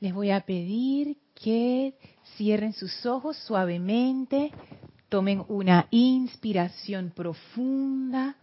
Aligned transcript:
Les 0.00 0.14
voy 0.14 0.30
a 0.30 0.40
pedir 0.40 1.16
que 1.34 1.94
cierren 2.36 2.72
sus 2.72 3.04
ojos 3.04 3.36
suavemente, 3.38 4.52
tomen 5.08 5.44
una 5.48 5.88
inspiración 5.90 7.10
profunda, 7.14 8.36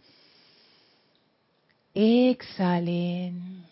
exhalen, 1.93 3.63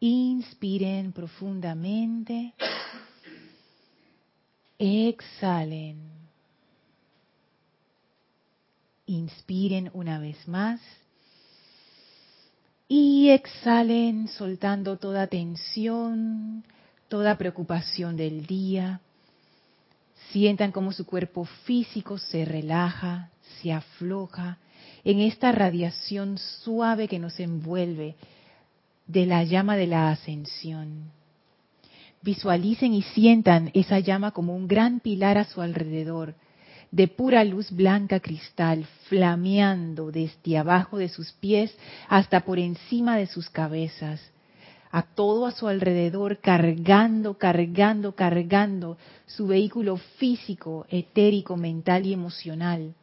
inspiren 0.00 1.12
profundamente, 1.12 2.54
exhalen, 4.78 5.98
inspiren 9.04 9.90
una 9.92 10.18
vez 10.18 10.48
más. 10.48 10.80
Y 12.92 13.30
exhalen 13.30 14.26
soltando 14.26 14.96
toda 14.96 15.28
tensión, 15.28 16.64
toda 17.06 17.38
preocupación 17.38 18.16
del 18.16 18.46
día. 18.46 18.98
Sientan 20.32 20.72
cómo 20.72 20.90
su 20.90 21.06
cuerpo 21.06 21.44
físico 21.44 22.18
se 22.18 22.44
relaja, 22.44 23.30
se 23.62 23.72
afloja 23.72 24.58
en 25.04 25.20
esta 25.20 25.52
radiación 25.52 26.36
suave 26.36 27.06
que 27.06 27.20
nos 27.20 27.38
envuelve 27.38 28.16
de 29.06 29.24
la 29.24 29.44
llama 29.44 29.76
de 29.76 29.86
la 29.86 30.10
ascensión. 30.10 31.12
Visualicen 32.22 32.92
y 32.92 33.02
sientan 33.02 33.70
esa 33.72 34.00
llama 34.00 34.32
como 34.32 34.56
un 34.56 34.66
gran 34.66 34.98
pilar 34.98 35.38
a 35.38 35.44
su 35.44 35.62
alrededor 35.62 36.34
de 36.90 37.06
pura 37.06 37.44
luz 37.44 37.70
blanca 37.70 38.20
cristal, 38.20 38.84
flameando 39.08 40.10
desde 40.10 40.58
abajo 40.58 40.98
de 40.98 41.08
sus 41.08 41.32
pies 41.32 41.74
hasta 42.08 42.40
por 42.40 42.58
encima 42.58 43.16
de 43.16 43.26
sus 43.26 43.48
cabezas, 43.48 44.20
a 44.90 45.02
todo 45.02 45.46
a 45.46 45.52
su 45.52 45.68
alrededor, 45.68 46.38
cargando, 46.38 47.38
cargando, 47.38 48.16
cargando 48.16 48.98
su 49.26 49.46
vehículo 49.46 49.98
físico, 50.18 50.84
etérico, 50.88 51.56
mental 51.56 52.06
y 52.06 52.12
emocional, 52.12 52.94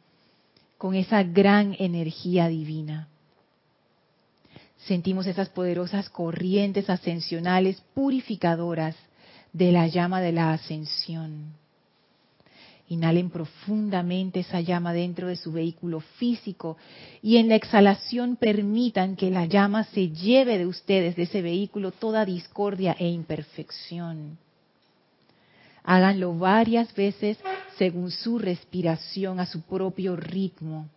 con 0.76 0.94
esa 0.94 1.22
gran 1.22 1.74
energía 1.78 2.48
divina. 2.48 3.08
Sentimos 4.76 5.26
esas 5.26 5.48
poderosas 5.48 6.10
corrientes 6.10 6.90
ascensionales 6.90 7.82
purificadoras 7.94 8.94
de 9.52 9.72
la 9.72 9.86
llama 9.86 10.20
de 10.20 10.32
la 10.32 10.52
ascensión 10.52 11.54
Inhalen 12.90 13.28
profundamente 13.28 14.40
esa 14.40 14.60
llama 14.60 14.94
dentro 14.94 15.28
de 15.28 15.36
su 15.36 15.52
vehículo 15.52 16.00
físico 16.00 16.78
y 17.20 17.36
en 17.36 17.48
la 17.48 17.54
exhalación 17.54 18.36
permitan 18.36 19.14
que 19.14 19.30
la 19.30 19.44
llama 19.44 19.84
se 19.84 20.08
lleve 20.08 20.56
de 20.56 20.66
ustedes, 20.66 21.14
de 21.14 21.24
ese 21.24 21.42
vehículo, 21.42 21.92
toda 21.92 22.24
discordia 22.24 22.96
e 22.98 23.08
imperfección. 23.08 24.38
Háganlo 25.84 26.36
varias 26.36 26.94
veces 26.94 27.38
según 27.76 28.10
su 28.10 28.38
respiración, 28.38 29.38
a 29.38 29.46
su 29.46 29.62
propio 29.62 30.16
ritmo. 30.16 30.88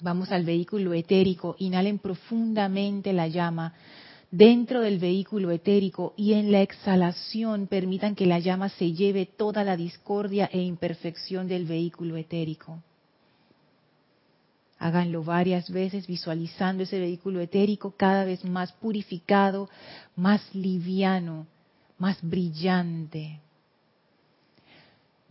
Vamos 0.00 0.30
al 0.30 0.44
vehículo 0.44 0.94
etérico, 0.94 1.56
inhalen 1.58 1.98
profundamente 1.98 3.12
la 3.12 3.26
llama 3.26 3.74
dentro 4.32 4.80
del 4.80 4.98
vehículo 4.98 5.50
etérico 5.50 6.14
y 6.16 6.32
en 6.32 6.50
la 6.50 6.62
exhalación 6.62 7.66
permitan 7.66 8.14
que 8.14 8.26
la 8.26 8.38
llama 8.38 8.70
se 8.70 8.92
lleve 8.92 9.26
toda 9.26 9.62
la 9.62 9.76
discordia 9.76 10.48
e 10.50 10.60
imperfección 10.62 11.46
del 11.46 11.66
vehículo 11.66 12.16
etérico. 12.16 12.82
Háganlo 14.78 15.22
varias 15.22 15.70
veces 15.70 16.06
visualizando 16.08 16.82
ese 16.82 16.98
vehículo 16.98 17.40
etérico 17.40 17.94
cada 17.96 18.24
vez 18.24 18.44
más 18.44 18.72
purificado, 18.72 19.68
más 20.16 20.42
liviano, 20.54 21.46
más 21.98 22.18
brillante. 22.22 23.38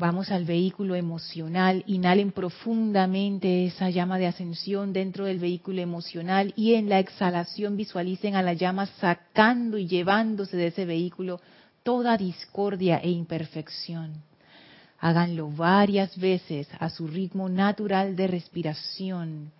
Vamos 0.01 0.31
al 0.31 0.45
vehículo 0.45 0.95
emocional, 0.95 1.83
inhalen 1.85 2.31
profundamente 2.31 3.67
esa 3.67 3.91
llama 3.91 4.17
de 4.17 4.25
ascensión 4.25 4.93
dentro 4.93 5.25
del 5.25 5.37
vehículo 5.37 5.79
emocional 5.79 6.55
y 6.55 6.73
en 6.73 6.89
la 6.89 6.97
exhalación 6.97 7.77
visualicen 7.77 8.33
a 8.33 8.41
la 8.41 8.53
llama 8.53 8.87
sacando 8.99 9.77
y 9.77 9.85
llevándose 9.87 10.57
de 10.57 10.67
ese 10.67 10.85
vehículo 10.85 11.39
toda 11.83 12.17
discordia 12.17 12.97
e 12.97 13.11
imperfección. 13.11 14.13
Háganlo 14.97 15.51
varias 15.51 16.17
veces 16.17 16.67
a 16.79 16.89
su 16.89 17.05
ritmo 17.05 17.47
natural 17.47 18.15
de 18.15 18.25
respiración, 18.25 19.51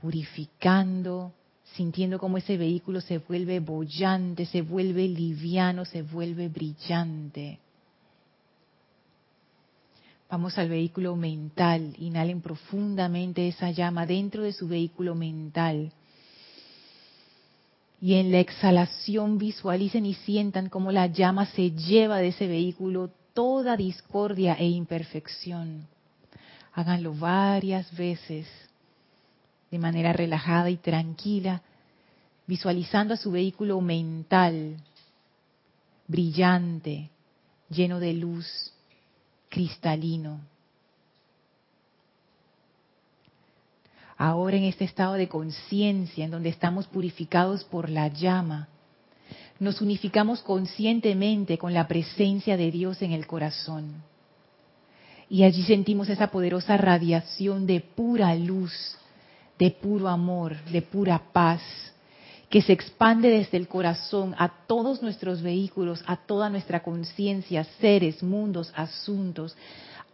purificando, 0.00 1.34
sintiendo 1.74 2.18
cómo 2.18 2.38
ese 2.38 2.56
vehículo 2.56 3.02
se 3.02 3.18
vuelve 3.18 3.60
bollante, 3.60 4.46
se 4.46 4.62
vuelve 4.62 5.06
liviano, 5.06 5.84
se 5.84 6.00
vuelve 6.00 6.48
brillante. 6.48 7.58
Vamos 10.34 10.58
al 10.58 10.68
vehículo 10.68 11.14
mental. 11.14 11.94
Inhalen 11.96 12.40
profundamente 12.40 13.46
esa 13.46 13.70
llama 13.70 14.04
dentro 14.04 14.42
de 14.42 14.52
su 14.52 14.66
vehículo 14.66 15.14
mental. 15.14 15.92
Y 18.00 18.14
en 18.14 18.32
la 18.32 18.40
exhalación 18.40 19.38
visualicen 19.38 20.06
y 20.06 20.14
sientan 20.14 20.70
cómo 20.70 20.90
la 20.90 21.06
llama 21.06 21.46
se 21.46 21.70
lleva 21.70 22.18
de 22.18 22.28
ese 22.28 22.48
vehículo 22.48 23.12
toda 23.32 23.76
discordia 23.76 24.54
e 24.54 24.66
imperfección. 24.66 25.86
Háganlo 26.72 27.14
varias 27.14 27.96
veces 27.96 28.48
de 29.70 29.78
manera 29.78 30.12
relajada 30.12 30.68
y 30.68 30.78
tranquila, 30.78 31.62
visualizando 32.48 33.14
a 33.14 33.18
su 33.18 33.30
vehículo 33.30 33.80
mental 33.80 34.78
brillante, 36.08 37.10
lleno 37.70 38.00
de 38.00 38.14
luz, 38.14 38.73
cristalino. 39.54 40.40
Ahora 44.16 44.56
en 44.56 44.64
este 44.64 44.84
estado 44.84 45.14
de 45.14 45.28
conciencia, 45.28 46.24
en 46.24 46.32
donde 46.32 46.48
estamos 46.48 46.88
purificados 46.88 47.62
por 47.62 47.88
la 47.88 48.08
llama, 48.08 48.68
nos 49.60 49.80
unificamos 49.80 50.42
conscientemente 50.42 51.56
con 51.56 51.72
la 51.72 51.86
presencia 51.86 52.56
de 52.56 52.72
Dios 52.72 53.00
en 53.02 53.12
el 53.12 53.28
corazón. 53.28 54.02
Y 55.28 55.44
allí 55.44 55.62
sentimos 55.62 56.08
esa 56.08 56.32
poderosa 56.32 56.76
radiación 56.76 57.64
de 57.66 57.80
pura 57.80 58.34
luz, 58.34 58.72
de 59.56 59.70
puro 59.70 60.08
amor, 60.08 60.56
de 60.64 60.82
pura 60.82 61.22
paz, 61.32 61.62
que 62.54 62.62
se 62.62 62.72
expande 62.72 63.30
desde 63.30 63.56
el 63.58 63.66
corazón 63.66 64.32
a 64.38 64.48
todos 64.68 65.02
nuestros 65.02 65.42
vehículos, 65.42 66.04
a 66.06 66.18
toda 66.18 66.48
nuestra 66.48 66.84
conciencia, 66.84 67.64
seres, 67.80 68.22
mundos, 68.22 68.72
asuntos, 68.76 69.56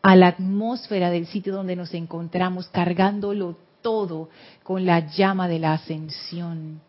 a 0.00 0.16
la 0.16 0.28
atmósfera 0.28 1.10
del 1.10 1.26
sitio 1.26 1.52
donde 1.52 1.76
nos 1.76 1.92
encontramos, 1.92 2.68
cargándolo 2.68 3.58
todo 3.82 4.30
con 4.62 4.86
la 4.86 5.06
llama 5.06 5.48
de 5.48 5.58
la 5.58 5.74
ascensión. 5.74 6.80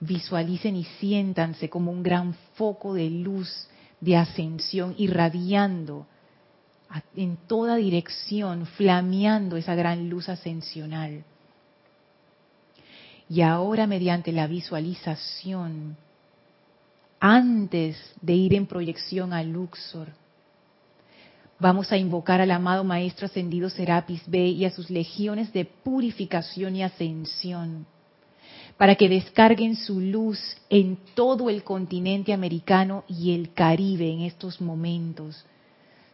Visualicen 0.00 0.74
y 0.74 0.82
siéntanse 0.82 1.70
como 1.70 1.92
un 1.92 2.02
gran 2.02 2.34
foco 2.54 2.94
de 2.94 3.08
luz, 3.10 3.68
de 4.00 4.16
ascensión, 4.16 4.96
irradiando 4.98 6.08
en 7.14 7.36
toda 7.46 7.76
dirección, 7.76 8.66
flameando 8.66 9.56
esa 9.56 9.76
gran 9.76 10.08
luz 10.10 10.28
ascensional. 10.28 11.22
Y 13.30 13.42
ahora 13.42 13.86
mediante 13.86 14.32
la 14.32 14.46
visualización, 14.46 15.96
antes 17.20 17.96
de 18.22 18.34
ir 18.34 18.54
en 18.54 18.66
proyección 18.66 19.32
a 19.32 19.42
Luxor, 19.42 20.08
vamos 21.58 21.92
a 21.92 21.98
invocar 21.98 22.40
al 22.40 22.50
amado 22.50 22.84
Maestro 22.84 23.26
Ascendido 23.26 23.68
Serapis 23.68 24.22
Bey 24.26 24.52
y 24.54 24.64
a 24.64 24.70
sus 24.70 24.88
legiones 24.88 25.52
de 25.52 25.64
purificación 25.64 26.76
y 26.76 26.82
ascensión, 26.82 27.86
para 28.78 28.94
que 28.94 29.08
descarguen 29.08 29.76
su 29.76 30.00
luz 30.00 30.38
en 30.70 30.96
todo 31.14 31.50
el 31.50 31.64
continente 31.64 32.32
americano 32.32 33.04
y 33.08 33.34
el 33.34 33.52
Caribe 33.52 34.10
en 34.10 34.20
estos 34.20 34.60
momentos, 34.60 35.44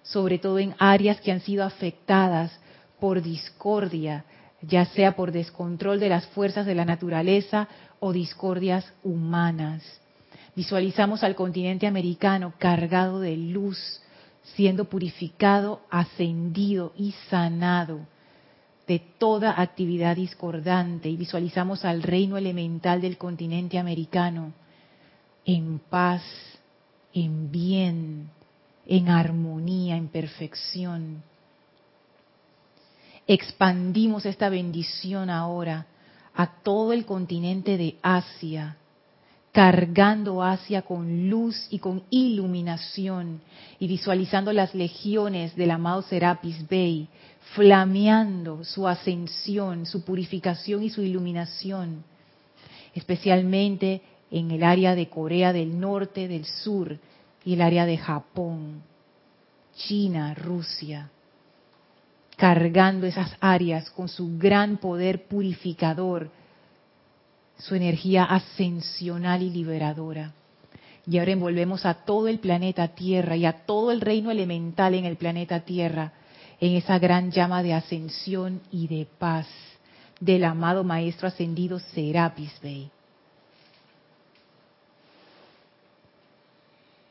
sobre 0.03 0.39
todo 0.39 0.59
en 0.59 0.75
áreas 0.79 1.21
que 1.21 1.31
han 1.31 1.41
sido 1.41 1.63
afectadas 1.63 2.51
por 2.99 3.23
discordia, 3.23 4.25
ya 4.67 4.87
sea 4.87 5.17
por 5.17 5.33
descontrol 5.33 6.01
de 6.01 6.09
las 6.09 6.27
fuerzas 6.29 6.67
de 6.67 6.75
la 6.75 6.85
naturaleza 6.85 7.69
o 8.01 8.13
discordias 8.13 8.85
humanas. 9.03 9.83
Visualizamos 10.55 11.25
al 11.25 11.35
continente 11.35 11.87
americano 11.87 12.55
cargado 12.59 13.21
de 13.21 13.37
luz, 13.37 14.01
siendo 14.55 14.85
purificado, 14.87 15.81
ascendido 15.91 16.93
y 16.97 17.13
sanado 17.29 18.01
de 18.87 18.99
toda 19.19 19.61
actividad 19.61 20.17
discordante 20.17 21.09
y 21.09 21.17
visualizamos 21.17 21.85
al 21.85 22.03
reino 22.03 22.37
elemental 22.37 23.01
del 23.01 23.17
continente 23.17 23.79
americano 23.79 24.53
en 25.47 25.79
paz, 25.79 26.23
en 27.13 27.51
bien, 27.51 28.31
en 28.87 29.09
armonía, 29.09 29.97
en 29.97 30.09
perfección 30.09 31.23
expandimos 33.27 34.27
esta 34.27 34.49
bendición 34.49 35.31
ahora 35.31 35.87
a 36.35 36.47
todo 36.63 36.93
el 36.93 37.07
continente 37.07 37.77
de 37.77 37.97
Asia, 38.03 38.77
cargando 39.53 40.43
hacia 40.43 40.83
con 40.83 41.31
luz 41.31 41.69
y 41.71 41.79
con 41.79 42.03
iluminación 42.11 43.41
y 43.79 43.87
visualizando 43.87 44.53
las 44.53 44.75
legiones 44.75 45.55
del 45.55 45.71
amado 45.71 46.03
Serapis 46.03 46.69
Bey, 46.69 47.09
flameando 47.55 48.65
su 48.65 48.89
ascensión, 48.89 49.87
su 49.87 50.05
purificación 50.05 50.83
y 50.83 50.91
su 50.91 51.03
iluminación, 51.03 52.05
especialmente 52.95 54.03
en 54.31 54.51
el 54.51 54.65
área 54.65 54.97
de 54.97 55.09
Corea 55.09 55.53
del 55.53 55.79
Norte, 55.79 56.27
del 56.27 56.45
Sur 56.45 56.99
y 57.45 57.55
el 57.55 57.63
área 57.63 57.87
de 57.87 57.97
Japón, 57.97 58.83
China, 59.77 60.35
Rusia, 60.35 61.11
cargando 62.37 63.07
esas 63.07 63.37
áreas 63.41 63.91
con 63.91 64.09
su 64.09 64.39
gran 64.39 64.79
poder 64.79 65.27
purificador, 65.27 66.31
su 67.59 67.75
energía 67.75 68.25
ascensional 68.25 69.43
y 69.43 69.51
liberadora. 69.51 70.33
Y 71.07 71.19
ahora 71.19 71.33
envolvemos 71.33 71.85
a 71.85 71.95
todo 71.95 72.29
el 72.29 72.39
planeta 72.39 72.89
Tierra 72.89 73.37
y 73.37 73.45
a 73.45 73.65
todo 73.65 73.93
el 73.93 74.01
reino 74.01 74.31
elemental 74.31 74.95
en 74.95 75.05
el 75.05 75.17
planeta 75.17 75.61
Tierra 75.61 76.13
en 76.61 76.77
esa 76.77 76.99
gran 76.99 77.31
llama 77.31 77.63
de 77.63 77.75
ascensión 77.75 78.61
y 78.71 78.87
de 78.89 79.07
paz 79.19 79.47
del 80.21 80.45
amado 80.45 80.85
Maestro 80.85 81.29
Ascendido 81.29 81.79
Serapis 81.79 82.53
Bey. 82.63 82.91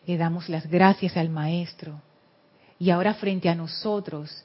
Le 0.05 0.17
damos 0.17 0.49
las 0.49 0.67
gracias 0.67 1.15
al 1.15 1.29
Maestro. 1.29 2.01
Y 2.79 2.89
ahora 2.89 3.13
frente 3.13 3.47
a 3.47 3.55
nosotros 3.55 4.43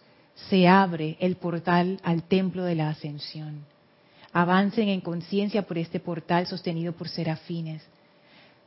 se 0.49 0.69
abre 0.69 1.17
el 1.21 1.37
portal 1.37 2.01
al 2.03 2.23
templo 2.23 2.65
de 2.65 2.75
la 2.75 2.91
ascensión. 2.91 3.65
Avancen 4.33 4.89
en 4.89 5.01
conciencia 5.01 5.63
por 5.63 5.79
este 5.79 6.01
portal 6.01 6.47
sostenido 6.47 6.93
por 6.93 7.09
serafines. 7.09 7.83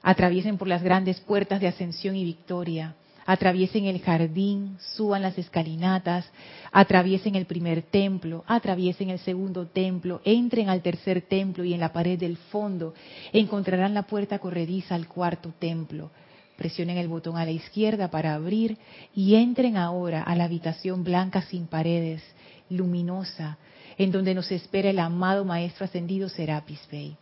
Atraviesen 0.01 0.57
por 0.57 0.68
las 0.68 0.83
grandes 0.83 1.19
puertas 1.19 1.62
de 1.62 1.68
ascensión 1.68 2.15
y 2.15 2.23
victoria. 2.23 2.95
Atraviesen 3.25 3.85
el 3.85 4.01
jardín, 4.01 4.77
suban 4.95 5.21
las 5.21 5.38
escalinatas, 5.38 6.29
atraviesen 6.71 7.35
el 7.35 7.45
primer 7.45 7.83
templo, 7.83 8.44
atraviesen 8.47 9.12
el 9.12 9.19
segundo 9.19 9.68
templo, 9.68 10.21
entren 10.25 10.69
al 10.69 10.81
tercer 10.81 11.21
templo 11.21 11.63
y 11.63 11.73
en 11.73 11.79
la 11.79 11.94
pared 11.94 12.18
del 12.18 12.38
fondo 12.38 12.95
encontrarán 13.31 13.94
la 13.94 14.03
puerta 14.03 14.39
corrediza 14.39 14.95
al 14.95 15.07
cuarto 15.07 15.53
templo. 15.59 16.09
Presionen 16.61 16.99
el 16.99 17.07
botón 17.07 17.37
a 17.37 17.43
la 17.43 17.49
izquierda 17.49 18.11
para 18.11 18.35
abrir 18.35 18.77
y 19.15 19.33
entren 19.33 19.77
ahora 19.77 20.21
a 20.21 20.35
la 20.35 20.43
habitación 20.43 21.03
blanca 21.03 21.41
sin 21.41 21.65
paredes, 21.65 22.21
luminosa, 22.69 23.57
en 23.97 24.11
donde 24.11 24.35
nos 24.35 24.51
espera 24.51 24.91
el 24.91 24.99
amado 24.99 25.43
Maestro 25.43 25.85
Ascendido 25.85 26.29
Serapis 26.29 26.79
Bey. 26.91 27.17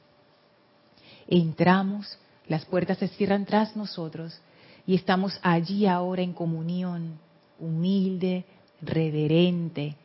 Entramos, 1.26 2.20
las 2.50 2.66
puertas 2.66 2.98
se 2.98 3.08
cierran 3.08 3.46
tras 3.46 3.78
nosotros 3.78 4.38
y 4.86 4.94
estamos 4.94 5.40
allí 5.42 5.88
ahora 5.88 6.22
en 6.22 6.34
comunión, 6.34 7.18
humilde, 7.62 8.44
reverente, 8.82 9.96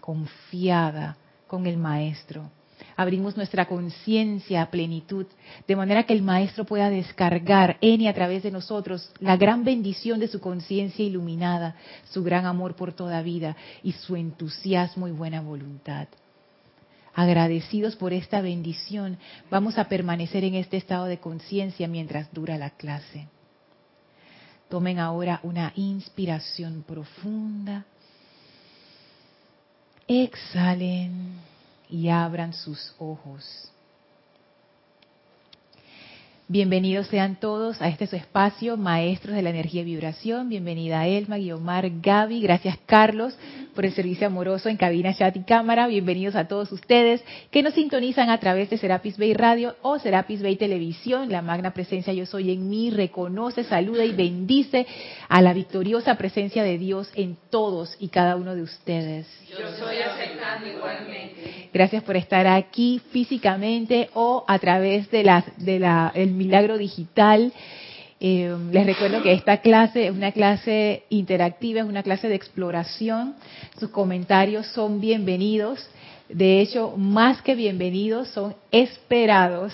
confiada 0.00 1.18
con 1.46 1.66
el 1.66 1.76
Maestro. 1.76 2.50
Abrimos 2.96 3.36
nuestra 3.36 3.66
conciencia 3.66 4.62
a 4.62 4.70
plenitud, 4.70 5.26
de 5.66 5.76
manera 5.76 6.04
que 6.04 6.12
el 6.12 6.22
Maestro 6.22 6.64
pueda 6.64 6.90
descargar 6.90 7.78
en 7.80 8.02
y 8.02 8.08
a 8.08 8.14
través 8.14 8.42
de 8.42 8.50
nosotros 8.50 9.10
la 9.20 9.36
gran 9.36 9.64
bendición 9.64 10.20
de 10.20 10.28
su 10.28 10.40
conciencia 10.40 11.04
iluminada, 11.04 11.76
su 12.10 12.22
gran 12.22 12.46
amor 12.46 12.76
por 12.76 12.92
toda 12.92 13.22
vida 13.22 13.56
y 13.82 13.92
su 13.92 14.16
entusiasmo 14.16 15.08
y 15.08 15.12
buena 15.12 15.40
voluntad. 15.40 16.08
Agradecidos 17.14 17.96
por 17.96 18.12
esta 18.12 18.40
bendición, 18.40 19.18
vamos 19.50 19.76
a 19.78 19.88
permanecer 19.88 20.44
en 20.44 20.54
este 20.54 20.78
estado 20.78 21.04
de 21.06 21.18
conciencia 21.18 21.86
mientras 21.86 22.32
dura 22.32 22.56
la 22.56 22.70
clase. 22.70 23.28
Tomen 24.70 24.98
ahora 24.98 25.40
una 25.42 25.72
inspiración 25.76 26.82
profunda. 26.86 27.84
Exhalen 30.08 31.51
y 31.92 32.08
abran 32.08 32.54
sus 32.54 32.94
ojos. 32.98 33.68
Bienvenidos 36.48 37.06
sean 37.06 37.36
todos 37.36 37.80
a 37.80 37.88
este 37.88 38.06
su 38.06 38.16
espacio, 38.16 38.76
Maestros 38.76 39.34
de 39.34 39.42
la 39.42 39.50
Energía 39.50 39.82
y 39.82 39.84
Vibración. 39.84 40.48
Bienvenida 40.48 41.06
Elma, 41.06 41.36
Guiomar, 41.36 41.88
Gaby. 42.02 42.40
Gracias 42.40 42.78
Carlos 42.84 43.34
por 43.74 43.86
el 43.86 43.92
servicio 43.92 44.26
amoroso 44.26 44.68
en 44.68 44.76
cabina, 44.76 45.14
chat 45.14 45.36
y 45.36 45.44
cámara. 45.44 45.86
Bienvenidos 45.86 46.34
a 46.34 46.48
todos 46.48 46.70
ustedes 46.72 47.22
que 47.50 47.62
nos 47.62 47.74
sintonizan 47.74 48.28
a 48.28 48.38
través 48.38 48.68
de 48.68 48.76
Serapis 48.76 49.16
Bay 49.16 49.34
Radio 49.34 49.76
o 49.82 49.98
Serapis 49.98 50.42
Bay 50.42 50.56
Televisión. 50.56 51.30
La 51.30 51.40
magna 51.40 51.72
presencia 51.72 52.12
Yo 52.12 52.26
Soy 52.26 52.52
en 52.52 52.68
mí 52.68 52.90
reconoce, 52.90 53.64
saluda 53.64 54.04
y 54.04 54.12
bendice 54.12 54.86
a 55.28 55.40
la 55.40 55.54
victoriosa 55.54 56.16
presencia 56.16 56.62
de 56.64 56.76
Dios 56.76 57.10
en 57.14 57.36
todos 57.50 57.96
y 57.98 58.08
cada 58.08 58.36
uno 58.36 58.54
de 58.54 58.62
ustedes. 58.62 59.26
Yo 59.48 59.70
soy 59.78 59.98
aceptando 59.98 60.68
igualmente. 60.68 61.41
Gracias 61.72 62.02
por 62.02 62.18
estar 62.18 62.46
aquí 62.46 63.00
físicamente 63.12 64.10
o 64.12 64.44
a 64.46 64.58
través 64.58 65.10
de 65.10 65.22
la, 65.24 65.42
de 65.56 65.78
la, 65.78 66.12
el 66.14 66.32
milagro 66.32 66.76
digital. 66.76 67.50
Eh, 68.20 68.54
les 68.70 68.84
recuerdo 68.84 69.22
que 69.22 69.32
esta 69.32 69.56
clase 69.62 70.08
es 70.08 70.12
una 70.12 70.32
clase 70.32 71.04
interactiva, 71.08 71.80
es 71.80 71.86
una 71.86 72.02
clase 72.02 72.28
de 72.28 72.34
exploración. 72.34 73.36
Sus 73.80 73.88
comentarios 73.88 74.66
son 74.66 75.00
bienvenidos. 75.00 75.88
De 76.28 76.60
hecho, 76.60 76.94
más 76.98 77.40
que 77.40 77.54
bienvenidos, 77.54 78.28
son 78.28 78.54
esperados. 78.70 79.72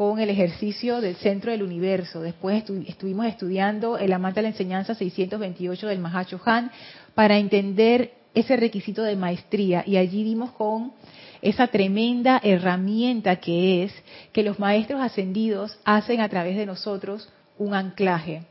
con 0.02 0.20
el 0.20 0.32
ejercicio 0.32 1.00
del 1.00 1.16
centro 1.18 1.52
del 1.52 1.62
universo. 1.62 2.22
Después 2.22 2.64
estuvimos 2.88 3.28
estudiando 3.28 4.00
el 4.00 4.12
amante 4.12 4.40
de 4.40 4.42
la 4.42 4.48
enseñanza 4.48 4.96
628 4.96 5.86
del 5.86 6.00
Mahacho 6.00 6.42
Han 6.44 6.72
para 7.14 7.38
entender 7.38 8.12
ese 8.34 8.58
requisito 8.58 9.04
de 9.04 9.16
maestría 9.16 9.84
y 9.86 9.98
allí 9.98 10.24
vimos 10.24 10.54
con 10.54 10.94
esa 11.44 11.68
tremenda 11.68 12.42
herramienta 12.44 13.36
que 13.36 13.84
es 13.84 13.94
que 14.34 14.42
los 14.42 14.58
maestros 14.58 15.02
ascendidos 15.02 15.78
hacen 15.86 16.20
a 16.20 16.30
través 16.30 16.58
de 16.58 16.66
nosotros 16.66 17.30
un 17.60 17.76
anclaje. 17.76 18.42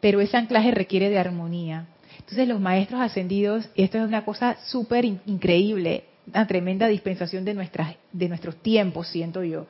Pero 0.00 0.22
ese 0.22 0.38
anclaje 0.38 0.70
requiere 0.70 1.10
de 1.10 1.18
armonía. 1.18 1.88
Entonces 2.20 2.48
los 2.48 2.58
maestros 2.58 3.02
ascendidos, 3.02 3.68
esto 3.74 3.98
es 3.98 4.04
una 4.08 4.24
cosa 4.24 4.56
súper 4.64 5.04
increíble, 5.04 6.04
una 6.26 6.46
tremenda 6.46 6.88
dispensación 6.88 7.44
de, 7.44 7.52
nuestras, 7.52 7.96
de 8.12 8.30
nuestros 8.30 8.56
tiempos, 8.62 9.08
siento 9.08 9.44
yo 9.44 9.66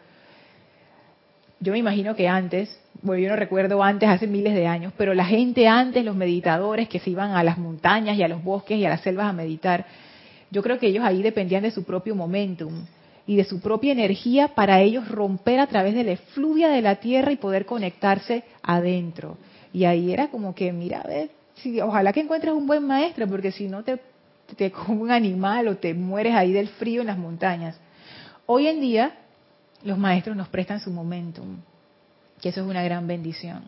yo 1.60 1.72
me 1.72 1.78
imagino 1.78 2.16
que 2.16 2.26
antes, 2.26 2.74
bueno, 3.02 3.22
yo 3.22 3.28
no 3.28 3.36
recuerdo 3.36 3.82
antes, 3.82 4.08
hace 4.08 4.26
miles 4.26 4.54
de 4.54 4.66
años, 4.66 4.94
pero 4.96 5.12
la 5.12 5.26
gente 5.26 5.68
antes, 5.68 6.04
los 6.04 6.16
meditadores 6.16 6.88
que 6.88 6.98
se 6.98 7.10
iban 7.10 7.32
a 7.32 7.44
las 7.44 7.58
montañas 7.58 8.16
y 8.16 8.22
a 8.22 8.28
los 8.28 8.42
bosques 8.42 8.78
y 8.78 8.86
a 8.86 8.88
las 8.88 9.02
selvas 9.02 9.26
a 9.26 9.32
meditar, 9.34 9.84
yo 10.50 10.62
creo 10.62 10.78
que 10.78 10.86
ellos 10.86 11.04
ahí 11.04 11.22
dependían 11.22 11.62
de 11.62 11.70
su 11.70 11.84
propio 11.84 12.14
momentum 12.16 12.86
y 13.26 13.36
de 13.36 13.44
su 13.44 13.60
propia 13.60 13.92
energía 13.92 14.48
para 14.48 14.80
ellos 14.80 15.06
romper 15.08 15.60
a 15.60 15.66
través 15.66 15.94
de 15.94 16.02
la 16.02 16.12
efluvia 16.12 16.70
de 16.70 16.80
la 16.80 16.96
tierra 16.96 17.30
y 17.30 17.36
poder 17.36 17.66
conectarse 17.66 18.42
adentro. 18.62 19.36
Y 19.72 19.84
ahí 19.84 20.12
era 20.12 20.28
como 20.28 20.54
que, 20.54 20.72
mira, 20.72 21.02
a 21.02 21.06
ver, 21.06 21.30
si, 21.54 21.80
ojalá 21.80 22.12
que 22.12 22.20
encuentres 22.20 22.54
un 22.54 22.66
buen 22.66 22.86
maestro, 22.86 23.28
porque 23.28 23.52
si 23.52 23.68
no 23.68 23.84
te, 23.84 24.00
te 24.56 24.70
come 24.72 25.02
un 25.02 25.10
animal 25.10 25.68
o 25.68 25.76
te 25.76 25.92
mueres 25.92 26.34
ahí 26.34 26.52
del 26.52 26.68
frío 26.68 27.02
en 27.02 27.08
las 27.08 27.18
montañas. 27.18 27.78
Hoy 28.46 28.66
en 28.66 28.80
día 28.80 29.12
los 29.82 29.98
maestros 29.98 30.36
nos 30.36 30.48
prestan 30.48 30.80
su 30.80 30.90
momentum, 30.90 31.58
que 32.40 32.50
eso 32.50 32.60
es 32.60 32.66
una 32.66 32.82
gran 32.82 33.06
bendición. 33.06 33.64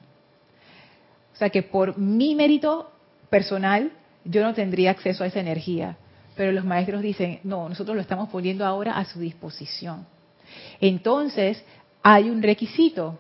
O 1.33 1.37
sea 1.37 1.51
que 1.51 1.63
por 1.63 1.99
mi 1.99 2.35
mérito 2.35 2.91
personal, 3.31 3.93
yo 4.25 4.43
no 4.43 4.55
tendría 4.55 4.91
acceso 4.91 5.25
a 5.25 5.27
esa 5.27 5.41
energía, 5.41 5.97
pero 6.37 6.53
los 6.53 6.65
maestros 6.65 7.03
dicen, 7.03 7.41
no, 7.45 7.69
nosotros 7.69 7.95
lo 7.97 8.03
estamos 8.03 8.29
poniendo 8.29 8.65
ahora 8.65 8.99
a 8.99 9.05
su 9.05 9.21
disposición. 9.21 10.07
Entonces, 10.81 11.63
hay 12.03 12.31
un 12.31 12.43
requisito, 12.43 13.19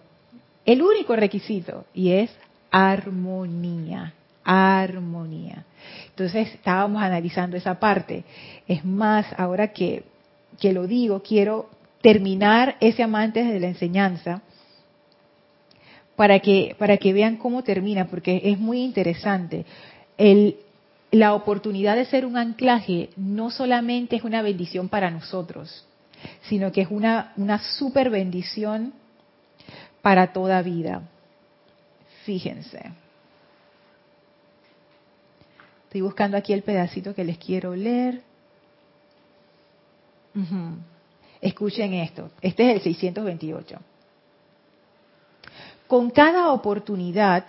el 0.64 0.82
único 0.82 1.16
requisito, 1.16 1.86
y 1.94 2.12
es 2.12 2.30
armonía. 2.70 4.14
armonía. 4.44 5.64
Entonces 6.08 6.54
estábamos 6.54 7.02
analizando 7.02 7.56
esa 7.56 7.78
parte. 7.78 8.24
Es 8.66 8.84
más, 8.84 9.26
ahora 9.38 9.68
que, 9.72 10.04
que 10.60 10.72
lo 10.72 10.86
digo, 10.86 11.22
quiero 11.22 11.70
terminar 12.02 12.76
ese 12.80 13.02
amante 13.02 13.42
de 13.44 13.60
la 13.60 13.68
enseñanza 13.68 14.42
para 16.16 16.40
que, 16.40 16.76
para 16.78 16.98
que 16.98 17.12
vean 17.12 17.36
cómo 17.36 17.62
termina, 17.62 18.08
porque 18.08 18.42
es 18.44 18.58
muy 18.58 18.82
interesante. 18.82 19.64
El, 20.18 20.56
la 21.10 21.34
oportunidad 21.34 21.96
de 21.96 22.04
ser 22.04 22.26
un 22.26 22.36
anclaje 22.36 23.10
no 23.16 23.50
solamente 23.50 24.16
es 24.16 24.24
una 24.24 24.42
bendición 24.42 24.88
para 24.88 25.10
nosotros, 25.10 25.86
sino 26.42 26.70
que 26.70 26.82
es 26.82 26.88
una, 26.90 27.32
una 27.36 27.58
super 27.58 28.10
bendición 28.10 28.92
para 30.02 30.32
toda 30.32 30.60
vida. 30.62 31.02
Fíjense. 32.24 32.92
Estoy 35.84 36.00
buscando 36.00 36.36
aquí 36.36 36.52
el 36.52 36.62
pedacito 36.62 37.14
que 37.14 37.24
les 37.24 37.38
quiero 37.38 37.74
leer. 37.74 38.22
Escuchen 41.42 41.92
esto. 41.94 42.30
Este 42.40 42.70
es 42.70 42.76
el 42.76 42.82
628. 42.82 43.76
Con 45.88 46.10
cada 46.10 46.52
oportunidad, 46.52 47.44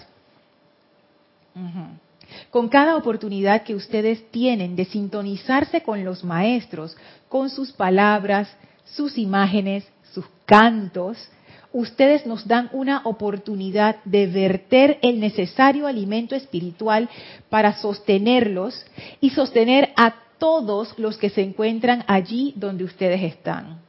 con 2.49 2.67
cada 2.69 2.97
oportunidad 2.97 3.61
que 3.61 3.75
ustedes 3.75 4.29
tienen 4.31 4.75
de 4.75 4.85
sintonizarse 4.85 5.83
con 5.83 6.03
los 6.03 6.23
maestros, 6.23 6.97
con 7.29 7.51
sus 7.51 7.71
palabras, 7.71 8.49
sus 8.83 9.17
imágenes, 9.19 9.87
sus 10.11 10.25
cantos, 10.45 11.29
ustedes 11.71 12.25
nos 12.25 12.47
dan 12.47 12.69
una 12.73 13.01
oportunidad 13.05 13.97
de 14.05 14.25
verter 14.25 14.97
el 15.03 15.19
necesario 15.19 15.85
alimento 15.85 16.35
espiritual 16.35 17.07
para 17.49 17.73
sostenerlos 17.73 18.85
y 19.21 19.29
sostener 19.29 19.93
a 19.95 20.22
todos 20.43 20.99
los 20.99 21.17
que 21.17 21.29
se 21.29 21.41
encuentran 21.41 22.03
allí 22.05 22.51
donde 22.57 22.83
ustedes 22.83 23.23
están. 23.23 23.79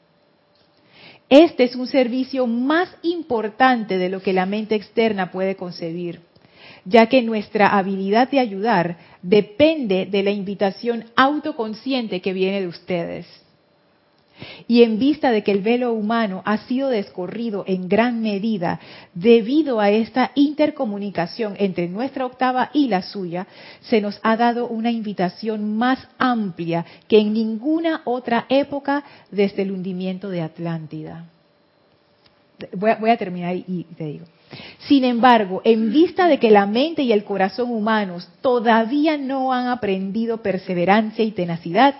Este 1.28 1.64
es 1.64 1.74
un 1.74 1.88
servicio 1.88 2.46
más 2.46 2.88
importante 3.02 3.98
de 3.98 4.08
lo 4.08 4.22
que 4.22 4.32
la 4.32 4.46
mente 4.46 4.76
externa 4.76 5.32
puede 5.32 5.56
concebir, 5.56 6.20
ya 6.84 7.08
que 7.08 7.22
nuestra 7.22 7.76
habilidad 7.76 8.30
de 8.30 8.38
ayudar 8.38 8.98
depende 9.20 10.06
de 10.06 10.22
la 10.22 10.30
invitación 10.30 11.06
autoconsciente 11.16 12.20
que 12.20 12.32
viene 12.32 12.60
de 12.60 12.68
ustedes. 12.68 13.26
Y 14.66 14.82
en 14.82 14.98
vista 14.98 15.30
de 15.30 15.42
que 15.42 15.52
el 15.52 15.60
velo 15.60 15.92
humano 15.92 16.42
ha 16.44 16.58
sido 16.66 16.88
descorrido 16.88 17.64
en 17.66 17.88
gran 17.88 18.20
medida 18.20 18.80
debido 19.14 19.80
a 19.80 19.90
esta 19.90 20.32
intercomunicación 20.34 21.54
entre 21.58 21.88
nuestra 21.88 22.26
octava 22.26 22.70
y 22.72 22.88
la 22.88 23.02
suya, 23.02 23.46
se 23.82 24.00
nos 24.00 24.18
ha 24.22 24.36
dado 24.36 24.66
una 24.68 24.90
invitación 24.90 25.76
más 25.76 25.98
amplia 26.18 26.84
que 27.08 27.18
en 27.18 27.32
ninguna 27.32 28.02
otra 28.04 28.46
época 28.48 29.04
desde 29.30 29.62
el 29.62 29.72
hundimiento 29.72 30.28
de 30.30 30.42
Atlántida. 30.42 31.26
Voy 32.72 33.10
a, 33.10 33.16
terminar 33.16 33.56
y 33.56 33.84
te 33.96 34.04
digo. 34.04 34.26
Sin 34.86 35.04
embargo, 35.04 35.62
en 35.64 35.92
vista 35.92 36.28
de 36.28 36.38
que 36.38 36.50
la 36.50 36.66
mente 36.66 37.02
y 37.02 37.12
el 37.12 37.24
corazón 37.24 37.70
humanos 37.70 38.28
todavía 38.40 39.16
no 39.16 39.52
han 39.52 39.68
aprendido 39.68 40.42
perseverancia 40.42 41.24
y 41.24 41.32
tenacidad, 41.32 41.94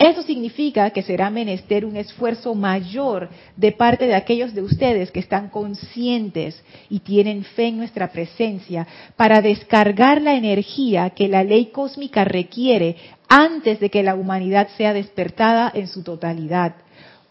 eso 0.00 0.22
significa 0.22 0.88
que 0.90 1.02
será 1.02 1.28
menester 1.28 1.84
un 1.84 1.94
esfuerzo 1.94 2.54
mayor 2.54 3.28
de 3.54 3.70
parte 3.70 4.06
de 4.06 4.14
aquellos 4.14 4.54
de 4.54 4.62
ustedes 4.62 5.10
que 5.10 5.20
están 5.20 5.50
conscientes 5.50 6.58
y 6.88 7.00
tienen 7.00 7.44
fe 7.44 7.66
en 7.66 7.76
nuestra 7.76 8.10
presencia 8.10 8.86
para 9.14 9.42
descargar 9.42 10.22
la 10.22 10.36
energía 10.36 11.10
que 11.10 11.28
la 11.28 11.44
ley 11.44 11.66
cósmica 11.66 12.24
requiere 12.24 12.96
antes 13.28 13.78
de 13.78 13.90
que 13.90 14.02
la 14.02 14.14
humanidad 14.14 14.68
sea 14.78 14.94
despertada 14.94 15.70
en 15.74 15.86
su 15.86 16.02
totalidad. 16.02 16.76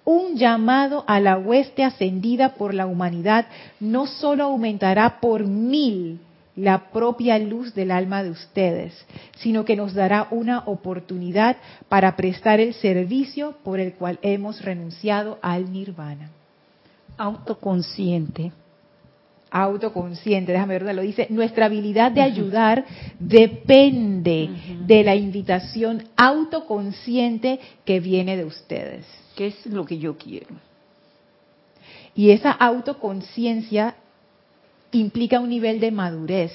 Un 0.05 0.35
llamado 0.35 1.03
a 1.07 1.19
la 1.19 1.39
hueste 1.39 1.83
ascendida 1.83 2.53
por 2.53 2.75
la 2.75 2.85
humanidad 2.85 3.47
no 3.79 4.05
solo 4.05 4.43
aumentará 4.43 5.19
por 5.19 5.43
mil 5.43 6.19
la 6.59 6.91
propia 6.91 7.39
luz 7.39 7.73
del 7.73 7.89
alma 7.89 8.21
de 8.21 8.31
ustedes, 8.31 8.93
sino 9.37 9.63
que 9.63 9.77
nos 9.77 9.93
dará 9.93 10.27
una 10.29 10.59
oportunidad 10.65 11.55
para 11.87 12.15
prestar 12.17 12.59
el 12.59 12.73
servicio 12.73 13.55
por 13.63 13.79
el 13.79 13.93
cual 13.93 14.19
hemos 14.21 14.61
renunciado 14.61 15.39
al 15.41 15.71
nirvana. 15.71 16.31
Autoconsciente. 17.17 18.51
Autoconsciente, 19.51 20.51
déjame 20.51 20.77
ver 20.79 20.93
lo 20.93 21.01
dice. 21.01 21.27
Nuestra 21.29 21.67
habilidad 21.67 22.11
de 22.11 22.21
ayudar 22.21 22.85
depende 23.19 24.49
de 24.85 25.03
la 25.03 25.15
invitación 25.15 26.03
autoconsciente 26.17 27.59
que 27.85 28.01
viene 28.01 28.35
de 28.35 28.45
ustedes. 28.45 29.05
¿Qué 29.35 29.47
es 29.47 29.65
lo 29.65 29.85
que 29.85 29.97
yo 29.97 30.17
quiero? 30.17 30.55
Y 32.13 32.31
esa 32.31 32.51
autoconciencia 32.51 33.95
implica 34.91 35.39
un 35.39 35.49
nivel 35.49 35.79
de 35.79 35.91
madurez. 35.91 36.51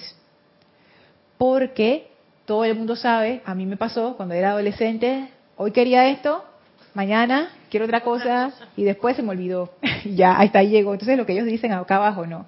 Porque 1.39 2.09
todo 2.45 2.65
el 2.65 2.77
mundo 2.77 2.97
sabe, 2.97 3.43
a 3.45 3.55
mí 3.55 3.67
me 3.67 3.77
pasó 3.77 4.17
cuando 4.17 4.35
era 4.35 4.51
adolescente, 4.51 5.29
hoy 5.57 5.73
quería 5.73 6.09
esto, 6.09 6.45
mañana 6.95 7.51
quiero 7.71 7.87
otra 7.87 8.03
cosa 8.03 8.53
y 8.77 8.85
después 8.85 9.17
se 9.17 9.23
me 9.23 9.31
olvidó. 9.31 9.71
ya, 10.05 10.37
hasta 10.37 10.61
ahí 10.61 10.69
llegó. 10.69 10.93
Entonces 10.93 11.17
lo 11.17 11.27
que 11.27 11.33
ellos 11.33 11.47
dicen 11.47 11.73
acá 11.73 11.97
abajo, 11.97 12.27
no. 12.27 12.47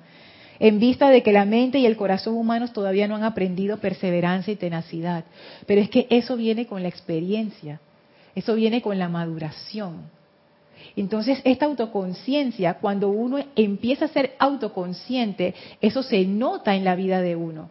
En 0.58 0.78
vista 0.78 1.10
de 1.10 1.22
que 1.22 1.32
la 1.32 1.44
mente 1.44 1.78
y 1.78 1.86
el 1.86 1.96
corazón 1.96 2.34
humanos 2.34 2.72
todavía 2.72 3.06
no 3.08 3.16
han 3.16 3.24
aprendido 3.24 3.78
perseverancia 3.78 4.52
y 4.52 4.56
tenacidad. 4.56 5.24
Pero 5.66 5.80
es 5.80 5.90
que 5.90 6.06
eso 6.10 6.36
viene 6.36 6.66
con 6.66 6.82
la 6.82 6.88
experiencia, 6.88 7.80
eso 8.34 8.54
viene 8.54 8.80
con 8.80 8.98
la 8.98 9.08
maduración. 9.08 10.15
Entonces, 10.96 11.42
esta 11.44 11.66
autoconciencia, 11.66 12.74
cuando 12.74 13.10
uno 13.10 13.38
empieza 13.54 14.06
a 14.06 14.08
ser 14.08 14.34
autoconsciente, 14.38 15.54
eso 15.82 16.02
se 16.02 16.24
nota 16.24 16.74
en 16.74 16.84
la 16.84 16.96
vida 16.96 17.20
de 17.20 17.36
uno, 17.36 17.68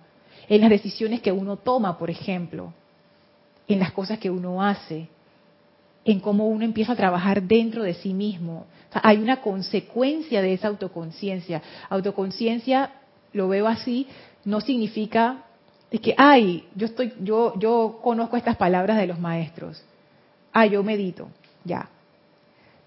en 0.48 0.62
las 0.62 0.70
decisiones 0.70 1.22
que 1.22 1.32
uno 1.32 1.58
toma, 1.58 1.98
por 1.98 2.12
ejemplo, 2.12 2.72
en 3.68 3.80
las 3.80 3.92
cosas 3.94 4.20
que 4.20 4.30
uno 4.30 4.62
hace, 4.62 5.08
en 6.06 6.20
cómo 6.20 6.48
uno 6.48 6.64
empieza 6.64 6.94
a 6.94 6.96
trabajar 6.96 7.42
dentro 7.42 7.82
de 7.82 7.96
sí 7.96 8.14
mismo. 8.14 8.68
hay 8.94 9.18
una 9.18 9.42
consecuencia 9.42 10.42
de 10.42 10.54
esa 10.54 10.68
autoconciencia. 10.68 11.62
Autoconciencia, 11.90 12.92
lo 13.34 13.50
veo 13.50 13.68
así, 13.68 14.08
no 14.46 14.62
significa 14.62 15.46
que, 16.02 16.14
ay, 16.18 16.66
yo 16.76 16.86
estoy, 16.86 17.12
yo, 17.22 17.58
yo 17.58 18.00
conozco 18.04 18.38
estas 18.38 18.56
palabras 18.56 18.98
de 18.98 19.08
los 19.08 19.20
maestros. 19.20 19.84
Ah, 20.54 20.68
yo 20.68 20.84
medito, 20.84 21.28
ya. 21.64 21.90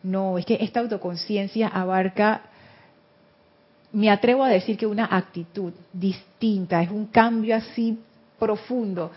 No, 0.03 0.39
es 0.39 0.47
que 0.47 0.59
esta 0.61 0.81
autoconciencia 0.81 1.69
abarca, 1.69 2.43
me 3.93 4.11
atrevo 4.11 4.45
a 4.45 4.49
decir 4.49 4.77
que 4.77 4.87
una 4.87 5.09
actitud 5.11 5.73
distinta, 5.93 6.83
es 6.83 6.91
un 6.91 7.07
cambio 7.07 7.57
así 7.57 7.99
profundo. 8.39 9.11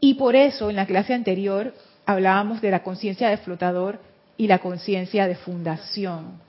Y 0.00 0.14
por 0.14 0.34
eso 0.34 0.70
en 0.70 0.76
la 0.76 0.86
clase 0.86 1.14
anterior 1.14 1.74
hablábamos 2.04 2.60
de 2.60 2.70
la 2.70 2.82
conciencia 2.82 3.28
de 3.28 3.36
flotador 3.38 3.98
y 4.36 4.46
la 4.46 4.58
conciencia 4.58 5.26
de 5.26 5.34
fundación. 5.36 6.44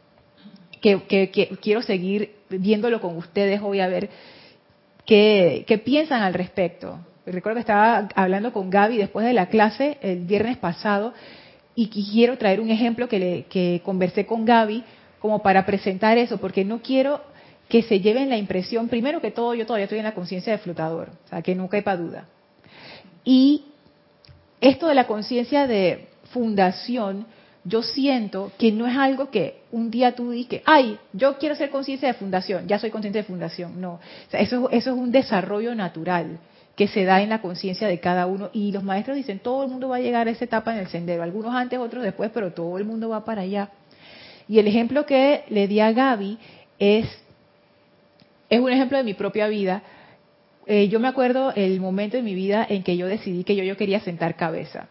Que, 0.81 1.29
quiero 1.61 1.81
seguir 1.81 2.35
viéndolo 2.49 3.01
con 3.01 3.17
ustedes 3.17 3.61
hoy 3.61 3.79
a 3.79 3.87
ver 3.87 4.09
qué, 5.05 5.65
qué 5.67 5.77
piensan 5.77 6.21
al 6.21 6.33
respecto. 6.33 6.99
Recuerdo 7.25 7.55
que 7.55 7.61
estaba 7.61 8.07
hablando 8.15 8.53
con 8.53 8.69
Gaby 8.69 8.97
después 8.97 9.25
de 9.25 9.33
la 9.33 9.47
clase 9.47 9.97
el 10.01 10.19
viernes 10.19 10.57
pasado 10.57 11.13
y 11.79 11.89
quiero 11.89 12.39
traer 12.39 12.59
un 12.59 12.71
ejemplo 12.71 13.07
que, 13.07 13.19
le, 13.19 13.43
que 13.43 13.81
conversé 13.85 14.25
con 14.25 14.45
Gaby 14.45 14.83
como 15.19 15.43
para 15.43 15.63
presentar 15.63 16.17
eso, 16.17 16.39
porque 16.39 16.65
no 16.65 16.81
quiero 16.81 17.21
que 17.69 17.83
se 17.83 17.99
lleven 17.99 18.29
la 18.29 18.37
impresión, 18.37 18.89
primero 18.89 19.21
que 19.21 19.29
todo, 19.29 19.53
yo 19.53 19.67
todavía 19.67 19.83
estoy 19.83 19.99
en 19.99 20.05
la 20.05 20.15
conciencia 20.15 20.51
de 20.53 20.57
flotador, 20.57 21.11
o 21.25 21.29
sea, 21.29 21.43
que 21.43 21.53
no 21.53 21.69
quepa 21.69 21.95
duda. 21.95 22.25
Y 23.23 23.65
esto 24.59 24.87
de 24.87 24.95
la 24.95 25.05
conciencia 25.05 25.67
de 25.67 26.07
fundación, 26.31 27.27
yo 27.63 27.83
siento 27.83 28.51
que 28.57 28.71
no 28.71 28.87
es 28.87 28.97
algo 28.97 29.29
que 29.29 29.61
un 29.71 29.91
día 29.91 30.15
tú 30.15 30.31
dices, 30.31 30.63
ay, 30.65 30.97
yo 31.13 31.37
quiero 31.37 31.53
ser 31.53 31.69
conciencia 31.69 32.07
de 32.07 32.15
fundación, 32.15 32.67
ya 32.67 32.79
soy 32.79 32.89
consciente 32.89 33.19
de 33.19 33.23
fundación. 33.23 33.79
No, 33.79 33.99
eso 34.31 34.67
es 34.71 34.87
un 34.87 35.11
desarrollo 35.11 35.75
natural 35.75 36.39
que 36.77 36.87
se 36.87 37.05
da 37.05 37.21
en 37.23 37.29
la 37.29 37.41
conciencia 37.41 37.87
de 37.87 37.99
cada 37.99 38.27
uno. 38.27 38.51
Y 38.53 38.71
los 38.71 38.83
maestros 38.83 39.17
dicen, 39.17 39.39
todo 39.39 39.63
el 39.63 39.69
mundo 39.69 39.89
va 39.89 39.97
a 39.97 39.99
llegar 39.99 40.27
a 40.27 40.31
esa 40.31 40.45
etapa 40.45 40.73
en 40.73 40.79
el 40.79 40.87
sendero, 40.87 41.23
algunos 41.23 41.53
antes, 41.53 41.79
otros 41.79 42.03
después, 42.03 42.29
pero 42.31 42.53
todo 42.53 42.77
el 42.77 42.85
mundo 42.85 43.09
va 43.09 43.25
para 43.25 43.41
allá. 43.41 43.71
Y 44.47 44.59
el 44.59 44.67
ejemplo 44.67 45.05
que 45.07 45.43
le 45.49 45.67
di 45.67 45.79
a 45.79 45.91
Gaby 45.91 46.37
es, 46.77 47.07
es 48.49 48.59
un 48.59 48.71
ejemplo 48.71 48.99
de 48.99 49.03
mi 49.03 49.15
propia 49.15 49.47
vida. 49.47 49.81
Eh, 50.67 50.87
yo 50.87 50.99
me 50.99 51.07
acuerdo 51.07 51.51
el 51.55 51.81
momento 51.81 52.15
de 52.15 52.23
mi 52.23 52.35
vida 52.35 52.65
en 52.69 52.83
que 52.83 52.95
yo 52.95 53.07
decidí 53.07 53.43
que 53.43 53.55
yo, 53.55 53.63
yo 53.63 53.75
quería 53.75 53.99
sentar 54.01 54.35
cabeza. 54.35 54.87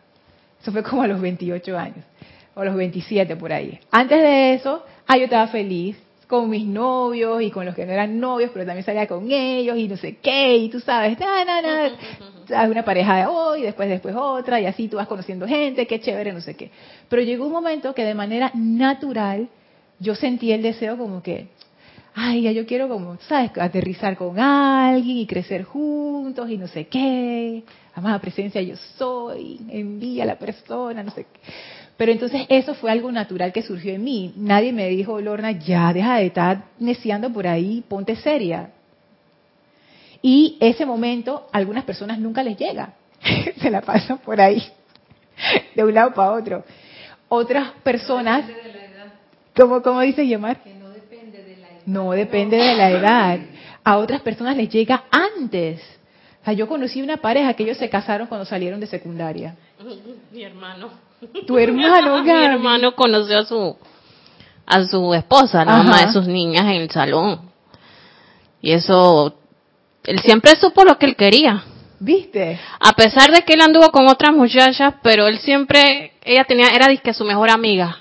Eso 0.60 0.72
fue 0.72 0.82
como 0.82 1.02
a 1.02 1.06
los 1.06 1.20
28 1.20 1.78
años, 1.78 2.04
o 2.56 2.64
los 2.64 2.74
27 2.74 3.36
por 3.36 3.52
ahí. 3.52 3.78
Antes 3.92 4.20
de 4.20 4.54
eso, 4.54 4.84
ah, 5.06 5.16
yo 5.16 5.24
estaba 5.24 5.46
feliz, 5.46 5.96
con 6.26 6.50
mis 6.50 6.66
novios 6.66 7.40
y 7.42 7.50
con 7.50 7.64
los 7.64 7.74
que 7.74 7.86
no 7.86 7.92
eran 7.92 8.18
novios, 8.18 8.50
pero 8.52 8.66
también 8.66 8.84
salía 8.84 9.06
con 9.06 9.30
ellos 9.30 9.76
y 9.76 9.86
no 9.86 9.96
sé 9.96 10.16
qué, 10.16 10.56
y 10.56 10.68
tú 10.68 10.80
sabes, 10.80 11.18
nada, 11.20 11.44
nada, 11.44 12.68
una 12.68 12.84
pareja 12.84 13.16
de 13.16 13.26
hoy, 13.26 13.62
después 13.62 13.88
después 13.88 14.14
otra, 14.16 14.60
y 14.60 14.66
así 14.66 14.88
tú 14.88 14.96
vas 14.96 15.06
conociendo 15.06 15.46
gente, 15.46 15.86
qué 15.86 16.00
chévere, 16.00 16.32
no 16.32 16.40
sé 16.40 16.56
qué. 16.56 16.70
Pero 17.08 17.22
llegó 17.22 17.46
un 17.46 17.52
momento 17.52 17.94
que 17.94 18.04
de 18.04 18.14
manera 18.14 18.50
natural 18.54 19.48
yo 19.98 20.14
sentí 20.14 20.52
el 20.52 20.62
deseo 20.62 20.98
como 20.98 21.22
que, 21.22 21.48
ay, 22.14 22.42
ya 22.42 22.52
yo 22.52 22.66
quiero 22.66 22.88
como, 22.88 23.18
¿sabes? 23.28 23.52
Aterrizar 23.56 24.16
con 24.16 24.38
alguien 24.40 25.18
y 25.18 25.26
crecer 25.26 25.62
juntos 25.62 26.50
y 26.50 26.58
no 26.58 26.66
sé 26.66 26.88
qué. 26.88 27.62
Amada 27.94 28.18
presencia 28.18 28.60
yo 28.60 28.76
soy, 28.98 29.60
envía 29.70 30.24
a 30.24 30.26
la 30.26 30.38
persona, 30.38 31.02
no 31.02 31.10
sé 31.12 31.26
qué. 31.32 31.52
Pero 31.96 32.12
entonces 32.12 32.42
eso 32.48 32.74
fue 32.74 32.90
algo 32.90 33.10
natural 33.10 33.52
que 33.52 33.62
surgió 33.62 33.94
en 33.94 34.04
mí. 34.04 34.34
Nadie 34.36 34.72
me 34.72 34.88
dijo, 34.88 35.20
Lorna, 35.20 35.52
ya 35.52 35.92
deja 35.92 36.16
de 36.16 36.26
estar 36.26 36.64
neciando 36.78 37.32
por 37.32 37.46
ahí, 37.46 37.82
ponte 37.88 38.16
seria. 38.16 38.70
Y 40.20 40.58
ese 40.60 40.84
momento 40.84 41.48
a 41.52 41.58
algunas 41.58 41.84
personas 41.84 42.18
nunca 42.18 42.42
les 42.42 42.56
llega. 42.58 42.94
Se 43.60 43.70
la 43.70 43.80
pasan 43.80 44.18
por 44.18 44.40
ahí, 44.40 44.62
de 45.74 45.84
un 45.84 45.94
lado 45.94 46.12
para 46.12 46.32
otro. 46.32 46.64
Otras 47.28 47.72
personas, 47.82 48.44
como, 49.54 49.82
como 49.82 50.00
dice 50.00 50.26
Yomar, 50.28 50.62
Que 50.62 50.74
no 50.74 50.90
depende 50.90 51.42
de 51.42 51.56
la 51.56 51.68
edad. 51.68 51.80
no 51.86 52.10
depende 52.12 52.56
de 52.56 52.74
la 52.74 52.90
edad. 52.90 53.38
A 53.82 53.96
otras 53.98 54.20
personas 54.20 54.56
les 54.56 54.68
llega 54.68 55.04
antes. 55.10 55.80
Sea, 56.46 56.54
yo 56.54 56.68
conocí 56.68 57.02
una 57.02 57.16
pareja 57.16 57.54
que 57.54 57.64
ellos 57.64 57.76
se 57.76 57.90
casaron 57.90 58.28
cuando 58.28 58.46
salieron 58.46 58.78
de 58.78 58.86
secundaria. 58.86 59.56
Mi 60.32 60.44
hermano. 60.44 60.90
Tu 61.44 61.58
hermano, 61.58 62.22
Mi 62.22 62.28
Gaby. 62.28 62.44
hermano 62.44 62.94
conoció 62.94 63.40
a 63.40 63.44
su 63.44 63.76
a 64.64 64.84
su 64.84 65.12
esposa, 65.14 65.64
la 65.64 65.74
Ajá. 65.74 65.82
mamá 65.82 66.06
de 66.06 66.12
sus 66.12 66.26
niñas 66.28 66.62
en 66.66 66.82
el 66.82 66.90
salón. 66.90 67.50
Y 68.60 68.72
eso 68.72 69.36
él 70.04 70.20
siempre 70.20 70.52
supo 70.56 70.84
lo 70.84 70.96
que 70.98 71.06
él 71.06 71.16
quería. 71.16 71.64
¿Viste? 71.98 72.60
A 72.78 72.92
pesar 72.92 73.32
de 73.32 73.42
que 73.42 73.54
él 73.54 73.60
anduvo 73.60 73.90
con 73.90 74.06
otras 74.06 74.32
muchachas, 74.32 74.94
pero 75.02 75.26
él 75.26 75.38
siempre 75.38 76.12
ella 76.24 76.44
tenía 76.44 76.68
era 76.68 76.86
disque 76.88 77.12
su 77.12 77.24
mejor 77.24 77.50
amiga. 77.50 77.98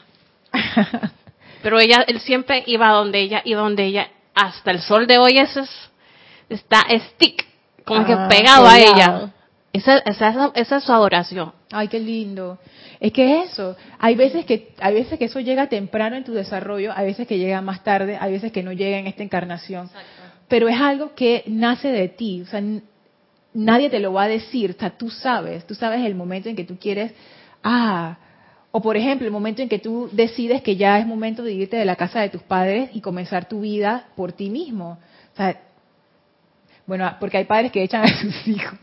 Pero 1.63 1.79
ella 1.79 2.03
él 2.07 2.19
siempre 2.19 2.63
iba 2.67 2.89
donde 2.89 3.21
ella 3.21 3.41
iba 3.43 3.61
donde 3.61 3.85
ella 3.85 4.09
hasta 4.35 4.69
el 4.69 4.81
sol 4.81 5.07
de 5.07 5.17
hoy 5.17 5.39
ese 5.39 5.61
es 5.61 5.69
está 6.49 6.83
stick 7.13 7.44
como 7.85 8.01
Ah, 8.01 8.05
que 8.05 8.35
pegado 8.35 8.67
a 8.67 8.79
ella. 8.79 9.31
Esa, 9.71 9.97
esa, 9.99 10.51
esa 10.55 10.77
es 10.77 10.83
su 10.83 10.91
adoración. 10.91 11.51
Ay, 11.71 11.87
qué 11.87 11.99
lindo. 11.99 12.57
Es 12.99 13.11
que 13.11 13.41
eso, 13.41 13.75
hay 13.99 14.15
veces 14.15 14.45
que 14.45 14.73
hay 14.79 14.93
veces 14.93 15.19
que 15.19 15.25
eso 15.25 15.39
llega 15.41 15.67
temprano 15.67 16.15
en 16.15 16.23
tu 16.23 16.33
desarrollo, 16.33 16.93
hay 16.95 17.07
veces 17.07 17.27
que 17.27 17.37
llega 17.37 17.61
más 17.61 17.83
tarde, 17.83 18.17
hay 18.19 18.31
veces 18.31 18.51
que 18.51 18.63
no 18.63 18.71
llega 18.71 18.97
en 18.97 19.07
esta 19.07 19.21
encarnación. 19.23 19.89
Pero 20.47 20.69
es 20.69 20.79
algo 20.79 21.13
que 21.13 21.43
nace 21.47 21.89
de 21.89 22.07
ti, 22.07 22.41
o 22.41 22.45
sea, 22.45 22.61
nadie 23.53 23.89
te 23.89 23.99
lo 23.99 24.13
va 24.13 24.23
a 24.23 24.27
decir, 24.27 24.71
o 24.71 24.79
sea, 24.79 24.91
tú 24.91 25.09
sabes, 25.09 25.65
tú 25.67 25.75
sabes 25.75 26.05
el 26.05 26.15
momento 26.15 26.49
en 26.49 26.55
que 26.55 26.63
tú 26.63 26.77
quieres, 26.79 27.13
ah, 27.63 28.17
o 28.71 28.81
por 28.81 28.97
ejemplo, 28.97 29.25
el 29.25 29.33
momento 29.33 29.61
en 29.61 29.69
que 29.69 29.79
tú 29.79 30.09
decides 30.11 30.61
que 30.61 30.75
ya 30.75 30.99
es 30.99 31.07
momento 31.07 31.43
de 31.43 31.53
irte 31.53 31.77
de 31.77 31.85
la 31.85 31.95
casa 31.95 32.21
de 32.21 32.29
tus 32.29 32.43
padres 32.43 32.89
y 32.93 33.01
comenzar 33.01 33.47
tu 33.47 33.61
vida 33.61 34.07
por 34.15 34.33
ti 34.33 34.49
mismo. 34.49 34.99
O 35.33 35.35
sea, 35.37 35.61
bueno, 36.85 37.15
porque 37.19 37.37
hay 37.37 37.45
padres 37.45 37.71
que 37.71 37.83
echan 37.83 38.03
a 38.03 38.07
sus 38.21 38.47
hijos. 38.47 38.79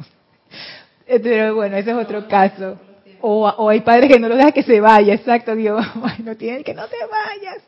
Eh, 1.06 1.20
Pero 1.20 1.54
bueno, 1.54 1.76
ese 1.76 1.90
es 1.90 1.96
otro 1.96 2.26
caso. 2.28 2.78
O, 3.20 3.46
o 3.46 3.68
hay 3.68 3.80
padres 3.80 4.10
que 4.10 4.18
no 4.18 4.28
lo 4.28 4.36
dejan 4.36 4.52
que 4.52 4.64
se 4.64 4.80
vaya, 4.80 5.14
exacto, 5.14 5.54
Dios, 5.54 5.84
ay, 6.02 6.24
no 6.24 6.36
tienen 6.36 6.64
que 6.64 6.74
no 6.74 6.86
te 6.88 6.96
vayas. 7.06 7.62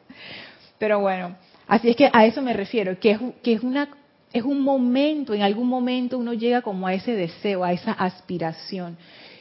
Pero 0.79 1.00
bueno, 1.00 1.37
así 1.69 1.91
es 1.91 1.97
que 1.97 2.11
a 2.12 2.26
eso 2.26 2.43
me 2.43 2.53
refiero, 2.53 2.99
que 2.99 3.12
es, 3.12 3.19
que 3.43 3.53
es 3.53 3.62
una 3.62 3.88
es 4.35 4.43
un 4.43 4.62
momento, 4.62 5.33
en 5.33 5.43
algún 5.43 5.69
momento 5.69 6.19
uno 6.19 6.33
llega 6.33 6.61
como 6.61 6.88
a 6.88 6.93
ese 6.93 7.12
deseo, 7.14 7.62
a 7.62 7.73
esa 7.73 7.93
aspiración. 7.93 8.99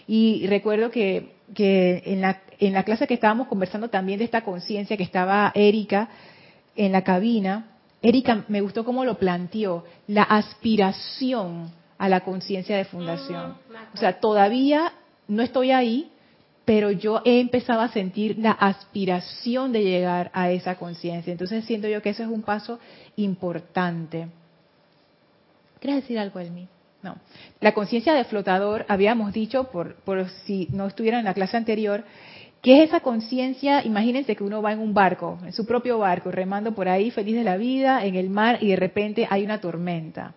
Y 0.08 0.46
recuerdo 0.46 0.92
que, 0.92 1.32
que 1.56 2.04
en, 2.06 2.22
la, 2.22 2.42
en 2.60 2.74
la 2.74 2.84
clase 2.84 3.08
que 3.08 3.16
estábamos 3.16 3.48
conversando 3.48 3.90
también 3.90 4.20
de 4.20 4.26
esta 4.26 4.42
conciencia 4.42 4.96
que 4.96 5.02
estaba 5.02 5.52
Erika 5.56 6.10
en 6.76 6.92
la 6.92 7.04
cabina, 7.04 7.73
Erika 8.04 8.44
me 8.50 8.60
gustó 8.62 8.84
cómo 8.84 9.06
lo 9.06 9.18
planteó, 9.18 9.86
la 10.08 10.24
aspiración 10.24 11.72
a 11.98 12.10
la 12.10 12.20
conciencia 12.20 12.76
de 12.76 12.84
fundación. 12.84 13.56
O 13.94 13.98
sea, 13.98 14.20
todavía 14.20 14.92
no 15.30 15.42
estoy 15.42 15.72
ahí, 15.72 16.12
pero 16.66 16.92
yo 16.92 17.22
he 17.24 17.40
empezado 17.40 17.80
a 17.80 17.88
sentir 17.88 18.38
la 18.38 18.52
aspiración 18.52 19.72
de 19.72 19.84
llegar 19.84 20.30
a 20.34 20.52
esa 20.52 20.76
conciencia. 20.76 21.32
Entonces 21.32 21.64
siento 21.64 21.88
yo 21.88 22.02
que 22.02 22.10
ese 22.10 22.24
es 22.24 22.30
un 22.30 22.42
paso 22.42 22.78
importante. 23.16 24.28
¿Quieres 25.80 26.04
decir 26.04 26.20
algo, 26.20 26.40
Elmi? 26.40 26.68
No. 27.04 27.16
La 27.62 27.74
conciencia 27.74 28.14
de 28.14 28.26
flotador, 28.26 28.86
habíamos 28.90 29.32
dicho, 29.32 29.66
por, 29.66 29.96
por 29.96 30.30
si 30.46 30.68
no 30.72 30.88
estuvieran 30.88 31.20
en 31.20 31.26
la 31.26 31.34
clase 31.34 31.56
anterior, 31.56 32.04
que 32.64 32.82
es 32.82 32.88
esa 32.88 33.02
conciencia, 33.02 33.84
imagínense 33.84 34.38
que 34.38 34.44
uno 34.44 34.62
va 34.62 34.72
en 34.72 34.80
un 34.80 34.94
barco, 34.94 35.38
en 35.44 35.52
su 35.52 35.66
propio 35.66 36.00
barco, 36.00 36.32
remando 36.32 36.74
por 36.74 36.88
ahí, 36.88 37.12
feliz 37.12 37.36
de 37.36 37.44
la 37.44 37.58
vida, 37.58 38.06
en 38.06 38.16
el 38.16 38.30
mar, 38.30 38.60
y 38.62 38.70
de 38.70 38.78
repente 38.78 39.28
hay 39.30 39.44
una 39.44 39.60
tormenta. 39.60 40.34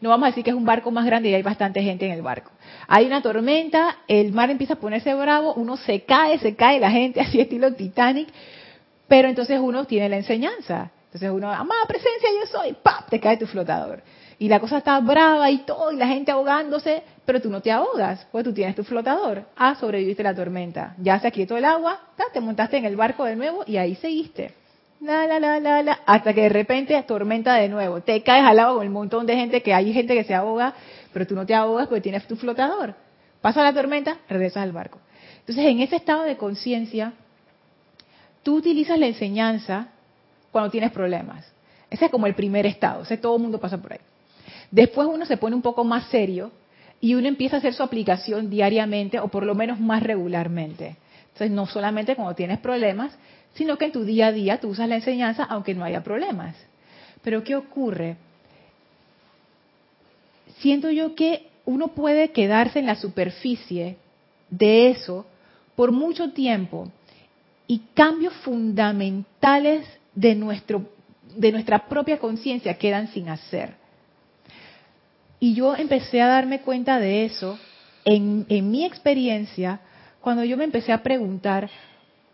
No 0.00 0.10
vamos 0.10 0.24
a 0.24 0.30
decir 0.30 0.42
que 0.42 0.50
es 0.50 0.56
un 0.56 0.64
barco 0.64 0.90
más 0.90 1.06
grande 1.06 1.28
y 1.28 1.34
hay 1.34 1.42
bastante 1.42 1.80
gente 1.80 2.04
en 2.04 2.10
el 2.10 2.22
barco. 2.22 2.50
Hay 2.88 3.06
una 3.06 3.22
tormenta, 3.22 3.98
el 4.08 4.32
mar 4.32 4.50
empieza 4.50 4.74
a 4.74 4.80
ponerse 4.80 5.14
bravo, 5.14 5.54
uno 5.54 5.76
se 5.76 6.02
cae, 6.02 6.40
se 6.40 6.56
cae 6.56 6.80
la 6.80 6.90
gente 6.90 7.20
así 7.20 7.40
estilo 7.40 7.72
Titanic, 7.72 8.28
pero 9.06 9.28
entonces 9.28 9.60
uno 9.60 9.84
tiene 9.84 10.08
la 10.08 10.16
enseñanza. 10.16 10.90
Entonces 11.04 11.30
uno, 11.30 11.48
amada 11.52 11.86
presencia 11.86 12.28
yo 12.40 12.58
soy, 12.58 12.76
¡pap! 12.82 13.08
te 13.08 13.20
cae 13.20 13.36
tu 13.36 13.46
flotador. 13.46 14.02
Y 14.40 14.48
la 14.48 14.58
cosa 14.58 14.78
está 14.78 14.98
brava 14.98 15.48
y 15.48 15.58
todo, 15.58 15.92
y 15.92 15.96
la 15.96 16.08
gente 16.08 16.32
ahogándose, 16.32 17.04
pero 17.28 17.42
tú 17.42 17.50
no 17.50 17.60
te 17.60 17.70
ahogas, 17.70 18.26
porque 18.32 18.48
tú 18.48 18.54
tienes 18.54 18.74
tu 18.74 18.84
flotador. 18.84 19.44
Ah, 19.54 19.74
sobreviviste 19.74 20.22
la 20.22 20.34
tormenta. 20.34 20.94
Ya 20.96 21.20
se 21.20 21.26
aquietó 21.26 21.58
el 21.58 21.66
agua, 21.66 22.00
te 22.32 22.40
montaste 22.40 22.78
en 22.78 22.86
el 22.86 22.96
barco 22.96 23.26
de 23.26 23.36
nuevo 23.36 23.64
y 23.66 23.76
ahí 23.76 23.96
seguiste. 23.96 24.54
La, 25.02 25.26
la, 25.26 25.38
la, 25.38 25.60
la, 25.60 25.82
la, 25.82 26.00
hasta 26.06 26.32
que 26.32 26.40
de 26.40 26.48
repente 26.48 27.02
tormenta 27.02 27.56
de 27.56 27.68
nuevo. 27.68 28.00
Te 28.00 28.22
caes 28.22 28.46
al 28.46 28.58
agua 28.58 28.78
con 28.78 28.86
un 28.86 28.94
montón 28.94 29.26
de 29.26 29.36
gente 29.36 29.62
que 29.62 29.74
hay 29.74 29.92
gente 29.92 30.14
que 30.14 30.24
se 30.24 30.32
ahoga, 30.32 30.72
pero 31.12 31.26
tú 31.26 31.34
no 31.34 31.44
te 31.44 31.54
ahogas 31.54 31.88
porque 31.88 32.00
tienes 32.00 32.26
tu 32.26 32.34
flotador. 32.34 32.94
Pasa 33.42 33.62
la 33.62 33.74
tormenta, 33.74 34.16
regresas 34.30 34.62
al 34.62 34.72
barco. 34.72 34.98
Entonces, 35.40 35.66
en 35.66 35.80
ese 35.80 35.96
estado 35.96 36.22
de 36.22 36.38
conciencia, 36.38 37.12
tú 38.42 38.56
utilizas 38.56 38.98
la 38.98 39.06
enseñanza 39.06 39.88
cuando 40.50 40.70
tienes 40.70 40.92
problemas. 40.92 41.44
Ese 41.90 42.06
es 42.06 42.10
como 42.10 42.26
el 42.26 42.34
primer 42.34 42.64
estado, 42.64 43.02
ese 43.02 43.18
todo 43.18 43.36
el 43.36 43.42
mundo 43.42 43.60
pasa 43.60 43.76
por 43.76 43.92
ahí. 43.92 44.00
Después 44.70 45.06
uno 45.06 45.26
se 45.26 45.36
pone 45.36 45.54
un 45.54 45.60
poco 45.60 45.84
más 45.84 46.06
serio 46.06 46.52
y 47.00 47.14
uno 47.14 47.28
empieza 47.28 47.56
a 47.56 47.58
hacer 47.58 47.74
su 47.74 47.82
aplicación 47.82 48.50
diariamente 48.50 49.20
o 49.20 49.28
por 49.28 49.44
lo 49.44 49.54
menos 49.54 49.78
más 49.80 50.02
regularmente. 50.02 50.96
Entonces, 51.28 51.50
no 51.50 51.66
solamente 51.66 52.16
cuando 52.16 52.34
tienes 52.34 52.58
problemas, 52.58 53.16
sino 53.54 53.78
que 53.78 53.86
en 53.86 53.92
tu 53.92 54.04
día 54.04 54.28
a 54.28 54.32
día 54.32 54.60
tú 54.60 54.68
usas 54.68 54.88
la 54.88 54.96
enseñanza 54.96 55.44
aunque 55.44 55.74
no 55.74 55.84
haya 55.84 56.02
problemas. 56.02 56.56
Pero 57.22 57.44
¿qué 57.44 57.56
ocurre? 57.56 58.16
Siento 60.58 60.90
yo 60.90 61.14
que 61.14 61.48
uno 61.64 61.88
puede 61.88 62.32
quedarse 62.32 62.78
en 62.78 62.86
la 62.86 62.96
superficie 62.96 63.96
de 64.50 64.90
eso 64.90 65.26
por 65.76 65.92
mucho 65.92 66.32
tiempo 66.32 66.90
y 67.66 67.80
cambios 67.94 68.32
fundamentales 68.34 69.86
de 70.14 70.34
nuestro 70.34 70.88
de 71.36 71.52
nuestra 71.52 71.88
propia 71.88 72.18
conciencia 72.18 72.78
quedan 72.78 73.08
sin 73.08 73.28
hacer. 73.28 73.74
Y 75.40 75.54
yo 75.54 75.76
empecé 75.76 76.20
a 76.20 76.28
darme 76.28 76.60
cuenta 76.60 76.98
de 76.98 77.24
eso 77.24 77.58
en, 78.04 78.46
en 78.48 78.70
mi 78.70 78.84
experiencia 78.84 79.80
cuando 80.20 80.44
yo 80.44 80.56
me 80.56 80.64
empecé 80.64 80.92
a 80.92 81.02
preguntar 81.02 81.70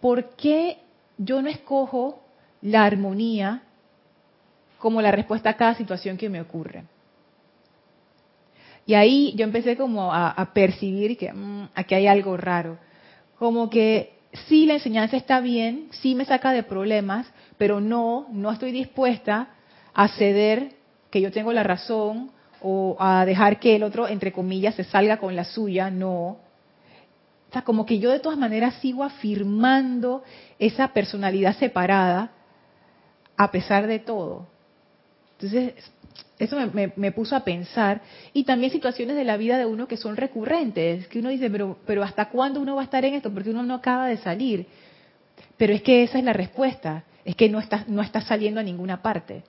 por 0.01 0.37
qué 0.37 0.79
yo 1.19 1.43
no 1.43 1.49
escojo 1.49 2.23
la 2.62 2.85
armonía 2.85 3.62
como 4.79 5.01
la 5.01 5.11
respuesta 5.11 5.51
a 5.51 5.57
cada 5.57 5.75
situación 5.75 6.17
que 6.17 6.29
me 6.29 6.40
ocurre. 6.40 6.85
Y 8.87 8.95
ahí 8.95 9.33
yo 9.37 9.45
empecé 9.45 9.77
como 9.77 10.12
a, 10.12 10.51
percibir 10.53 11.17
que 11.17 11.33
mm, 11.33 11.71
aquí 11.75 11.95
hay 11.95 12.07
algo 12.07 12.37
raro. 12.37 12.79
Como 13.38 13.71
que 13.71 14.12
sí 14.47 14.67
la 14.67 14.75
enseñanza 14.75 15.17
está 15.17 15.40
bien, 15.40 15.88
sí 15.90 16.14
me 16.14 16.25
saca 16.25 16.53
de 16.53 16.62
problemas, 16.62 17.27
pero 17.57 17.81
no, 17.81 18.27
no 18.31 18.51
estoy 18.51 18.73
dispuesta 18.73 19.49
a 19.95 20.09
ceder 20.09 20.73
que 21.11 21.21
yo 21.21 21.33
tengo 21.33 21.53
la 21.53 21.62
razón 21.62 22.31
o 22.66 22.96
a 22.98 23.27
dejar 23.27 23.61
que 23.61 23.77
el 23.77 23.83
otro, 23.83 24.09
entre 24.09 24.33
comillas, 24.33 24.74
se 24.74 24.85
salga 24.85 25.18
con 25.18 25.37
la 25.37 25.44
suya, 25.44 25.90
no. 25.90 26.38
O 27.48 27.53
sea, 27.53 27.61
como 27.61 27.85
que 27.85 27.98
yo 27.98 28.11
de 28.11 28.20
todas 28.20 28.38
maneras 28.38 28.74
sigo 28.81 29.05
afirmando 29.05 30.24
esa 30.59 30.88
personalidad 30.88 31.57
separada 31.59 32.33
a 33.37 33.50
pesar 33.50 33.87
de 33.87 33.98
todo. 33.98 34.46
Entonces, 35.33 35.74
eso 36.38 36.57
me, 36.72 36.90
me, 36.96 37.12
puso 37.12 37.37
a 37.37 37.44
pensar. 37.44 38.00
Y 38.33 38.44
también 38.44 38.72
situaciones 38.72 39.14
de 39.14 39.24
la 39.24 39.37
vida 39.37 39.59
de 39.59 39.66
uno 39.66 39.87
que 39.87 39.98
son 39.98 40.16
recurrentes, 40.16 41.07
que 41.09 41.18
uno 41.18 41.29
dice, 41.29 41.50
pero, 41.50 41.77
pero 41.87 42.03
¿hasta 42.03 42.31
cuándo 42.31 42.61
uno 42.61 42.77
va 42.77 42.81
a 42.81 42.85
estar 42.85 43.05
en 43.05 43.12
esto? 43.12 43.31
Porque 43.31 43.50
uno 43.50 43.62
no 43.62 43.74
acaba 43.74 44.07
de 44.07 44.16
salir. 44.16 44.66
Pero 45.59 45.74
es 45.74 45.83
que 45.83 46.03
esa 46.03 46.18
es 46.18 46.24
la 46.24 46.33
respuesta, 46.33 47.05
es 47.27 47.37
que 47.37 47.50
no 47.50 47.59
estás, 47.59 47.88
no 47.88 48.00
estás 48.00 48.24
saliendo 48.24 48.61
a 48.61 48.64
ninguna 48.64 49.03
parte. 49.03 49.44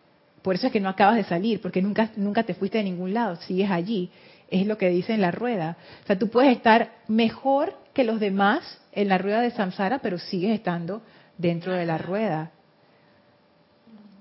Por 0.46 0.54
eso 0.54 0.68
es 0.68 0.74
que 0.74 0.80
no 0.80 0.90
acabas 0.90 1.16
de 1.16 1.24
salir, 1.24 1.60
porque 1.60 1.82
nunca, 1.82 2.12
nunca 2.18 2.44
te 2.44 2.54
fuiste 2.54 2.78
de 2.78 2.84
ningún 2.84 3.16
lado, 3.16 3.36
sigues 3.38 3.72
allí. 3.72 4.12
es 4.52 4.68
lo 4.68 4.78
que 4.78 4.90
dice 4.90 5.12
en 5.12 5.22
la 5.22 5.32
rueda. 5.32 5.76
O 6.04 6.06
sea, 6.06 6.20
tú 6.20 6.30
puedes 6.30 6.56
estar 6.56 6.92
mejor 7.08 7.74
que 7.96 8.04
los 8.04 8.20
demás 8.20 8.80
en 8.92 9.08
la 9.08 9.18
rueda 9.18 9.42
de 9.42 9.50
samsara, 9.50 9.98
pero 10.04 10.20
sigues 10.20 10.52
estando 10.52 11.02
dentro 11.40 11.74
de 11.74 11.88
la 11.88 11.98
rueda. 11.98 12.52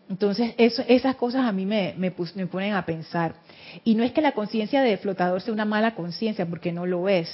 Entonces, 0.09 0.55
esas 0.57 1.15
cosas 1.17 1.45
a 1.45 1.53
mí 1.53 1.67
me, 1.67 1.93
me, 1.99 2.11
me 2.37 2.47
ponen 2.47 2.73
a 2.73 2.87
pensar. 2.87 3.35
Y 3.85 3.95
no 3.95 4.03
es 4.03 4.13
que 4.13 4.23
la 4.23 4.33
conciencia 4.33 4.81
de 4.81 4.97
flotador 4.97 5.43
sea 5.43 5.53
una 5.53 5.67
mala 5.67 5.95
conciencia, 5.95 6.47
porque 6.47 6.73
no 6.73 6.87
lo 6.87 7.07
es. 7.11 7.29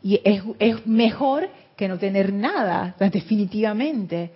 Y 0.00 0.20
es, 0.22 0.44
es, 0.60 0.86
mejor 0.86 1.48
que 1.76 1.88
no 1.88 1.98
tener 1.98 2.32
nada, 2.32 2.94
definitivamente. 3.00 4.30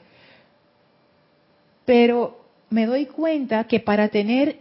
Pero 1.84 2.39
me 2.70 2.86
doy 2.86 3.06
cuenta 3.06 3.64
que 3.64 3.80
para 3.80 4.08
tener 4.08 4.60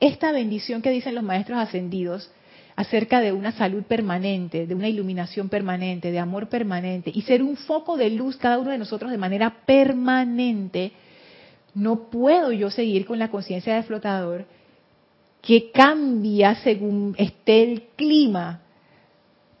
esta 0.00 0.32
bendición 0.32 0.82
que 0.82 0.90
dicen 0.90 1.14
los 1.14 1.24
maestros 1.24 1.58
ascendidos 1.58 2.30
acerca 2.76 3.20
de 3.20 3.32
una 3.32 3.52
salud 3.52 3.82
permanente, 3.84 4.66
de 4.66 4.74
una 4.74 4.88
iluminación 4.88 5.48
permanente, 5.48 6.12
de 6.12 6.18
amor 6.18 6.48
permanente, 6.48 7.10
y 7.12 7.22
ser 7.22 7.42
un 7.42 7.56
foco 7.56 7.96
de 7.96 8.10
luz 8.10 8.36
cada 8.36 8.58
uno 8.58 8.70
de 8.70 8.78
nosotros 8.78 9.10
de 9.10 9.18
manera 9.18 9.62
permanente, 9.64 10.92
no 11.74 12.10
puedo 12.10 12.52
yo 12.52 12.70
seguir 12.70 13.06
con 13.06 13.18
la 13.18 13.28
conciencia 13.28 13.74
de 13.74 13.82
flotador 13.82 14.46
que 15.42 15.70
cambia 15.70 16.56
según 16.56 17.14
esté 17.18 17.62
el 17.62 17.82
clima, 17.96 18.60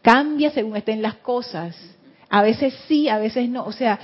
cambia 0.02 0.50
según 0.50 0.76
estén 0.76 1.00
las 1.00 1.14
cosas. 1.16 1.76
A 2.28 2.42
veces 2.42 2.74
sí, 2.88 3.08
a 3.08 3.18
veces 3.18 3.48
no. 3.48 3.64
O 3.64 3.72
sea, 3.72 3.98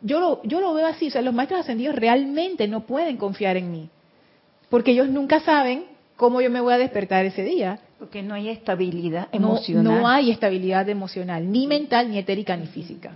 yo 0.00 0.20
lo, 0.20 0.42
yo 0.44 0.60
lo 0.60 0.72
veo 0.74 0.86
así. 0.86 1.08
O 1.08 1.10
sea, 1.10 1.22
los 1.22 1.34
maestros 1.34 1.60
ascendidos 1.60 1.94
realmente 1.94 2.66
no 2.68 2.86
pueden 2.86 3.16
confiar 3.16 3.56
en 3.56 3.70
mí. 3.70 3.88
Porque 4.70 4.92
ellos 4.92 5.08
nunca 5.08 5.40
saben 5.40 5.84
cómo 6.16 6.40
yo 6.40 6.50
me 6.50 6.60
voy 6.60 6.72
a 6.72 6.78
despertar 6.78 7.24
ese 7.26 7.42
día. 7.42 7.78
Porque 7.98 8.22
no 8.22 8.34
hay 8.34 8.48
estabilidad 8.48 9.28
emocional. 9.32 9.84
No, 9.84 10.00
no 10.00 10.08
hay 10.08 10.30
estabilidad 10.30 10.88
emocional, 10.88 11.50
ni 11.50 11.66
mental, 11.66 12.10
ni 12.10 12.18
etérica, 12.18 12.56
ni 12.56 12.66
física. 12.66 13.12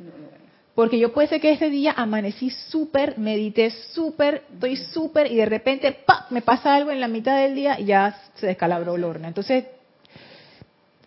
Porque 0.76 0.98
yo 0.98 1.12
puede 1.12 1.28
ser 1.28 1.40
que 1.40 1.50
ese 1.50 1.70
día 1.70 1.94
amanecí 1.96 2.50
súper, 2.50 3.18
medité 3.18 3.70
súper, 3.70 4.42
estoy 4.52 4.76
súper, 4.76 5.32
y 5.32 5.36
de 5.36 5.46
repente 5.46 5.90
¡pa! 5.92 6.26
me 6.28 6.42
pasa 6.42 6.74
algo 6.74 6.90
en 6.90 7.00
la 7.00 7.08
mitad 7.08 7.40
del 7.40 7.54
día 7.54 7.80
y 7.80 7.86
ya 7.86 8.14
se 8.34 8.46
descalabró 8.46 8.96
el 8.96 9.04
horno. 9.04 9.26
Entonces, 9.26 9.64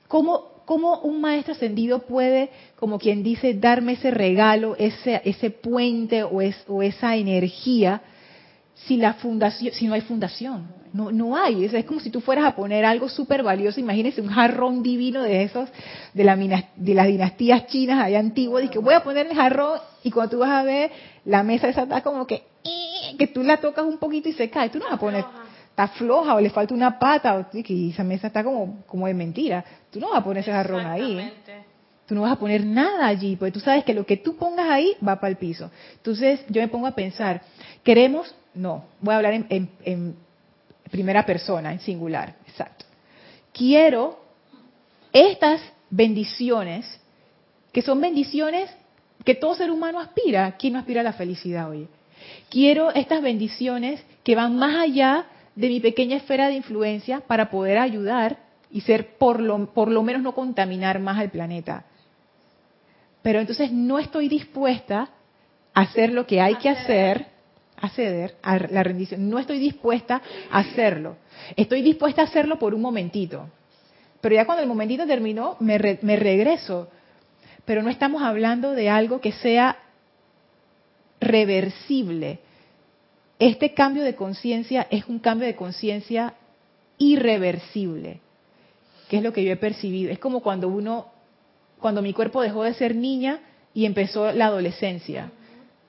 ¿cómo, 0.08 0.49
¿cómo 0.70 1.00
un 1.00 1.20
maestro 1.20 1.54
ascendido 1.54 2.06
puede, 2.06 2.52
como 2.76 3.00
quien 3.00 3.24
dice, 3.24 3.56
darme 3.56 3.94
ese 3.94 4.12
regalo, 4.12 4.76
ese, 4.78 5.20
ese 5.26 5.50
puente 5.50 6.22
o, 6.22 6.42
es, 6.42 6.56
o 6.68 6.84
esa 6.84 7.16
energía 7.16 8.04
si 8.76 8.98
la 8.98 9.16
fundación, 9.16 9.74
si 9.74 9.88
no 9.88 9.96
hay 9.96 10.02
fundación? 10.02 10.68
No, 10.94 11.12
no 11.12 11.36
hay. 11.36 11.66
Es, 11.66 11.86
como 11.86 12.00
si 12.00 12.12
tú 12.12 12.22
fueras 12.22 12.46
a 12.46 12.56
poner 12.56 12.86
algo 12.86 13.10
súper 13.10 13.42
valioso. 13.42 13.80
Imagínese 13.80 14.22
un 14.22 14.28
jarrón 14.28 14.84
divino 14.84 15.24
de 15.24 15.42
esos, 15.42 15.68
de, 16.14 16.24
la, 16.24 16.36
de 16.36 16.94
las 16.94 17.08
dinastías 17.08 17.66
chinas 17.66 18.06
allá 18.06 18.20
antiguas. 18.20 18.70
Que 18.70 18.78
voy 18.78 18.94
a 18.94 19.04
poner 19.04 19.26
el 19.26 19.36
jarrón 19.36 19.80
y 20.04 20.12
cuando 20.12 20.30
tú 20.30 20.38
vas 20.38 20.52
a 20.52 20.62
ver, 20.62 20.92
la 21.26 21.42
mesa 21.42 21.68
esa 21.68 21.82
está 21.82 22.02
como 22.02 22.28
que, 22.28 22.44
que 23.18 23.26
tú 23.26 23.42
la 23.42 23.58
tocas 23.58 23.86
un 23.86 23.98
poquito 23.98 24.30
y 24.30 24.34
se 24.34 24.52
cae. 24.52 24.70
Tú 24.70 24.78
no 24.78 24.86
vas 24.86 24.94
a 24.94 25.00
poner, 25.00 25.26
está 25.80 25.88
floja 25.98 26.36
o 26.36 26.42
le 26.42 26.50
falta 26.50 26.74
una 26.74 27.00
pata 27.00 27.38
o 27.38 27.64
que 27.64 27.90
esa 27.90 28.04
mesa 28.04 28.28
está 28.28 28.44
como, 28.44 28.84
como 28.86 29.08
de 29.08 29.14
mentira. 29.14 29.64
Tú 29.90 30.00
no 30.00 30.10
vas 30.10 30.20
a 30.20 30.24
poner 30.24 30.42
ese 30.42 30.52
jarrón 30.52 30.86
ahí. 30.86 31.32
Tú 32.06 32.16
no 32.16 32.24
vas 32.24 32.34
a 32.34 32.36
poner 32.36 32.66
nada 32.66 33.08
allí, 33.08 33.38
porque 33.38 33.52
tú 33.52 33.60
sabes 33.62 33.86
que 33.86 33.94
lo 33.94 34.06
que 34.06 34.18
tú 34.18 34.36
pongas 34.36 34.70
ahí 34.70 34.98
va 35.08 35.20
para 35.20 35.30
el 35.30 35.38
piso. 35.38 35.72
Entonces 35.94 36.42
yo 36.50 36.62
me 36.62 36.68
pongo 36.68 36.88
a 36.88 36.92
pensar, 36.92 37.42
queremos, 37.84 38.36
no, 38.54 38.84
voy 39.00 39.14
a 39.14 39.18
hablar 39.18 39.34
en, 39.34 39.70
en 39.86 40.16
primera 40.92 41.26
persona, 41.26 41.72
en 41.72 41.80
singular, 41.80 42.36
exacto. 42.48 42.86
Quiero 43.54 44.20
estas 45.14 45.62
bendiciones, 45.90 47.00
que 47.72 47.82
son 47.82 48.02
bendiciones 48.02 48.70
que 49.24 49.36
todo 49.36 49.56
ser 49.56 49.72
humano 49.72 50.00
aspira. 50.00 50.58
¿Quién 50.58 50.74
no 50.74 50.80
aspira 50.80 51.02
a 51.02 51.04
la 51.06 51.14
felicidad 51.14 51.70
hoy? 51.70 51.88
Quiero 52.50 52.92
estas 52.92 53.22
bendiciones 53.22 54.04
que 54.24 54.36
van 54.36 54.58
más 54.58 54.76
allá 54.76 55.26
de 55.60 55.68
mi 55.68 55.82
pequeña 55.82 56.16
esfera 56.16 56.48
de 56.48 56.54
influencia 56.54 57.20
para 57.20 57.50
poder 57.50 57.80
ayudar 57.80 58.38
y 58.72 58.80
ser 58.80 59.18
por 59.18 59.42
lo, 59.42 59.74
por 59.74 59.92
lo 59.92 60.02
menos 60.04 60.22
no 60.22 60.34
contaminar 60.34 61.00
más 61.02 61.20
al 61.20 61.32
planeta. 61.32 61.84
Pero 63.22 63.42
entonces 63.42 63.70
no 63.70 64.00
estoy 64.00 64.30
dispuesta 64.30 65.10
a 65.74 65.82
hacer 65.82 66.14
lo 66.14 66.26
que 66.26 66.40
hay 66.40 66.56
que 66.56 66.70
hacer 66.70 67.28
a 67.76 67.90
ceder 67.90 68.38
a 68.42 68.58
la 68.58 68.84
rendición. 68.84 69.30
No 69.30 69.38
estoy 69.38 69.60
dispuesta 69.60 70.22
a 70.50 70.60
hacerlo. 70.60 71.18
Estoy 71.58 71.82
dispuesta 71.82 72.22
a 72.22 72.26
hacerlo 72.26 72.58
por 72.58 72.74
un 72.74 72.82
momentito. 72.82 73.50
Pero 74.22 74.36
ya 74.36 74.46
cuando 74.46 74.64
el 74.64 74.70
momentito 74.70 75.06
terminó, 75.06 75.58
me, 75.60 76.00
me 76.02 76.16
regreso. 76.16 76.88
Pero 77.66 77.84
no 77.84 77.90
estamos 77.90 78.22
hablando 78.22 78.72
de 78.72 78.90
algo 78.90 79.20
que 79.20 79.34
sea 79.34 79.78
reversible. 81.20 82.40
Este 83.40 83.74
cambio 83.74 84.04
de 84.04 84.16
conciencia 84.16 84.86
es 84.92 85.06
un 85.08 85.20
cambio 85.20 85.48
de 85.48 85.56
conciencia 85.56 86.34
irreversible, 86.98 88.20
que 89.10 89.18
es 89.18 89.24
lo 89.24 89.32
que 89.34 89.44
yo 89.44 89.54
he 89.54 89.58
percibido. 89.58 90.12
Es 90.12 90.20
como 90.20 90.42
cuando 90.42 90.68
uno, 90.68 91.08
cuando 91.80 92.02
mi 92.02 92.14
cuerpo 92.14 92.42
dejó 92.42 92.64
de 92.64 92.74
ser 92.74 92.96
niña 92.96 93.40
y 93.74 93.86
empezó 93.86 94.32
la 94.34 94.48
adolescencia. 94.48 95.32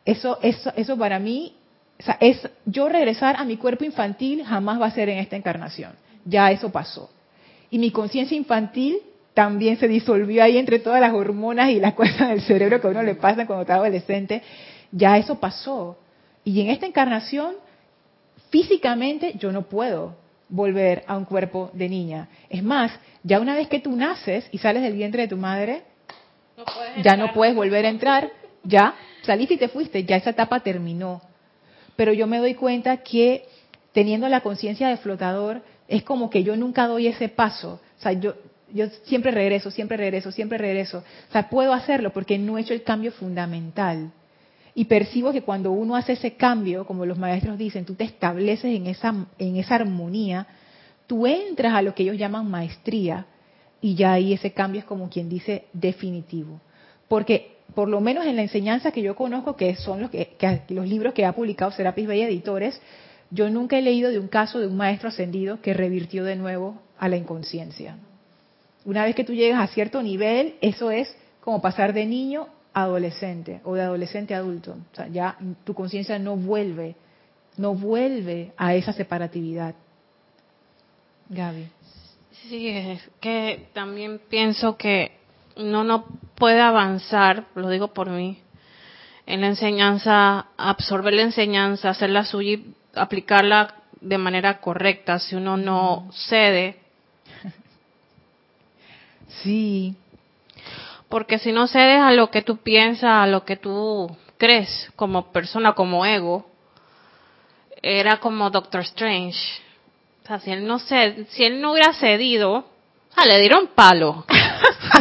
Eso, 0.05 0.39
eso, 0.43 0.73
eso 0.77 0.97
para 0.97 1.19
mí 1.19 1.55
o 2.01 2.03
sea, 2.03 2.17
es 2.19 2.49
yo 2.65 2.89
regresar 2.89 3.37
a 3.37 3.45
mi 3.45 3.59
cuerpo 3.59 3.85
infantil 3.85 4.43
jamás 4.43 4.81
va 4.81 4.87
a 4.87 4.91
ser 4.91 5.11
en 5.11 5.19
esta 5.19 5.37
encarnación. 5.37 5.93
Ya 6.25 6.51
eso 6.51 6.71
pasó. 6.71 7.11
Y 7.71 7.79
mi 7.79 7.91
conciencia 7.91 8.37
infantil 8.37 8.99
también 9.35 9.77
se 9.77 9.87
disolvió 9.87 10.43
ahí 10.43 10.57
entre 10.57 10.79
todas 10.79 11.01
las 11.01 11.13
hormonas 11.13 11.71
y 11.71 11.79
las 11.79 11.93
cosas 11.95 12.31
del 12.31 12.41
cerebro 12.41 12.81
que 12.81 12.87
a 12.87 12.91
uno 12.91 13.03
le 13.03 13.17
pasan 13.17 13.47
cuando 13.47 13.63
está 13.63 13.75
adolescente. 13.75 14.43
Ya 14.93 15.19
eso 15.19 15.39
pasó. 15.39 15.99
Y 16.51 16.61
en 16.61 16.71
esta 16.71 16.87
encarnación, 16.87 17.55
físicamente, 18.51 19.35
yo 19.39 19.53
no 19.53 19.69
puedo 19.69 20.17
volver 20.49 21.05
a 21.07 21.17
un 21.17 21.25
cuerpo 21.25 21.71
de 21.73 21.89
niña. 21.89 22.29
Es 22.49 22.63
más, 22.63 22.93
ya 23.23 23.41
una 23.41 23.55
vez 23.55 23.69
que 23.69 23.81
tú 23.81 23.95
naces 23.95 24.49
y 24.51 24.59
sales 24.59 24.83
del 24.83 24.95
vientre 24.95 25.23
de 25.23 25.29
tu 25.29 25.37
madre, 25.37 25.83
ya 27.03 27.17
no 27.17 27.33
puedes 27.33 27.55
volver 27.55 27.87
a 27.87 27.89
entrar. 27.89 28.31
Ya 28.65 28.95
saliste 29.23 29.55
y 29.55 29.59
te 29.59 29.69
fuiste, 29.69 30.05
ya 30.05 30.17
esa 30.17 30.31
etapa 30.31 30.61
terminó 30.61 31.23
pero 32.01 32.15
yo 32.15 32.27
me 32.27 32.39
doy 32.39 32.55
cuenta 32.55 32.97
que 33.03 33.45
teniendo 33.93 34.27
la 34.31 34.41
conciencia 34.41 34.89
de 34.89 34.97
flotador, 34.97 35.61
es 35.87 36.03
como 36.03 36.31
que 36.31 36.43
yo 36.43 36.57
nunca 36.57 36.87
doy 36.87 37.09
ese 37.09 37.29
paso. 37.29 37.79
O 37.99 38.03
sea, 38.03 38.13
yo, 38.13 38.37
yo 38.73 38.87
siempre 39.05 39.31
regreso, 39.33 39.71
siempre 39.71 39.99
regreso, 39.99 40.33
siempre 40.33 40.57
regreso. 40.57 41.05
O 41.29 41.33
sea, 41.33 41.51
puedo 41.51 41.75
hacerlo 41.75 42.11
porque 42.11 42.39
no 42.39 42.57
he 42.57 42.63
hecho 42.63 42.73
el 42.73 42.85
cambio 42.85 43.13
fundamental. 43.13 44.13
Y 44.75 44.85
percibo 44.85 45.33
que 45.33 45.43
cuando 45.43 45.73
uno 45.73 45.97
hace 45.97 46.13
ese 46.13 46.35
cambio, 46.35 46.87
como 46.87 47.05
los 47.07 47.19
maestros 47.19 47.59
dicen, 47.59 47.85
tú 47.85 47.95
te 47.95 48.05
estableces 48.05 48.77
en 48.77 48.87
esa, 48.87 49.15
en 49.39 49.57
esa 49.57 49.77
armonía, 49.77 50.47
tú 51.07 51.27
entras 51.27 51.75
a 51.75 51.83
lo 51.83 51.95
que 51.95 52.05
ellos 52.05 52.17
llaman 52.17 52.51
maestría 52.51 53.27
y 53.81 53.95
ya 53.95 54.13
ahí 54.13 54.33
ese 54.33 54.53
cambio 54.53 54.81
es 54.81 54.85
como 54.85 55.09
quien 55.09 55.29
dice 55.29 55.65
definitivo. 55.73 56.61
Porque 57.09 57.57
por 57.75 57.89
lo 57.89 58.01
menos 58.01 58.27
en 58.27 58.37
la 58.37 58.43
enseñanza 58.43 58.93
que 58.93 59.03
yo 59.03 59.15
conozco, 59.17 59.57
que 59.57 59.75
son 59.77 60.01
los, 60.01 60.11
que, 60.11 60.37
los 60.69 60.87
libros 60.87 61.15
que 61.15 61.25
ha 61.25 61.33
publicado 61.33 61.71
Serapis 61.73 62.07
Bay 62.07 62.23
Editores, 62.23 62.81
yo 63.31 63.49
nunca 63.49 63.79
he 63.79 63.83
leído 63.83 64.11
de 64.11 64.19
un 64.19 64.29
caso 64.29 64.59
de 64.59 64.67
un 64.67 64.77
maestro 64.77 65.09
ascendido 65.09 65.61
que 65.61 65.75
revirtió 65.75 66.25
de 66.25 66.37
nuevo 66.37 66.81
a 66.99 67.09
la 67.09 67.17
inconsciencia. 67.17 67.97
Una 68.85 69.05
vez 69.05 69.15
que 69.15 69.25
tú 69.25 69.35
llegas 69.35 69.61
a 69.61 69.73
cierto 69.73 70.03
nivel, 70.03 70.55
eso 70.61 70.91
es 70.91 71.15
como 71.41 71.63
pasar 71.63 71.93
de 71.93 72.07
niño 72.07 72.49
adolescente 72.73 73.61
o 73.65 73.75
de 73.75 73.83
adolescente 73.83 74.35
a 74.35 74.39
adulto. 74.39 74.77
O 74.93 74.97
sea, 74.97 75.09
ya 75.09 75.37
tu 75.65 75.75
conciencia 75.75 76.19
no 76.19 76.37
vuelve, 76.37 76.97
no 77.57 77.75
vuelve 77.75 78.53
a 78.57 78.75
esa 78.75 78.93
separatividad. 78.93 79.75
Gaby. 81.29 81.69
Sí, 82.49 82.69
es 82.69 83.09
que 83.21 83.69
también 83.73 84.21
pienso 84.29 84.77
que 84.77 85.13
no 85.57 85.85
no 85.85 86.07
puede 86.37 86.61
avanzar, 86.61 87.47
lo 87.55 87.69
digo 87.69 87.89
por 87.89 88.09
mí, 88.09 88.39
en 89.27 89.43
la 89.43 89.49
enseñanza, 89.49 90.47
absorber 90.57 91.15
la 91.15 91.23
enseñanza, 91.23 91.91
hacerla 91.91 92.25
suya 92.25 92.53
y 92.53 92.75
aplicarla 92.95 93.75
de 94.01 94.19
manera 94.19 94.61
correcta 94.61 95.19
si 95.19 95.37
uno 95.37 95.57
no 95.57 96.09
cede. 96.13 96.79
Sí. 99.45 99.97
Porque 101.11 101.39
si 101.39 101.53
no 101.53 101.67
cedes 101.67 102.01
a 102.01 102.13
lo 102.13 102.31
que 102.31 102.41
tú 102.41 102.57
piensas, 102.59 103.11
a 103.11 103.27
lo 103.27 103.45
que 103.45 103.57
tú 103.57 104.17
crees 104.39 104.91
como 104.97 105.31
persona, 105.33 105.75
como 105.75 106.07
ego, 106.07 106.47
era 107.83 108.17
como 108.19 108.49
Doctor 108.49 108.81
Strange. 108.81 109.39
O 110.25 110.27
sea, 110.27 110.41
si 110.41 110.51
él 110.53 110.67
no, 110.67 110.79
ced, 110.79 111.27
si 111.31 111.45
él 111.45 111.61
no 111.61 111.73
hubiera 111.73 111.93
cedido, 111.93 112.65
Ah, 113.17 113.27
le 113.27 113.41
dieron 113.41 113.69
palo. 113.75 114.25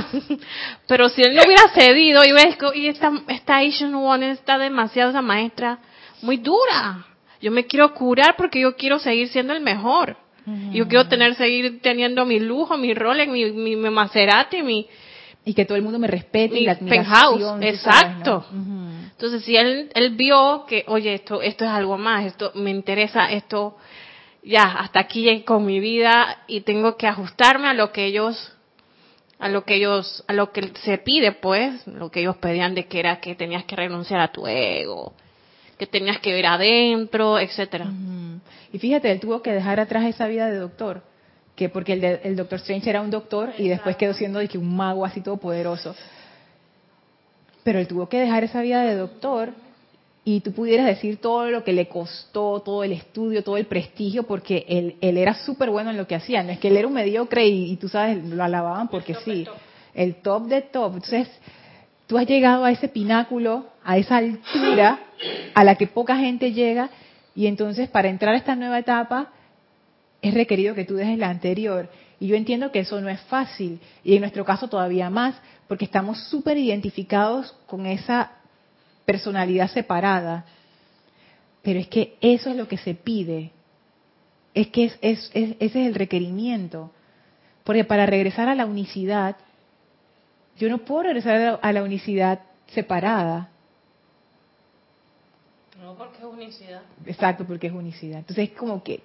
Pero 0.88 1.10
si 1.10 1.22
él 1.22 1.36
no 1.36 1.44
hubiera 1.44 1.68
cedido 1.74 2.24
y 2.26 2.32
ves 2.32 2.58
y 2.76 2.88
esta, 2.88 3.12
esta 3.28 3.58
Asian 3.58 3.94
One 3.94 4.32
está 4.32 4.58
demasiado, 4.58 5.12
esa 5.12 5.22
maestra, 5.22 5.80
muy 6.22 6.38
dura. 6.38 7.06
Yo 7.42 7.52
me 7.52 7.66
quiero 7.66 7.94
curar 7.94 8.36
porque 8.36 8.60
yo 8.60 8.76
quiero 8.76 9.00
seguir 9.00 9.30
siendo 9.30 9.54
el 9.54 9.62
mejor. 9.62 10.18
Yo 10.72 10.88
quiero 10.88 11.08
tener, 11.08 11.36
seguir 11.36 11.80
teniendo 11.80 12.26
mi 12.26 12.40
lujo, 12.40 12.76
mi 12.76 12.96
Rolex, 12.96 13.32
mi, 13.32 13.52
mi, 13.52 13.76
mi 13.76 13.90
Maserati, 13.92 14.64
mi... 14.64 14.88
Y 15.46 15.54
que 15.54 15.66
todo 15.66 15.78
el 15.78 15.84
mundo 15.84 16.00
me 16.00 16.08
respete 16.08 16.60
y 16.60 16.66
la 16.66 16.76
penthouse, 16.76 17.42
admiración, 17.42 17.62
sabes, 17.62 17.76
exacto. 17.76 18.46
Entonces, 19.12 19.44
si 19.44 19.56
él, 19.56 19.90
él 19.96 20.12
vio 20.16 20.66
que, 20.68 20.86
oye, 20.88 21.14
esto, 21.14 21.42
esto 21.42 21.66
es 21.66 21.72
algo 21.72 21.98
más, 21.98 22.26
esto 22.26 22.52
me 22.56 22.70
interesa, 22.70 23.32
esto, 23.32 23.76
ya, 24.44 24.64
hasta 24.64 25.00
aquí 25.00 25.42
con 25.44 25.66
mi 25.66 25.80
vida 25.80 26.44
y 26.48 26.62
tengo 26.62 26.96
que 26.96 27.08
ajustarme 27.08 27.68
a 27.68 27.74
lo 27.74 27.92
que 27.92 28.06
ellos, 28.06 28.54
a 29.40 29.50
lo 29.50 29.66
que 29.66 29.76
ellos, 29.76 30.24
a 30.28 30.34
lo 30.34 30.52
que 30.52 30.72
se 30.84 31.00
pide, 31.00 31.32
pues, 31.32 31.86
lo 31.88 32.12
que 32.12 32.22
ellos 32.22 32.38
pedían 32.38 32.76
de 32.76 32.86
que 32.86 33.00
era 33.00 33.20
que 33.20 33.36
tenías 33.36 33.66
que 33.66 33.76
renunciar 33.76 34.22
a 34.22 34.32
tu 34.32 34.48
ego, 34.48 35.14
que 35.78 35.88
tenías 35.88 36.20
que 36.20 36.34
ver 36.34 36.46
adentro, 36.46 37.40
etcétera. 37.40 37.88
Y 38.72 38.80
fíjate, 38.80 39.12
él 39.12 39.20
tuvo 39.20 39.42
que 39.42 39.52
dejar 39.52 39.80
atrás 39.80 40.06
esa 40.06 40.28
vida 40.28 40.50
de 40.50 40.58
doctor, 40.58 41.04
que 41.60 41.68
porque 41.68 41.92
el, 41.92 42.00
de- 42.00 42.22
el 42.24 42.38
Doctor 42.38 42.60
Strange 42.60 42.90
era 42.90 43.02
un 43.02 43.12
doctor 43.12 43.52
y 43.58 43.68
después 43.68 43.98
quedó 43.98 44.14
siendo 44.14 44.40
de 44.40 44.48
que 44.48 44.58
un 44.58 44.74
mago 44.78 45.04
así 45.04 45.20
todopoderoso. 45.20 45.94
Pero 47.66 47.80
él 47.80 47.88
tuvo 47.88 48.08
que 48.08 48.18
dejar 48.18 48.46
esa 48.46 48.62
vida 48.62 48.82
de 48.84 48.96
doctor 48.96 49.50
y 50.24 50.40
tú 50.40 50.54
pudieras 50.54 50.86
decir 50.86 51.18
todo 51.18 51.50
lo 51.50 51.66
que 51.66 51.74
le 51.74 51.90
costó, 51.90 52.62
todo 52.62 52.86
el 52.86 52.94
estudio, 52.94 53.44
todo 53.44 53.58
el 53.58 53.66
prestigio, 53.66 54.24
porque 54.24 54.66
él, 54.70 54.96
él 55.02 55.18
era 55.18 55.34
súper 55.34 55.70
bueno 55.70 55.90
en 55.90 55.98
lo 55.98 56.08
que 56.08 56.16
hacía. 56.16 56.44
No 56.44 56.52
es 56.52 56.60
que 56.60 56.70
él 56.70 56.78
era 56.78 56.88
un 56.88 56.94
mediocre 56.94 57.46
y, 57.46 57.72
y 57.74 57.76
tú 57.76 57.90
sabes, 57.90 58.24
lo 58.24 58.42
alababan 58.42 58.88
porque 58.88 59.16
sí. 59.16 59.46
El 59.94 60.16
top 60.16 60.46
de 60.48 60.62
top. 60.62 60.94
Entonces, 60.94 61.28
tú 62.08 62.18
has 62.18 62.26
llegado 62.26 62.64
a 62.64 62.72
ese 62.72 62.88
pináculo, 62.88 63.66
a 63.84 63.98
esa 63.98 64.16
altura 64.16 65.00
a 65.54 65.64
la 65.66 65.76
que 65.76 65.88
poca 65.88 66.16
gente 66.16 66.54
llega 66.54 66.90
y 67.36 67.48
entonces 67.48 67.90
para 67.90 68.08
entrar 68.08 68.34
a 68.34 68.38
esta 68.38 68.56
nueva 68.56 68.80
etapa 68.80 69.34
es 70.22 70.34
requerido 70.34 70.76
que 70.76 70.86
tú 70.86 70.96
dejes 70.96 71.18
la 71.18 71.30
anterior. 71.30 71.90
Y 72.20 72.28
yo 72.28 72.36
entiendo 72.36 72.72
que 72.72 72.80
eso 72.80 73.00
no 73.00 73.10
es 73.10 73.22
fácil 73.22 73.80
y 74.04 74.16
en 74.16 74.22
nuestro 74.22 74.44
caso 74.44 74.68
todavía 74.68 75.10
más 75.10 75.36
porque 75.68 75.86
estamos 75.86 76.22
súper 76.28 76.58
identificados 76.58 77.54
con 77.68 77.86
esa 77.86 78.32
personalidad 79.06 79.70
separada. 79.70 80.46
Pero 81.62 81.80
es 81.80 81.88
que 81.88 82.18
eso 82.22 82.50
es 82.50 82.56
lo 82.56 82.68
que 82.68 82.78
se 82.78 82.94
pide. 82.96 83.52
Es 84.54 84.68
que 84.68 84.86
es, 84.86 84.98
es- 85.02 85.32
es- 85.34 85.56
ese 85.60 85.82
es 85.82 85.88
el 85.88 85.96
requerimiento. 85.96 86.92
Porque 87.64 87.84
para 87.86 88.06
regresar 88.06 88.50
a 88.50 88.56
la 88.56 88.66
unicidad, 88.66 89.38
yo 90.58 90.70
no 90.70 90.80
puedo 90.80 91.04
regresar 91.04 91.36
a 91.36 91.40
la, 91.40 91.52
a 91.62 91.72
la 91.74 91.84
unicidad 91.84 92.40
separada. 92.68 93.50
No, 95.82 95.94
porque 95.96 96.18
es 96.18 96.24
unicidad. 96.26 96.82
Exacto, 97.06 97.46
porque 97.46 97.68
es 97.68 97.74
unicidad. 97.74 98.20
Entonces 98.20 98.50
es 98.50 98.58
como 98.58 98.84
que 98.84 99.02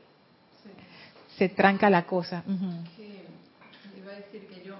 se 1.38 1.48
tranca 1.48 1.90
la 1.90 2.02
cosa. 2.06 2.42
Que 2.96 3.24
iba 3.98 4.12
a 4.12 4.16
decir 4.16 4.46
que 4.48 4.66
yo 4.66 4.74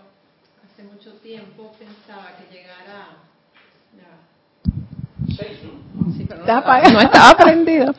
hace 0.64 0.82
mucho 0.84 1.12
tiempo 1.22 1.72
pensaba 1.78 2.28
que 2.38 2.54
llegara 2.54 3.08
ya. 3.96 5.34
Sí, 6.16 6.26
pero 6.28 6.40
no, 6.40 6.44
Está 6.44 6.58
estaba, 6.58 6.58
apagado. 6.58 6.92
no 6.92 7.00
estaba 7.00 7.36
prendido. 7.36 7.94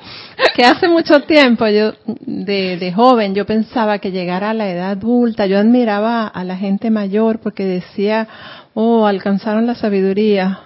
Que 0.55 0.63
hace 0.63 0.87
mucho 0.87 1.21
tiempo 1.21 1.67
yo, 1.67 1.93
de, 2.05 2.77
de 2.77 2.93
joven, 2.93 3.33
yo 3.35 3.45
pensaba 3.45 3.99
que 3.99 4.11
llegara 4.11 4.51
a 4.51 4.53
la 4.53 4.69
edad 4.69 4.91
adulta. 4.91 5.45
Yo 5.47 5.57
admiraba 5.57 6.27
a 6.27 6.43
la 6.43 6.55
gente 6.55 6.89
mayor 6.91 7.39
porque 7.39 7.65
decía, 7.65 8.27
oh, 8.73 9.05
alcanzaron 9.05 9.65
la 9.65 9.75
sabiduría. 9.75 10.59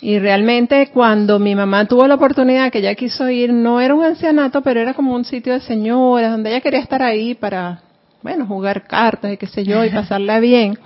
Y 0.00 0.18
realmente 0.20 0.90
cuando 0.94 1.38
mi 1.40 1.54
mamá 1.56 1.86
tuvo 1.86 2.06
la 2.06 2.14
oportunidad 2.14 2.70
que 2.70 2.78
ella 2.78 2.94
quiso 2.94 3.28
ir, 3.28 3.52
no 3.52 3.80
era 3.80 3.94
un 3.94 4.04
ancianato, 4.04 4.62
pero 4.62 4.80
era 4.80 4.94
como 4.94 5.14
un 5.14 5.24
sitio 5.24 5.52
de 5.52 5.60
señoras, 5.60 6.30
donde 6.30 6.50
ella 6.50 6.60
quería 6.60 6.78
estar 6.80 7.02
ahí 7.02 7.34
para, 7.34 7.80
bueno, 8.22 8.46
jugar 8.46 8.86
cartas 8.86 9.32
y 9.32 9.36
qué 9.36 9.46
sé 9.46 9.64
yo, 9.64 9.84
y 9.84 9.90
pasarla 9.90 10.38
bien. 10.38 10.78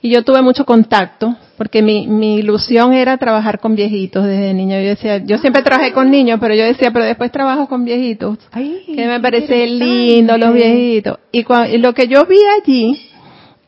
Y 0.00 0.10
yo 0.10 0.22
tuve 0.22 0.42
mucho 0.42 0.64
contacto, 0.66 1.34
porque 1.56 1.80
mi, 1.82 2.06
mi 2.06 2.36
ilusión 2.36 2.92
era 2.92 3.16
trabajar 3.16 3.58
con 3.58 3.74
viejitos 3.74 4.24
desde 4.26 4.52
niño. 4.52 4.78
Yo 4.80 4.88
decía, 4.88 5.16
yo 5.24 5.38
siempre 5.38 5.62
trabajé 5.62 5.92
con 5.92 6.10
niños, 6.10 6.38
pero 6.40 6.54
yo 6.54 6.62
decía, 6.64 6.90
pero 6.92 7.06
después 7.06 7.32
trabajo 7.32 7.66
con 7.68 7.84
viejitos. 7.86 8.38
Ay, 8.52 8.82
Que 8.94 9.06
me 9.06 9.18
parece 9.18 9.66
lindo 9.66 10.36
los 10.36 10.52
viejitos. 10.52 11.18
Y, 11.32 11.42
cua- 11.42 11.72
y 11.72 11.78
lo 11.78 11.94
que 11.94 12.06
yo 12.06 12.26
vi 12.26 12.36
allí, 12.62 13.00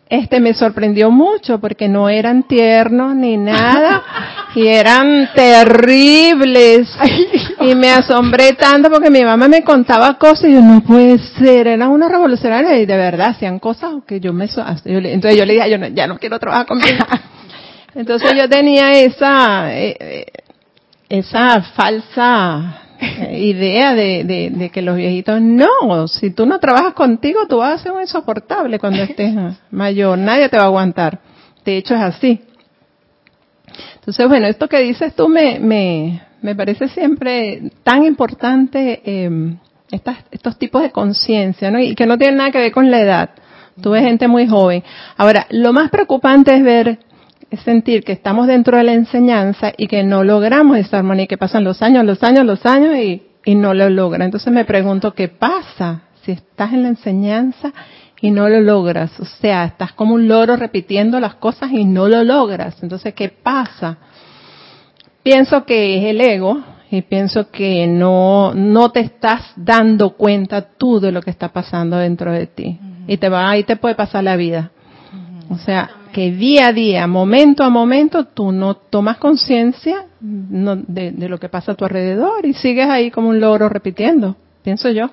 este 0.08 0.38
me 0.40 0.54
sorprendió 0.54 1.10
mucho 1.10 1.58
porque 1.58 1.88
no 1.88 2.08
eran 2.08 2.44
tiernos 2.44 3.14
ni 3.16 3.36
nada 3.36 4.02
y 4.54 4.66
eran 4.68 5.28
terribles. 5.34 6.88
Y 7.60 7.74
me 7.74 7.90
asombré 7.90 8.52
tanto 8.52 8.90
porque 8.90 9.10
mi 9.10 9.24
mamá 9.24 9.48
me 9.48 9.62
contaba 9.64 10.14
cosas 10.18 10.44
y 10.50 10.52
yo 10.54 10.60
no 10.60 10.80
puede 10.82 11.18
ser 11.18 11.66
eran 11.66 11.90
unos 11.90 12.10
revolucionarios 12.10 12.72
y 12.78 12.86
de 12.86 12.96
verdad 12.96 13.28
hacían 13.30 13.58
cosas 13.58 13.94
que 14.06 14.20
yo 14.20 14.32
me 14.32 14.44
entonces 14.44 15.36
yo 15.36 15.44
le 15.44 15.54
dije 15.54 15.70
yo 15.70 15.78
no- 15.78 15.88
ya 15.88 16.06
no 16.06 16.18
quiero 16.18 16.38
trabajar 16.38 16.66
conmigo 16.66 17.04
entonces 17.94 18.32
yo 18.36 18.48
tenía 18.48 18.92
esa 18.92 19.74
eh, 19.74 19.96
eh, 19.98 20.26
esa 21.08 21.62
falsa 21.62 22.82
idea 23.32 23.94
de, 23.94 24.24
de, 24.24 24.50
de 24.50 24.70
que 24.70 24.82
los 24.82 24.96
viejitos 24.96 25.40
no, 25.40 26.08
si 26.08 26.30
tú 26.30 26.46
no 26.46 26.58
trabajas 26.58 26.94
contigo, 26.94 27.46
tú 27.48 27.58
vas 27.58 27.80
a 27.80 27.82
ser 27.82 27.92
un 27.92 28.00
insoportable 28.00 28.78
cuando 28.78 29.02
estés 29.02 29.34
mayor, 29.70 30.18
nadie 30.18 30.48
te 30.48 30.56
va 30.56 30.64
a 30.64 30.66
aguantar. 30.66 31.18
De 31.64 31.76
hecho 31.76 31.94
es 31.94 32.00
así. 32.00 32.40
Entonces, 33.96 34.28
bueno, 34.28 34.46
esto 34.46 34.68
que 34.68 34.78
dices 34.78 35.14
tú 35.14 35.28
me, 35.28 35.58
me, 35.58 36.22
me 36.42 36.54
parece 36.54 36.88
siempre 36.88 37.72
tan 37.82 38.04
importante 38.04 39.02
eh, 39.04 39.56
estas, 39.90 40.18
estos 40.30 40.58
tipos 40.58 40.82
de 40.82 40.90
conciencia, 40.90 41.70
¿no? 41.70 41.78
Y 41.80 41.94
que 41.94 42.06
no 42.06 42.16
tienen 42.16 42.36
nada 42.36 42.50
que 42.50 42.58
ver 42.58 42.72
con 42.72 42.90
la 42.90 43.00
edad. 43.00 43.30
Tú 43.80 43.90
ves 43.90 44.02
gente 44.02 44.26
muy 44.26 44.46
joven. 44.46 44.82
Ahora, 45.16 45.46
lo 45.50 45.72
más 45.72 45.90
preocupante 45.90 46.54
es 46.54 46.62
ver, 46.62 46.98
es 47.50 47.60
sentir 47.60 48.02
que 48.02 48.12
estamos 48.12 48.46
dentro 48.46 48.76
de 48.76 48.84
la 48.84 48.92
enseñanza 48.92 49.72
y 49.76 49.86
que 49.86 50.02
no 50.02 50.24
logramos 50.24 50.78
esa 50.78 50.98
armonía, 50.98 51.24
y 51.24 51.28
que 51.28 51.38
pasan 51.38 51.64
los 51.64 51.82
años, 51.82 52.04
los 52.04 52.22
años, 52.22 52.44
los 52.44 52.66
años 52.66 52.96
y, 52.96 53.22
y 53.44 53.54
no 53.54 53.74
lo 53.74 53.88
logra. 53.88 54.24
Entonces 54.24 54.52
me 54.52 54.64
pregunto, 54.64 55.14
¿qué 55.14 55.28
pasa 55.28 56.02
si 56.22 56.32
estás 56.32 56.72
en 56.72 56.82
la 56.82 56.88
enseñanza 56.88 57.72
y 58.20 58.30
no 58.30 58.48
lo 58.48 58.60
logras? 58.60 59.18
O 59.20 59.24
sea, 59.24 59.64
estás 59.64 59.92
como 59.92 60.14
un 60.14 60.26
loro 60.26 60.56
repitiendo 60.56 61.20
las 61.20 61.36
cosas 61.36 61.70
y 61.72 61.84
no 61.84 62.08
lo 62.08 62.24
logras. 62.24 62.82
Entonces, 62.82 63.14
¿qué 63.14 63.28
pasa? 63.28 63.98
Pienso 65.22 65.64
que 65.64 65.98
es 65.98 66.04
el 66.04 66.20
ego 66.20 66.62
y 66.90 67.02
pienso 67.02 67.50
que 67.50 67.86
no, 67.86 68.54
no 68.54 68.90
te 68.90 69.00
estás 69.00 69.42
dando 69.56 70.10
cuenta 70.10 70.68
tú 70.76 71.00
de 71.00 71.12
lo 71.12 71.20
que 71.20 71.30
está 71.30 71.52
pasando 71.52 71.96
dentro 71.96 72.32
de 72.32 72.46
ti. 72.46 72.78
Y 73.06 73.18
te 73.18 73.28
va, 73.28 73.48
ahí 73.48 73.62
te 73.62 73.76
puede 73.76 73.94
pasar 73.94 74.24
la 74.24 74.36
vida. 74.36 74.72
O 75.48 75.58
sea, 75.58 75.90
que 76.16 76.32
día 76.32 76.68
a 76.68 76.72
día, 76.72 77.06
momento 77.06 77.62
a 77.62 77.68
momento, 77.68 78.24
tú 78.24 78.50
no 78.50 78.72
tomas 78.76 79.18
conciencia 79.18 80.06
no, 80.22 80.74
de, 80.74 81.10
de 81.10 81.28
lo 81.28 81.38
que 81.38 81.50
pasa 81.50 81.72
a 81.72 81.74
tu 81.74 81.84
alrededor 81.84 82.46
y 82.46 82.54
sigues 82.54 82.88
ahí 82.88 83.10
como 83.10 83.28
un 83.28 83.38
loro 83.38 83.68
repitiendo, 83.68 84.34
pienso 84.62 84.88
yo. 84.88 85.10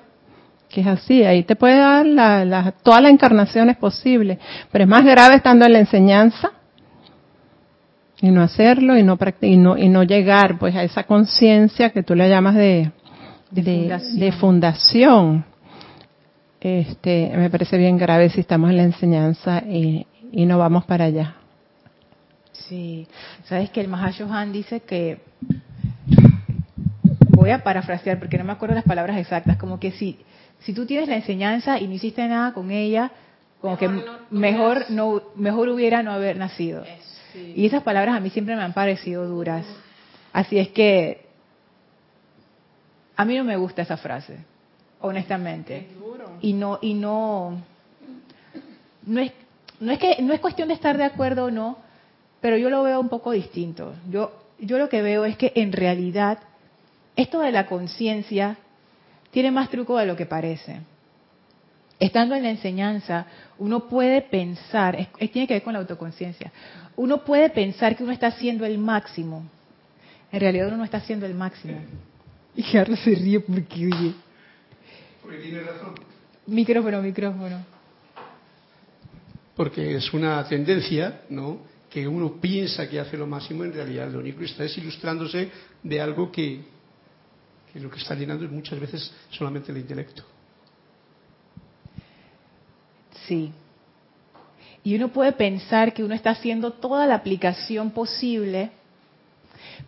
Que 0.70 0.80
es 0.80 0.86
así, 0.86 1.22
ahí 1.22 1.42
te 1.42 1.56
puede 1.56 1.76
dar 1.76 2.06
la, 2.06 2.46
la, 2.46 2.72
todas 2.82 3.02
las 3.02 3.12
encarnaciones 3.12 3.76
posibles, 3.76 4.38
pero 4.72 4.84
es 4.84 4.88
más 4.88 5.04
grave 5.04 5.34
estando 5.34 5.66
en 5.66 5.74
la 5.74 5.80
enseñanza 5.80 6.52
y 8.22 8.30
no 8.30 8.40
hacerlo 8.40 8.96
y 8.96 9.02
no, 9.02 9.18
y 9.42 9.56
no, 9.58 9.76
y 9.76 9.90
no 9.90 10.04
llegar 10.04 10.58
pues 10.58 10.74
a 10.74 10.84
esa 10.84 11.04
conciencia 11.04 11.90
que 11.90 12.02
tú 12.02 12.14
le 12.14 12.30
llamas 12.30 12.54
de, 12.54 12.92
De 13.50 13.62
de, 13.62 13.74
fundación. 13.74 14.20
de 14.20 14.32
fundación. 14.32 15.44
Este, 16.62 17.30
me 17.36 17.50
parece 17.50 17.76
bien 17.76 17.98
grave 17.98 18.30
si 18.30 18.40
estamos 18.40 18.70
en 18.70 18.78
la 18.78 18.84
enseñanza 18.84 19.62
y, 19.68 20.06
y 20.36 20.46
no 20.46 20.58
vamos 20.58 20.84
para 20.84 21.04
allá. 21.04 21.34
Sí, 22.52 23.06
sabes 23.44 23.70
que 23.70 23.80
el 23.80 23.88
Mahashohan 23.88 24.52
dice 24.52 24.80
que 24.80 25.20
voy 27.30 27.50
a 27.50 27.62
parafrasear 27.62 28.18
porque 28.18 28.38
no 28.38 28.44
me 28.44 28.52
acuerdo 28.52 28.74
las 28.74 28.84
palabras 28.84 29.16
exactas, 29.18 29.56
como 29.56 29.78
que 29.80 29.92
si 29.92 30.18
si 30.60 30.72
tú 30.72 30.86
tienes 30.86 31.08
la 31.08 31.16
enseñanza 31.16 31.78
y 31.78 31.86
no 31.86 31.94
hiciste 31.94 32.26
nada 32.26 32.52
con 32.54 32.70
ella, 32.70 33.10
como 33.60 33.76
que 33.76 33.86
Mejor 33.88 34.06
no- 34.06 34.12
no 34.30 34.40
mejor 34.40 34.76
hubieras- 34.76 34.90
no 34.90 35.22
mejor 35.36 35.68
hubiera 35.68 36.02
no 36.02 36.12
haber 36.12 36.36
nacido. 36.36 36.84
Y 37.54 37.66
esas 37.66 37.82
palabras 37.82 38.16
a 38.16 38.20
mí 38.20 38.30
siempre 38.30 38.56
me 38.56 38.62
han 38.62 38.72
parecido 38.72 39.26
duras. 39.26 39.66
Así 40.32 40.58
es 40.58 40.68
que 40.68 41.26
a 43.16 43.24
mí 43.24 43.36
no 43.36 43.44
me 43.44 43.56
gusta 43.56 43.82
esa 43.82 43.96
frase, 43.96 44.38
honestamente. 45.00 45.88
Y 46.40 46.52
no 46.54 46.78
y 46.80 46.94
no 46.94 47.58
no 49.06 49.20
es 49.20 49.32
no 49.80 49.92
es 49.92 49.98
que 49.98 50.16
no 50.22 50.32
es 50.32 50.40
cuestión 50.40 50.68
de 50.68 50.74
estar 50.74 50.96
de 50.96 51.04
acuerdo 51.04 51.46
o 51.46 51.50
no, 51.50 51.78
pero 52.40 52.56
yo 52.56 52.70
lo 52.70 52.82
veo 52.82 53.00
un 53.00 53.08
poco 53.08 53.32
distinto. 53.32 53.94
Yo 54.10 54.32
yo 54.60 54.78
lo 54.78 54.88
que 54.88 55.02
veo 55.02 55.24
es 55.24 55.36
que 55.36 55.52
en 55.56 55.72
realidad 55.72 56.38
esto 57.16 57.40
de 57.40 57.50
la 57.52 57.66
conciencia 57.66 58.56
tiene 59.30 59.50
más 59.50 59.68
truco 59.68 59.98
de 59.98 60.06
lo 60.06 60.16
que 60.16 60.26
parece. 60.26 60.80
Estando 61.98 62.34
en 62.34 62.42
la 62.44 62.50
enseñanza, 62.50 63.26
uno 63.58 63.88
puede 63.88 64.20
pensar, 64.22 64.94
es- 64.96 65.08
es- 65.18 65.30
tiene 65.32 65.46
que 65.48 65.54
ver 65.54 65.62
con 65.62 65.72
la 65.72 65.78
autoconciencia, 65.80 66.52
uno 66.96 67.24
puede 67.24 67.50
pensar 67.50 67.96
que 67.96 68.02
uno 68.04 68.12
está 68.12 68.28
haciendo 68.28 68.64
el 68.64 68.78
máximo. 68.78 69.44
En 70.32 70.40
realidad 70.40 70.68
uno 70.68 70.78
no 70.78 70.84
está 70.84 70.98
haciendo 70.98 71.26
el 71.26 71.34
máximo. 71.34 71.78
Y 72.56 72.62
Carlos 72.62 73.00
se 73.00 73.14
ríe 73.14 73.40
porque, 73.40 73.86
oye, 73.86 74.14
Porque 75.22 75.38
tiene 75.38 75.60
razón. 75.60 75.94
Micrófono, 76.46 77.00
micrófono. 77.02 77.58
Porque 79.56 79.96
es 79.96 80.12
una 80.12 80.46
tendencia, 80.48 81.22
¿no? 81.30 81.60
Que 81.88 82.08
uno 82.08 82.40
piensa 82.40 82.88
que 82.88 82.98
hace 82.98 83.16
lo 83.16 83.26
máximo, 83.26 83.64
en 83.64 83.72
realidad 83.72 84.10
lo 84.10 84.18
único 84.18 84.40
que 84.40 84.46
está 84.46 84.64
es 84.64 84.76
ilustrándose 84.78 85.50
de 85.82 86.00
algo 86.00 86.30
que, 86.32 86.62
que 87.72 87.80
lo 87.80 87.90
que 87.90 87.98
está 87.98 88.14
llenando 88.14 88.44
es 88.44 88.50
muchas 88.50 88.80
veces 88.80 89.12
solamente 89.30 89.70
el 89.70 89.78
intelecto. 89.78 90.24
Sí. 93.26 93.52
Y 94.82 94.96
uno 94.96 95.08
puede 95.08 95.32
pensar 95.32 95.94
que 95.94 96.04
uno 96.04 96.14
está 96.14 96.30
haciendo 96.30 96.72
toda 96.72 97.06
la 97.06 97.14
aplicación 97.14 97.90
posible, 97.92 98.70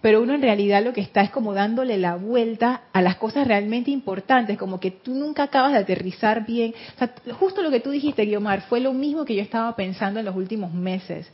pero 0.01 0.23
uno 0.23 0.35
en 0.35 0.43
realidad 0.43 0.85
lo 0.85 0.93
que 0.93 1.01
está 1.01 1.23
es 1.23 1.31
como 1.31 1.55
dándole 1.55 1.97
la 1.99 2.17
vuelta 2.17 2.83
a 2.93 3.03
las 3.03 3.17
cosas 3.17 3.47
realmente 3.47 3.91
importantes, 3.91 4.59
como 4.59 4.79
que 4.79 4.91
tú 4.91 5.15
nunca 5.15 5.45
acabas 5.45 5.73
de 5.73 5.79
aterrizar 5.79 6.47
bien. 6.47 6.75
O 6.95 6.99
sea, 6.99 7.15
justo 7.39 7.63
lo 7.63 7.71
que 7.71 7.81
tú 7.81 7.91
dijiste, 7.91 8.25
Guiomar, 8.25 8.63
fue 8.63 8.81
lo 8.81 8.93
mismo 8.93 9.25
que 9.25 9.35
yo 9.35 9.43
estaba 9.43 9.75
pensando 9.75 10.21
en 10.21 10.27
los 10.27 10.37
últimos 10.37 10.73
meses. 10.73 11.31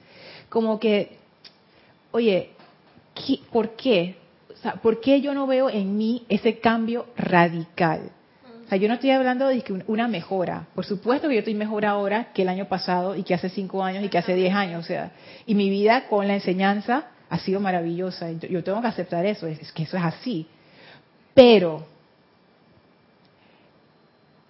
Como 0.48 0.78
que, 0.78 1.16
oye, 2.12 2.50
¿por 3.50 3.70
qué? 3.76 4.16
O 4.52 4.56
sea, 4.56 4.74
¿por 4.74 5.00
qué 5.00 5.20
yo 5.20 5.34
no 5.34 5.46
veo 5.46 5.68
en 5.68 5.96
mí 5.96 6.24
ese 6.28 6.58
cambio 6.58 7.06
radical? 7.16 8.10
O 8.64 8.68
sea, 8.68 8.78
yo 8.78 8.88
no 8.88 8.94
estoy 8.94 9.10
hablando 9.10 9.48
de 9.48 9.62
una 9.86 10.08
mejora. 10.08 10.68
Por 10.74 10.86
supuesto 10.86 11.28
que 11.28 11.34
yo 11.34 11.40
estoy 11.40 11.54
mejor 11.54 11.84
ahora 11.84 12.32
que 12.32 12.42
el 12.42 12.48
año 12.48 12.68
pasado 12.68 13.16
y 13.16 13.22
que 13.22 13.34
hace 13.34 13.48
cinco 13.50 13.82
años 13.82 14.04
y 14.04 14.08
que 14.08 14.18
hace 14.18 14.34
diez 14.34 14.54
años. 14.54 14.84
O 14.84 14.86
sea, 14.86 15.12
y 15.46 15.54
mi 15.54 15.68
vida 15.68 16.06
con 16.08 16.26
la 16.28 16.34
enseñanza 16.34 17.06
ha 17.32 17.38
sido 17.38 17.60
maravillosa. 17.60 18.30
Yo 18.30 18.62
tengo 18.62 18.82
que 18.82 18.88
aceptar 18.88 19.24
eso, 19.24 19.46
es 19.46 19.72
que 19.72 19.84
eso 19.84 19.96
es 19.96 20.04
así. 20.04 20.46
Pero 21.32 21.86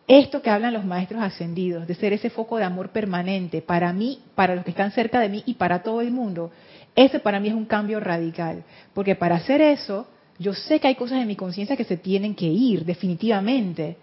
esto 0.09 0.43
que 0.43 0.51
hablan 0.51 0.73
los 0.73 0.85
maestros 0.85 1.23
ascendidos, 1.23 1.87
de 1.87 1.95
ser 1.95 2.13
ese 2.13 2.29
foco 2.29 2.57
de 2.57 2.65
amor 2.65 2.89
permanente 2.89 3.63
para 3.63 3.93
mí, 3.93 4.19
para 4.35 4.57
los 4.57 4.65
que 4.65 4.73
están 4.73 4.91
cerca 4.91 5.21
de 5.21 5.29
mí 5.29 5.45
y 5.47 5.55
para 5.55 5.85
todo 5.85 6.01
el 6.01 6.11
mundo, 6.11 6.51
ese 6.97 7.21
para 7.21 7.39
mí 7.39 7.47
es 7.47 7.55
un 7.55 7.67
cambio 7.67 8.01
radical. 8.01 8.65
Porque 8.95 9.15
para 9.15 9.37
hacer 9.37 9.61
eso, 9.61 10.09
yo 10.41 10.53
sé 10.53 10.81
que 10.81 10.89
hay 10.89 10.97
cosas 10.97 11.21
en 11.21 11.29
mi 11.29 11.37
conciencia 11.37 11.77
que 11.77 11.85
se 11.85 11.97
tienen 11.97 12.35
que 12.35 12.47
ir, 12.47 12.85
definitivamente. 12.85 13.97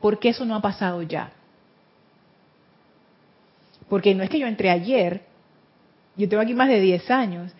Porque 0.00 0.30
eso 0.30 0.46
no 0.46 0.54
ha 0.54 0.62
pasado 0.62 1.02
ya. 1.02 1.30
Porque 3.86 4.14
no 4.14 4.22
es 4.22 4.30
que 4.30 4.38
yo 4.38 4.46
entré 4.46 4.70
ayer 4.70 5.28
yo 6.20 6.28
tengo 6.28 6.42
aquí 6.42 6.54
más 6.54 6.68
de 6.68 6.80
10 6.80 7.10
años. 7.10 7.52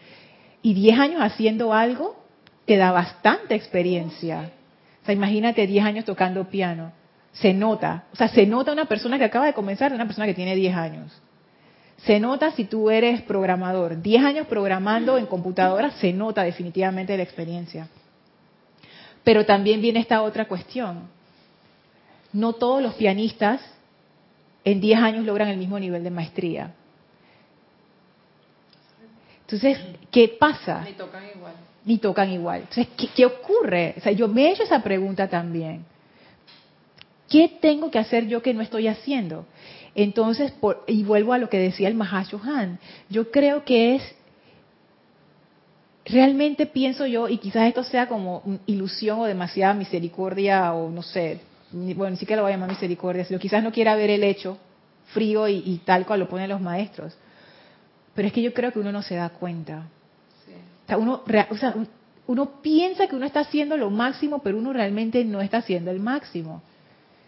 Y 0.63 0.75
10 0.75 0.99
años 0.99 1.23
haciendo 1.23 1.73
algo 1.73 2.17
te 2.67 2.77
da 2.77 2.93
bastante 2.93 3.55
experiencia. 3.55 4.53
O 5.03 5.07
sea, 5.07 5.15
imagínate 5.15 5.67
10 5.67 5.85
años 5.85 6.05
tocando 6.05 6.49
piano. 6.49 6.93
Se 7.33 7.55
nota. 7.55 8.05
O 8.13 8.17
sea, 8.17 8.29
se 8.29 8.47
nota 8.47 8.73
una 8.73 8.85
persona 8.85 9.19
que 9.19 9.25
acaba 9.25 9.47
de 9.47 9.55
comenzar 9.55 9.91
de 9.91 9.97
una 9.97 10.07
persona 10.07 10.27
que 10.27 10.35
tiene 10.35 10.55
10 10.55 10.77
años. 10.77 11.23
Se 12.05 12.21
nota 12.21 12.51
si 12.53 12.65
tú 12.65 12.91
eres 12.91 13.23
programador. 13.23 14.01
10 14.01 14.25
años 14.25 14.47
programando 14.47 15.19
en 15.19 15.27
computadora, 15.27 15.91
se 15.93 16.13
nota 16.13 16.43
definitivamente 16.43 17.17
la 17.17 17.23
experiencia. 17.23 17.89
Pero 19.25 19.45
también 19.45 19.81
viene 19.81 20.01
esta 20.01 20.23
otra 20.23 20.47
cuestión. 20.47 21.09
No 22.33 22.53
todos 22.53 22.83
los 22.83 22.95
pianistas 22.95 23.61
en 24.65 24.81
10 24.81 25.01
años 25.01 25.25
logran 25.25 25.49
el 25.49 25.59
mismo 25.59 25.79
nivel 25.79 26.05
de 26.05 26.11
maestría. 26.11 26.75
Entonces, 29.53 29.79
¿qué 30.13 30.29
pasa? 30.29 30.83
Ni 30.85 30.93
tocan 30.93 31.25
igual. 31.35 31.53
Ni 31.85 31.99
tocan 31.99 32.31
igual. 32.31 32.61
Entonces, 32.61 32.87
¿qué, 33.17 33.27
ocurre? 33.27 33.95
O 33.99 34.01
sea, 34.01 34.13
yo 34.13 34.29
me 34.29 34.47
he 34.47 34.53
hecho 34.53 34.63
esa 34.63 34.81
pregunta 34.81 35.29
también. 35.29 35.85
¿Qué 37.29 37.59
tengo 37.61 37.91
que 37.91 37.99
hacer 37.99 38.29
yo 38.29 38.43
que 38.43 38.55
no 38.55 38.61
estoy 38.61 38.87
haciendo? 38.87 39.47
Entonces, 39.97 40.53
y 40.87 41.03
vuelvo 41.03 41.33
a 41.33 41.39
lo 41.39 41.49
que 41.49 41.59
decía 41.59 41.89
el 41.89 42.01
Han, 42.01 42.79
yo 43.09 43.33
creo 43.33 43.65
que 43.65 43.97
es, 43.97 44.15
realmente 46.05 46.67
pienso 46.67 47.07
yo, 47.07 47.29
y 47.29 47.39
quizás 47.39 47.67
esto 47.67 47.83
sea 47.83 48.07
como 48.07 48.43
ilusión 48.67 49.19
o 49.19 49.25
demasiada 49.25 49.75
misericordia, 49.75 50.73
o 50.75 50.91
no 50.91 51.03
sé, 51.03 51.41
bueno, 51.73 52.11
ni 52.11 52.17
siquiera 52.19 52.41
lo 52.41 52.45
voy 52.45 52.53
a 52.53 52.55
llamar 52.55 52.71
misericordia, 52.71 53.25
sino 53.25 53.41
quizás 53.41 53.65
no 53.65 53.73
quiera 53.73 53.97
ver 53.97 54.11
el 54.11 54.23
hecho 54.23 54.59
frío 55.07 55.49
y, 55.49 55.63
y 55.67 55.79
tal 55.79 56.07
cual 56.07 56.21
lo 56.21 56.29
ponen 56.29 56.49
los 56.49 56.61
maestros. 56.61 57.17
Pero 58.15 58.29
es 58.29 58.35
que 58.35 58.43
yo 58.43 58.53
creo 58.53 58.73
que 58.73 58.79
uno 58.79 58.93
no 58.93 59.03
se 59.03 59.15
da 59.15 59.31
cuenta. 59.31 59.87
O, 60.85 60.87
sea, 60.87 60.99
uno, 60.99 61.23
uno 62.27 62.51
piensa 62.63 63.07
que 63.07 63.17
uno 63.17 63.27
está 63.27 63.41
haciendo 63.41 63.77
lo 63.77 63.91
máximo, 63.91 64.41
pero 64.41 64.59
uno 64.59 64.73
realmente 64.73 65.25
no 65.25 65.41
está 65.41 65.59
haciendo 65.59 65.91
el 65.91 66.01
máximo. 66.01 66.63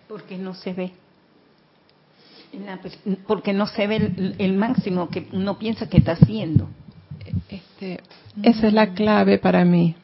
Porque 0.08 0.36
no 0.36 0.54
se 0.54 0.72
ve. 0.72 0.92
Porque 3.26 3.52
no 3.52 3.66
se 3.66 3.86
ve 3.86 4.34
el, 4.38 4.52
máximo 4.54 5.08
que 5.08 5.26
uno 5.32 5.58
piensa 5.58 5.88
que 5.88 5.98
está 5.98 6.12
haciendo. 6.12 6.68
Este, 7.48 8.00
esa 8.42 8.66
es 8.66 8.72
la 8.72 8.92
clave 8.92 9.38
para 9.38 9.64
mí. 9.64 9.94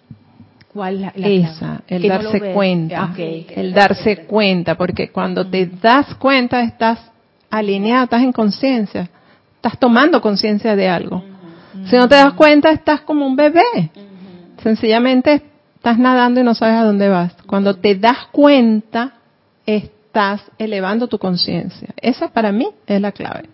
¿Cuál 0.73 1.01
la, 1.03 1.09
Esa, 1.09 1.83
el 1.89 2.09
darse 2.09 2.53
cuenta. 2.53 3.15
El 3.17 3.75
darse 3.75 4.25
cuenta, 4.25 4.77
porque 4.77 5.11
cuando 5.11 5.49
te 5.49 5.67
das 5.67 6.15
cuenta 6.15 6.63
estás 6.63 7.11
alineado, 7.51 8.05
estás 8.05 8.23
en 8.23 8.33
conciencia 8.33 9.11
estás 9.59 9.79
tomando 9.79 10.21
conciencia 10.21 10.77
de 10.77 10.89
algo. 10.89 11.23
Si 11.91 11.97
no 11.97 12.09
te 12.09 12.15
das 12.15 12.35
cuenta, 12.35 12.71
estás 12.71 13.01
como 13.01 13.27
un 13.27 13.35
bebé. 13.35 13.91
Sencillamente 14.63 15.43
estás 15.75 15.99
nadando 15.99 16.41
y 16.41 16.45
no 16.45 16.55
sabes 16.55 16.77
a 16.77 16.85
dónde 16.85 17.09
vas. 17.09 17.35
Cuando 17.47 17.75
te 17.75 17.97
das 17.97 18.27
cuenta, 18.31 19.15
estás 19.67 20.43
elevando 20.59 21.09
tu 21.09 21.19
conciencia. 21.19 21.89
Esa 21.97 22.29
para 22.29 22.53
mí 22.53 22.69
es 22.87 23.01
la 23.01 23.13
clave. 23.13 23.49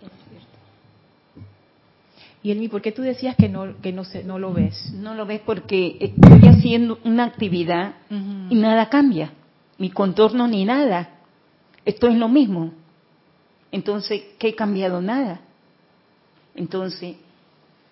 Y 2.43 2.51
Elmi, 2.51 2.67
¿por 2.67 2.83
qué 2.83 2.91
tú 2.91 3.01
decías 3.01 3.35
que 3.35 3.49
no 3.49 3.81
que 3.81 3.91
no 3.91 4.03
se, 4.03 4.23
no 4.23 4.37
lo 4.37 4.53
ves? 4.53 4.93
No 4.93 5.15
lo 5.15 5.25
ves 5.25 5.41
porque 5.43 5.97
estoy 5.99 6.47
haciendo 6.47 6.99
una 7.03 7.23
actividad 7.23 7.93
y 8.11 8.55
nada 8.55 8.89
cambia, 8.89 9.31
mi 9.79 9.89
contorno 9.89 10.47
ni 10.47 10.65
nada. 10.65 11.09
Esto 11.83 12.07
es 12.07 12.15
lo 12.15 12.29
mismo. 12.29 12.71
Entonces, 13.71 14.21
¿qué 14.37 14.49
he 14.49 14.55
cambiado? 14.55 15.01
Nada. 15.01 15.41
Entonces, 16.55 17.17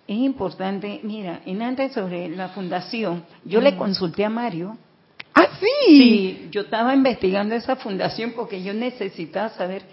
es 0.07 0.17
importante, 0.17 0.99
mira, 1.03 1.41
en 1.45 1.61
antes 1.61 1.93
sobre 1.93 2.29
la 2.29 2.49
fundación, 2.49 3.23
yo 3.45 3.61
le 3.61 3.75
consulté 3.75 4.25
a 4.25 4.29
Mario. 4.29 4.77
¿Ah, 5.33 5.47
sí? 5.59 5.67
Sí, 5.87 6.47
yo 6.51 6.61
estaba 6.61 6.93
investigando 6.93 7.55
esa 7.55 7.75
fundación 7.75 8.33
porque 8.35 8.61
yo 8.61 8.73
necesitaba 8.73 9.49
saber 9.49 9.83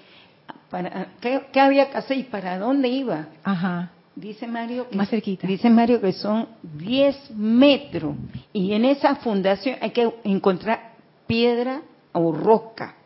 para 0.68 1.08
qué, 1.20 1.60
había 1.60 1.90
que 1.90 1.96
hacer 1.96 2.18
y 2.18 2.22
para 2.24 2.58
dónde 2.58 2.88
iba. 2.88 3.28
Ajá. 3.42 3.90
Dice 4.14 4.46
Mario 4.46 4.88
que, 4.88 4.96
Más 4.96 5.08
cerquita. 5.08 5.46
Dice 5.46 5.70
Mario 5.70 6.00
que 6.00 6.12
son 6.12 6.48
10 6.62 7.30
metros 7.36 8.14
y 8.52 8.72
en 8.72 8.84
esa 8.84 9.16
fundación 9.16 9.76
hay 9.80 9.90
que 9.90 10.12
encontrar 10.24 10.92
piedra 11.26 11.82
o 12.12 12.32
roca 12.32 12.96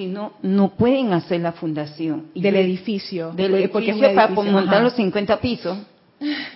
si 0.00 0.06
no, 0.06 0.32
no 0.40 0.70
pueden 0.70 1.12
hacer 1.12 1.42
la 1.42 1.52
fundación. 1.52 2.30
del 2.34 2.56
edificio. 2.56 3.32
Del 3.32 3.54
edificio, 3.54 4.14
para 4.14 4.28
montar 4.28 4.82
los 4.82 4.94
50 4.94 5.38
pisos. 5.40 5.76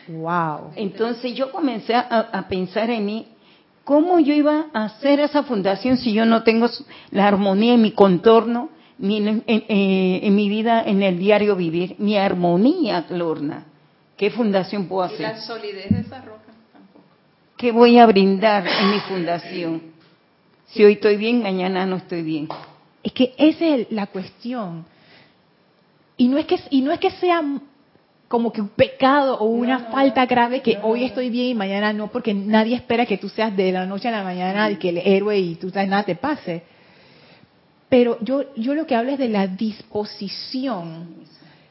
Wow. 0.08 0.70
Entonces 0.76 1.34
yo 1.34 1.52
comencé 1.52 1.94
a, 1.94 2.46
pensar 2.48 2.88
en 2.88 3.04
mí, 3.04 3.26
¿cómo 3.84 4.18
yo 4.18 4.32
iba 4.32 4.68
a 4.72 4.84
hacer 4.86 5.20
esa 5.20 5.42
fundación 5.42 5.98
si 5.98 6.14
yo 6.14 6.24
no 6.24 6.42
tengo 6.42 6.70
la 7.10 7.28
armonía 7.28 7.74
en 7.74 7.82
mi 7.82 7.90
contorno, 7.90 8.70
ni 8.96 9.18
en, 9.18 9.44
eh, 9.46 10.30
mi 10.30 10.48
vida, 10.48 10.82
en 10.82 11.02
el 11.02 11.18
diario 11.18 11.54
vivir, 11.54 11.96
mi 11.98 12.16
armonía, 12.16 13.04
Lorna? 13.10 13.66
¿Qué 14.16 14.30
fundación 14.30 14.86
puedo 14.86 15.02
hacer? 15.02 15.20
Y 15.20 15.22
la 15.24 15.36
solidez 15.36 15.90
de 15.90 16.00
esa 16.00 16.22
roca 16.22 16.50
tampoco. 16.72 17.04
¿Qué 17.58 17.72
voy 17.72 17.98
a 17.98 18.06
brindar 18.06 18.66
en 18.66 18.90
mi 18.90 19.00
fundación? 19.00 19.82
Si 20.68 20.82
hoy 20.82 20.94
estoy 20.94 21.18
bien, 21.18 21.42
mañana 21.42 21.84
no 21.84 21.96
estoy 21.96 22.22
bien. 22.22 22.48
Es 23.04 23.12
que 23.12 23.34
esa 23.36 23.66
es 23.66 23.92
la 23.92 24.06
cuestión. 24.06 24.86
Y 26.16 26.26
no 26.28 26.38
es 26.38 26.46
que, 26.46 26.58
y 26.70 26.80
no 26.80 26.90
es 26.90 26.98
que 26.98 27.10
sea 27.10 27.42
como 28.28 28.50
que 28.50 28.62
un 28.62 28.70
pecado 28.70 29.38
o 29.38 29.44
una 29.44 29.90
falta 29.90 30.26
grave 30.26 30.62
que 30.62 30.78
hoy 30.82 31.04
estoy 31.04 31.28
bien 31.28 31.48
y 31.48 31.54
mañana 31.54 31.92
no, 31.92 32.10
porque 32.10 32.32
nadie 32.32 32.74
espera 32.74 33.06
que 33.06 33.18
tú 33.18 33.28
seas 33.28 33.54
de 33.56 33.70
la 33.70 33.84
noche 33.86 34.08
a 34.08 34.10
la 34.10 34.24
mañana 34.24 34.70
y 34.70 34.76
que 34.76 34.88
el 34.88 34.98
héroe 34.98 35.38
y 35.38 35.54
tú 35.56 35.70
nada 35.74 36.02
te 36.02 36.16
pase. 36.16 36.62
Pero 37.90 38.18
yo, 38.22 38.54
yo 38.56 38.74
lo 38.74 38.86
que 38.86 38.96
hablo 38.96 39.12
es 39.12 39.18
de 39.18 39.28
la 39.28 39.46
disposición, 39.46 41.14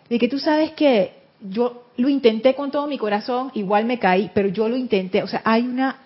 de 0.07 0.19
que 0.19 0.29
tú 0.29 0.39
sabes 0.39 0.71
que 0.71 1.13
yo 1.41 1.87
lo 1.97 2.07
intenté 2.07 2.53
con 2.53 2.69
todo 2.71 2.87
mi 2.87 2.97
corazón, 2.97 3.51
igual 3.55 3.85
me 3.85 3.97
caí, 3.99 4.29
pero 4.33 4.49
yo 4.49 4.69
lo 4.69 4.77
intenté. 4.77 5.23
O 5.23 5.27
sea, 5.27 5.41
hay 5.43 5.63
una, 5.63 5.97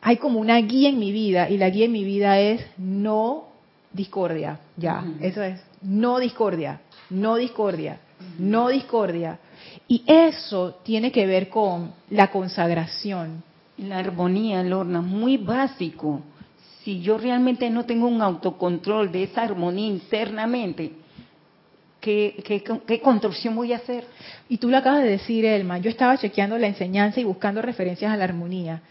hay 0.00 0.16
como 0.16 0.38
una 0.38 0.56
guía 0.58 0.88
en 0.88 0.98
mi 0.98 1.12
vida 1.12 1.50
y 1.50 1.58
la 1.58 1.68
guía 1.68 1.86
en 1.86 1.92
mi 1.92 2.04
vida 2.04 2.38
es 2.40 2.64
no 2.78 3.51
discordia, 3.92 4.60
ya, 4.76 5.04
eso 5.20 5.42
es, 5.42 5.60
no 5.82 6.18
discordia, 6.18 6.80
no 7.10 7.36
discordia, 7.36 8.00
no 8.38 8.68
discordia. 8.68 9.38
Y 9.88 10.04
eso 10.06 10.80
tiene 10.82 11.12
que 11.12 11.26
ver 11.26 11.48
con 11.48 11.92
la 12.10 12.30
consagración. 12.30 13.42
La 13.78 13.98
armonía, 13.98 14.62
Lorna, 14.62 15.00
muy 15.00 15.36
básico. 15.36 16.22
si 16.84 17.00
yo 17.00 17.16
realmente 17.16 17.70
no 17.70 17.84
tengo 17.84 18.08
un 18.08 18.22
autocontrol 18.22 19.12
de 19.12 19.24
esa 19.24 19.42
armonía 19.42 19.86
internamente, 19.86 20.92
¿qué, 22.00 22.42
qué, 22.44 22.62
qué 22.86 23.00
construcción 23.00 23.54
voy 23.54 23.72
a 23.72 23.76
hacer? 23.76 24.04
Y 24.48 24.58
tú 24.58 24.68
lo 24.68 24.76
acabas 24.76 25.02
de 25.02 25.10
decir, 25.10 25.44
Elma. 25.44 25.78
Yo 25.78 25.90
estaba 25.90 26.18
chequeando 26.18 26.58
la 26.58 26.66
enseñanza 26.66 27.20
y 27.20 27.24
buscando 27.24 27.62
referencias 27.62 28.12
a 28.12 28.16
la 28.16 28.24
armonía. 28.24 28.82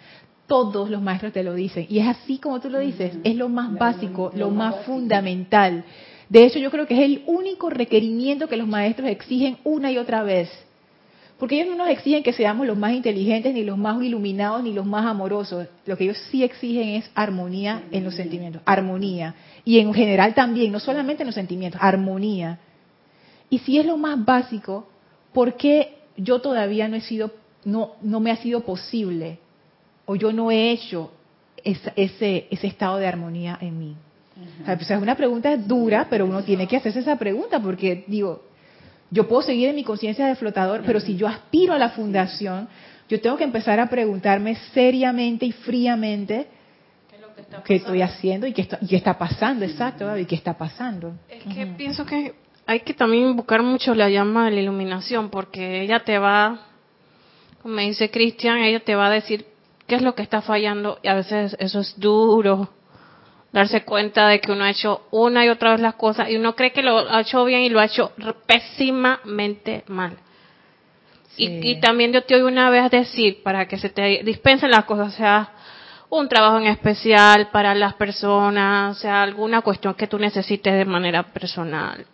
Todos 0.51 0.89
los 0.89 1.01
maestros 1.01 1.31
te 1.31 1.43
lo 1.43 1.53
dicen. 1.53 1.85
Y 1.87 1.99
es 1.99 2.07
así 2.09 2.37
como 2.37 2.59
tú 2.59 2.69
lo 2.69 2.79
dices. 2.79 3.13
Es 3.23 3.37
lo 3.37 3.47
más 3.47 3.71
básico, 3.71 4.33
lo 4.35 4.49
más 4.49 4.83
fundamental. 4.83 5.85
De 6.27 6.43
hecho, 6.43 6.59
yo 6.59 6.69
creo 6.69 6.85
que 6.85 6.93
es 6.93 6.99
el 6.99 7.23
único 7.25 7.69
requerimiento 7.69 8.49
que 8.49 8.57
los 8.57 8.67
maestros 8.67 9.07
exigen 9.07 9.59
una 9.63 9.93
y 9.93 9.97
otra 9.97 10.23
vez. 10.23 10.49
Porque 11.39 11.55
ellos 11.55 11.69
no 11.69 11.77
nos 11.77 11.87
exigen 11.87 12.21
que 12.21 12.33
seamos 12.33 12.67
los 12.67 12.77
más 12.77 12.91
inteligentes, 12.91 13.53
ni 13.53 13.63
los 13.63 13.77
más 13.77 14.03
iluminados, 14.03 14.61
ni 14.61 14.73
los 14.73 14.85
más 14.85 15.05
amorosos. 15.05 15.67
Lo 15.85 15.95
que 15.95 16.03
ellos 16.03 16.17
sí 16.29 16.43
exigen 16.43 16.89
es 16.89 17.09
armonía 17.15 17.83
en 17.89 18.03
los 18.03 18.15
sentimientos, 18.15 18.61
armonía. 18.65 19.35
Y 19.63 19.79
en 19.79 19.93
general 19.93 20.33
también, 20.33 20.73
no 20.73 20.81
solamente 20.81 21.23
en 21.23 21.27
los 21.27 21.35
sentimientos, 21.35 21.79
armonía. 21.81 22.59
Y 23.49 23.59
si 23.59 23.79
es 23.79 23.85
lo 23.85 23.95
más 23.95 24.25
básico, 24.25 24.89
¿por 25.31 25.55
qué 25.55 25.99
yo 26.17 26.41
todavía 26.41 26.89
no 26.89 26.97
he 26.97 27.01
sido, 27.01 27.31
no, 27.63 27.93
no 28.01 28.19
me 28.19 28.31
ha 28.31 28.35
sido 28.35 28.65
posible, 28.65 29.39
o 30.11 30.15
yo 30.17 30.33
no 30.33 30.51
he 30.51 30.71
hecho 30.71 31.09
ese, 31.63 31.93
ese, 31.95 32.47
ese 32.51 32.67
estado 32.67 32.97
de 32.97 33.07
armonía 33.07 33.57
en 33.61 33.79
mí? 33.79 33.95
O 34.61 34.65
sea, 34.65 34.75
pues 34.75 34.91
es 34.91 35.01
una 35.01 35.15
pregunta 35.15 35.55
dura, 35.55 36.07
pero 36.09 36.25
uno 36.25 36.43
tiene 36.43 36.67
que 36.67 36.75
hacerse 36.75 36.99
esa 36.99 37.15
pregunta, 37.15 37.61
porque 37.61 38.03
digo, 38.07 38.43
yo 39.09 39.25
puedo 39.27 39.41
seguir 39.41 39.69
en 39.69 39.75
mi 39.75 39.85
conciencia 39.85 40.27
de 40.27 40.35
flotador, 40.35 40.83
pero 40.85 40.99
si 40.99 41.15
yo 41.15 41.27
aspiro 41.27 41.73
a 41.73 41.77
la 41.77 41.91
fundación, 41.91 42.67
yo 43.07 43.21
tengo 43.21 43.37
que 43.37 43.45
empezar 43.45 43.79
a 43.79 43.87
preguntarme 43.87 44.55
seriamente 44.73 45.45
y 45.45 45.53
fríamente 45.53 46.47
¿Qué 47.09 47.15
es 47.15 47.21
lo 47.21 47.33
que 47.33 47.41
está 47.41 47.63
qué 47.63 47.75
estoy 47.75 48.01
haciendo 48.01 48.47
y 48.47 48.53
qué 48.53 48.63
está, 48.63 48.79
y 48.81 48.87
qué 48.87 48.97
está 48.97 49.17
pasando, 49.17 49.63
exacto, 49.63 50.07
Gaby, 50.07 50.25
qué 50.25 50.35
está 50.35 50.57
pasando. 50.57 51.13
Es 51.29 51.43
que 51.55 51.67
pienso 51.67 52.05
que 52.05 52.33
hay 52.65 52.81
que 52.81 52.93
también 52.93 53.33
buscar 53.33 53.63
mucho 53.63 53.95
la 53.95 54.09
llama 54.09 54.45
de 54.45 54.51
la 54.51 54.61
iluminación, 54.61 55.29
porque 55.29 55.83
ella 55.83 56.03
te 56.03 56.17
va, 56.17 56.67
como 57.61 57.75
me 57.75 57.83
dice 57.83 58.11
Cristian, 58.11 58.57
ella 58.57 58.81
te 58.81 58.95
va 58.95 59.07
a 59.07 59.11
decir 59.11 59.50
qué 59.91 59.97
es 59.97 60.03
lo 60.03 60.15
que 60.15 60.23
está 60.23 60.41
fallando 60.41 60.99
y 61.03 61.09
a 61.09 61.15
veces 61.15 61.57
eso 61.59 61.81
es 61.81 61.99
duro, 61.99 62.69
darse 63.51 63.83
cuenta 63.83 64.29
de 64.29 64.39
que 64.39 64.49
uno 64.49 64.63
ha 64.63 64.69
hecho 64.69 65.01
una 65.11 65.45
y 65.45 65.49
otra 65.49 65.71
vez 65.71 65.81
las 65.81 65.95
cosas 65.95 66.29
y 66.29 66.37
uno 66.37 66.55
cree 66.55 66.71
que 66.71 66.81
lo 66.81 67.11
ha 67.13 67.19
hecho 67.19 67.43
bien 67.43 67.63
y 67.63 67.69
lo 67.69 67.81
ha 67.81 67.87
hecho 67.87 68.13
pésimamente 68.45 69.83
mal. 69.87 70.15
Sí. 71.35 71.59
Y, 71.61 71.71
y 71.71 71.81
también 71.81 72.13
yo 72.13 72.23
te 72.23 72.35
oí 72.35 72.41
una 72.41 72.69
vez 72.69 72.89
decir, 72.89 73.43
para 73.43 73.67
que 73.67 73.77
se 73.77 73.89
te 73.89 74.23
dispensen 74.23 74.71
las 74.71 74.85
cosas, 74.85 75.13
o 75.13 75.17
sea, 75.17 75.51
un 76.09 76.29
trabajo 76.29 76.57
en 76.59 76.67
especial 76.67 77.49
para 77.49 77.75
las 77.75 77.95
personas, 77.95 78.95
o 78.95 78.99
sea, 79.01 79.21
alguna 79.21 79.59
cuestión 79.61 79.95
que 79.95 80.07
tú 80.07 80.17
necesites 80.17 80.73
de 80.73 80.85
manera 80.85 81.23
personal. 81.23 82.05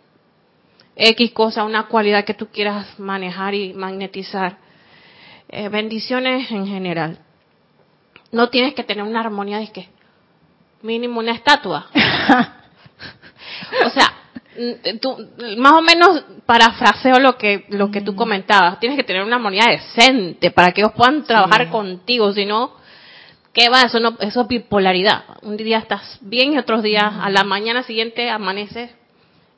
X 0.96 1.30
cosa, 1.30 1.62
una 1.62 1.86
cualidad 1.86 2.24
que 2.24 2.34
tú 2.34 2.48
quieras 2.48 2.98
manejar 2.98 3.54
y 3.54 3.72
magnetizar. 3.72 4.56
Eh, 5.48 5.68
bendiciones 5.68 6.50
en 6.50 6.66
general. 6.66 7.20
No 8.32 8.48
tienes 8.50 8.74
que 8.74 8.84
tener 8.84 9.04
una 9.04 9.20
armonía 9.20 9.58
de 9.58 9.72
que 9.72 9.88
mínimo 10.82 11.20
una 11.20 11.32
estatua. 11.32 11.86
o 13.86 13.90
sea, 13.90 14.12
mm, 14.56 14.98
tú, 15.00 15.16
más 15.56 15.72
o 15.72 15.82
menos 15.82 16.24
parafraseo 16.46 17.18
lo 17.18 17.36
que 17.36 17.64
lo 17.70 17.90
que 17.90 18.00
tú 18.00 18.14
comentabas. 18.14 18.78
Tienes 18.80 18.96
que 18.96 19.04
tener 19.04 19.22
una 19.22 19.36
armonía 19.36 19.66
decente 19.70 20.50
para 20.50 20.72
que 20.72 20.80
ellos 20.82 20.92
puedan 20.94 21.24
trabajar 21.24 21.70
contigo, 21.70 22.32
si 22.32 22.44
no 22.44 22.78
¿Qué 23.58 23.68
va? 23.70 23.82
Eso, 23.82 23.98
no, 23.98 24.16
eso 24.20 24.42
es 24.42 24.48
bipolaridad. 24.48 25.24
Un 25.42 25.56
día 25.56 25.78
estás 25.78 26.18
bien 26.20 26.52
y 26.52 26.58
otros 26.58 26.80
días 26.80 27.12
a 27.20 27.28
la 27.28 27.42
mañana 27.42 27.82
siguiente 27.82 28.30
amaneces 28.30 28.88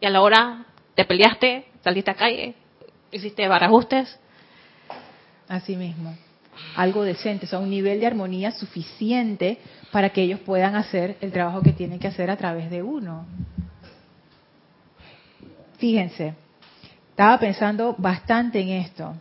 y 0.00 0.06
a 0.06 0.10
la 0.10 0.22
hora 0.22 0.64
te 0.94 1.04
peleaste, 1.04 1.66
saliste 1.84 2.10
a 2.10 2.14
calle, 2.14 2.54
hiciste 3.12 3.46
barajustes. 3.46 4.18
Así 5.48 5.76
mismo. 5.76 6.16
Algo 6.76 7.02
decente, 7.02 7.46
o 7.46 7.48
sea, 7.48 7.58
un 7.58 7.70
nivel 7.70 8.00
de 8.00 8.06
armonía 8.06 8.52
suficiente 8.52 9.58
para 9.90 10.11
que 10.11 10.22
ellos 10.22 10.40
puedan 10.40 10.76
hacer 10.76 11.16
el 11.20 11.32
trabajo 11.32 11.62
que 11.62 11.72
tienen 11.72 11.98
que 11.98 12.08
hacer 12.08 12.30
a 12.30 12.36
través 12.36 12.70
de 12.70 12.82
uno. 12.82 13.26
Fíjense, 15.78 16.34
estaba 17.11 17.38
pensando 17.38 17.94
bastante 17.98 18.61
en 18.61 18.68
esto. 18.68 19.14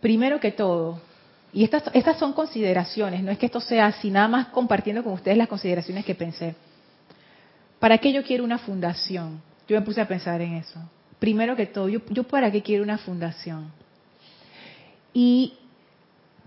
Primero 0.00 0.40
que 0.40 0.52
todo, 0.52 1.00
y 1.52 1.64
estas, 1.64 1.84
estas 1.92 2.18
son 2.18 2.32
consideraciones, 2.32 3.22
no 3.22 3.30
es 3.30 3.38
que 3.38 3.46
esto 3.46 3.60
sea 3.60 3.86
así, 3.86 4.10
nada 4.10 4.26
más 4.26 4.46
compartiendo 4.48 5.04
con 5.04 5.12
ustedes 5.12 5.36
las 5.36 5.48
consideraciones 5.48 6.04
que 6.04 6.14
pensé. 6.14 6.54
¿Para 7.78 7.98
qué 7.98 8.12
yo 8.12 8.22
quiero 8.22 8.42
una 8.42 8.58
fundación? 8.58 9.42
Yo 9.68 9.78
me 9.78 9.84
puse 9.84 10.00
a 10.00 10.08
pensar 10.08 10.40
en 10.40 10.54
eso. 10.54 10.80
Primero 11.22 11.54
que 11.54 11.66
todo, 11.66 11.88
yo, 11.88 12.00
yo 12.10 12.24
para 12.24 12.50
qué 12.50 12.62
quiero 12.62 12.82
una 12.82 12.98
fundación. 12.98 13.70
Y 15.14 15.52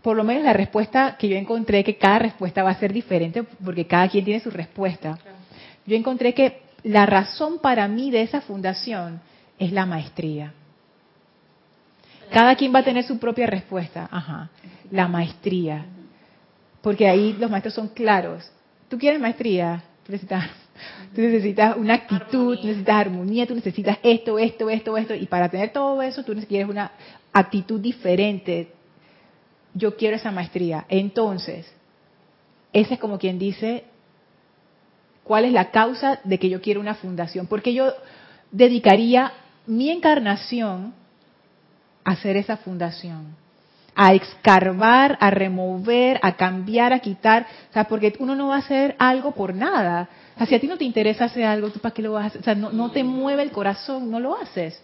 por 0.01 0.17
lo 0.17 0.26
menos 0.26 0.43
la 0.43 0.51
respuesta 0.51 1.15
que 1.17 1.30
yo 1.30 1.38
encontré, 1.38 1.82
que 1.86 1.95
cada 1.97 2.19
respuesta 2.19 2.61
va 2.61 2.71
a 2.71 2.76
ser 2.78 2.91
diferente, 2.91 3.43
porque 3.43 3.88
cada 3.88 4.09
quien 4.09 4.26
tiene 4.26 4.41
su 4.41 4.51
respuesta. 4.51 5.17
Yo 5.86 5.95
encontré 5.95 6.34
que 6.34 6.59
la 6.84 7.05
razón 7.05 7.59
para 7.59 7.88
mí 7.88 8.11
de 8.11 8.23
esa 8.23 8.41
fundación 8.41 9.21
es 9.57 9.71
la 9.71 9.86
maestría. 9.86 10.51
Cada 12.30 12.53
quien 12.57 12.76
va 12.76 12.80
a 12.80 12.84
tener 12.84 13.05
su 13.05 13.17
propia 13.17 13.47
respuesta. 13.47 14.09
Ajá. 14.11 14.49
La 14.91 15.07
maestría. 15.07 15.86
Porque 16.82 17.07
ahí 17.07 17.32
los 17.39 17.49
maestros 17.49 17.76
son 17.76 17.88
claros. 17.88 18.51
¿Tú 18.89 18.97
quieres 18.97 19.21
maestría? 19.21 19.86
Necesitas, 20.05 20.49
tú 21.13 21.21
necesitas 21.21 21.78
una 21.78 21.95
actitud, 21.95 22.57
tú 22.57 22.67
necesitas 22.67 22.95
armonía, 22.95 23.45
tú 23.45 23.55
necesitas 23.55 23.97
esto, 24.03 24.38
esto, 24.39 24.69
esto, 24.69 24.97
esto. 24.97 25.15
Y 25.15 25.26
para 25.26 25.49
tener 25.49 25.71
todo 25.71 26.01
eso, 26.01 26.23
tú 26.23 26.34
quieres 26.47 26.69
una 26.69 26.91
actitud 27.34 27.80
diferente. 27.80 28.71
Yo 29.73 29.95
quiero 29.95 30.15
esa 30.15 30.32
maestría. 30.32 30.86
Entonces, 30.89 31.71
ese 32.73 32.93
es 32.95 32.99
como 32.99 33.19
quien 33.19 33.39
dice, 33.39 33.86
¿cuál 35.23 35.45
es 35.45 35.53
la 35.53 35.71
causa 35.71 36.19
de 36.23 36.39
que 36.39 36.49
yo 36.49 36.61
quiero 36.61 36.80
una 36.80 36.95
fundación? 36.95 37.47
Porque 37.47 37.73
yo 37.73 37.93
dedicaría 38.51 39.34
mi 39.67 39.89
encarnación 39.89 40.93
a 42.03 42.11
hacer 42.11 42.38
esa 42.38 42.57
fundación 42.57 43.36
a 43.95 44.13
escarbar, 44.13 45.17
a 45.21 45.32
remover, 45.32 46.19
a 46.21 46.34
cambiar, 46.34 46.91
a 46.91 46.99
quitar, 46.99 47.47
o 47.69 47.73
sea, 47.73 47.86
porque 47.86 48.13
uno 48.19 48.36
no 48.36 48.49
va 48.49 48.57
a 48.57 48.59
hacer 48.59 48.95
algo 48.99 49.32
por 49.32 49.55
nada. 49.55 50.09
Sea, 50.38 50.47
si 50.47 50.55
a 50.55 50.59
ti 50.59 50.67
no 50.67 50.77
te 50.77 50.83
interesa 50.83 51.25
hacer 51.25 51.45
algo, 51.45 51.69
¿tú 51.69 51.79
para 51.79 51.93
qué 51.93 52.01
lo 52.01 52.13
vas 52.13 52.23
a 52.23 52.27
hacer? 52.27 52.41
O 52.41 52.43
sea, 52.43 52.55
no, 52.55 52.71
no 52.71 52.91
te 52.91 53.03
mueve 53.03 53.43
el 53.43 53.51
corazón, 53.51 54.11
no 54.11 54.19
lo 54.19 54.36
haces. 54.36 54.81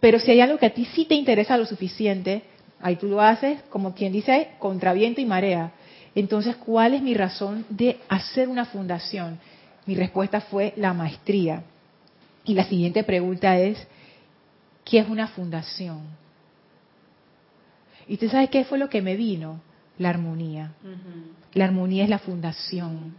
Pero 0.00 0.18
si 0.18 0.30
hay 0.30 0.40
algo 0.40 0.58
que 0.58 0.66
a 0.66 0.74
ti 0.74 0.84
sí 0.84 1.06
te 1.06 1.14
interesa 1.14 1.56
lo 1.56 1.66
suficiente, 1.66 2.42
ahí 2.80 2.96
tú 2.96 3.08
lo 3.08 3.20
haces, 3.20 3.62
como 3.70 3.94
quien 3.94 4.12
dice, 4.12 4.50
contra 4.58 4.92
viento 4.92 5.20
y 5.20 5.24
marea. 5.24 5.72
Entonces, 6.14 6.56
¿cuál 6.56 6.94
es 6.94 7.02
mi 7.02 7.14
razón 7.14 7.64
de 7.68 7.98
hacer 8.08 8.48
una 8.48 8.66
fundación? 8.66 9.38
Mi 9.86 9.94
respuesta 9.94 10.40
fue 10.40 10.72
la 10.76 10.92
maestría. 10.92 11.64
Y 12.44 12.54
la 12.54 12.64
siguiente 12.64 13.02
pregunta 13.02 13.58
es, 13.58 13.78
¿qué 14.84 14.98
es 14.98 15.08
una 15.08 15.28
fundación? 15.28 16.02
¿Y 18.06 18.14
usted 18.14 18.30
sabe 18.30 18.48
qué 18.48 18.64
fue 18.64 18.78
lo 18.78 18.90
que 18.90 19.02
me 19.02 19.16
vino? 19.16 19.60
La 19.98 20.10
armonía. 20.10 20.72
La 21.54 21.64
armonía 21.64 22.04
es 22.04 22.10
la 22.10 22.18
fundación. 22.18 23.14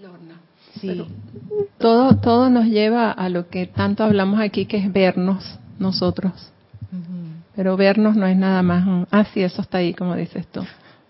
Lorna. 0.00 0.40
Sí. 0.80 0.88
Pero 0.88 1.06
todo, 1.78 2.16
todo 2.16 2.50
nos 2.50 2.66
lleva 2.66 3.10
a 3.10 3.28
lo 3.28 3.48
que 3.48 3.66
tanto 3.66 4.04
hablamos 4.04 4.40
aquí, 4.40 4.66
que 4.66 4.76
es 4.78 4.92
vernos 4.92 5.58
nosotros. 5.78 6.32
Pero 7.54 7.76
vernos 7.76 8.14
no 8.14 8.26
es 8.26 8.36
nada 8.36 8.62
más 8.62 8.86
un, 8.86 9.08
ah, 9.10 9.24
sí, 9.24 9.42
eso 9.42 9.62
está 9.62 9.78
ahí, 9.78 9.92
como 9.92 10.14
dices 10.14 10.46
tú. 10.46 10.64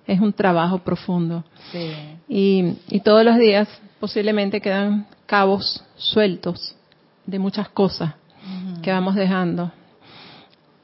Es 0.07 0.19
un 0.21 0.33
trabajo 0.33 0.79
profundo. 0.79 1.45
Sí. 1.71 1.93
Y, 2.27 2.79
y 2.89 3.01
todos 3.01 3.23
los 3.23 3.37
días 3.37 3.69
posiblemente 4.01 4.61
quedan 4.61 5.07
cabos 5.27 5.85
sueltos 5.97 6.75
de 7.27 7.39
muchas 7.39 7.69
cosas 7.69 8.15
que 8.83 8.91
vamos 8.91 9.15
dejando. 9.15 9.71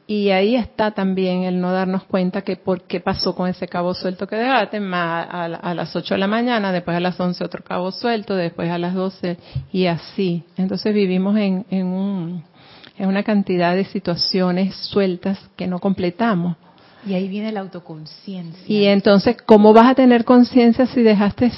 Y 0.07 0.31
ahí 0.31 0.55
está 0.55 0.91
también 0.91 1.45
el 1.45 1.61
no 1.61 1.73
darnos 1.73 2.05
cuenta 2.05 2.43
que 2.43 2.57
por 2.57 2.83
qué 2.83 3.01
pasó 3.01 3.35
con 3.35 3.49
ese 3.49 3.67
cabo 3.67 3.95
suelto 3.95 4.27
que 4.27 4.37
dejaste, 4.37 4.79
más 4.79 5.27
a, 5.31 5.45
a 5.45 5.75
las 5.75 5.97
8 5.97 6.15
de 6.15 6.19
la 6.19 6.27
mañana, 6.27 6.73
después 6.73 6.95
a 6.95 7.01
las 7.01 7.19
11 7.19 7.43
otro 7.43 7.65
cabo 7.65 7.91
suelto, 7.91 8.37
después 8.37 8.71
a 8.71 8.77
las 8.77 8.95
12 8.95 9.39
y 9.73 9.87
así. 9.87 10.45
Entonces 10.59 10.93
vivimos 10.93 11.39
en, 11.39 11.65
en, 11.71 11.87
un, 11.87 12.45
en 12.99 13.09
una 13.09 13.23
cantidad 13.23 13.75
de 13.75 13.87
situaciones 13.87 14.77
sueltas 14.77 15.39
que 15.57 15.67
no 15.67 15.79
completamos. 15.79 16.57
Y 17.07 17.15
ahí 17.15 17.29
viene 17.29 17.51
la 17.53 17.61
autoconciencia. 17.61 18.65
Y 18.67 18.85
entonces, 18.87 19.37
¿cómo 19.45 19.73
vas 19.73 19.91
a 19.91 19.95
tener 19.95 20.25
conciencia 20.25 20.87
si 20.87 21.03
dejaste 21.03 21.51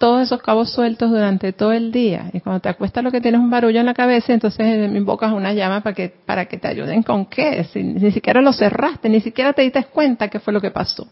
todos 0.00 0.22
esos 0.22 0.40
cabos 0.40 0.72
sueltos 0.72 1.10
durante 1.10 1.52
todo 1.52 1.72
el 1.72 1.92
día. 1.92 2.30
Y 2.32 2.40
cuando 2.40 2.60
te 2.60 2.70
acuestas 2.70 3.04
lo 3.04 3.12
que 3.12 3.20
tienes 3.20 3.38
un 3.38 3.50
barullo 3.50 3.80
en 3.80 3.84
la 3.84 3.92
cabeza, 3.92 4.32
entonces 4.32 4.90
invocas 4.96 5.30
una 5.30 5.52
llama 5.52 5.82
para 5.82 5.94
que, 5.94 6.08
para 6.08 6.46
que 6.46 6.56
te 6.56 6.68
ayuden 6.68 7.02
con 7.02 7.26
qué. 7.26 7.66
Ni 7.74 8.10
siquiera 8.10 8.40
lo 8.40 8.54
cerraste, 8.54 9.10
ni 9.10 9.20
siquiera 9.20 9.52
te 9.52 9.60
diste 9.60 9.84
cuenta 9.84 10.28
qué 10.28 10.40
fue 10.40 10.54
lo 10.54 10.60
que 10.62 10.70
pasó. 10.70 11.06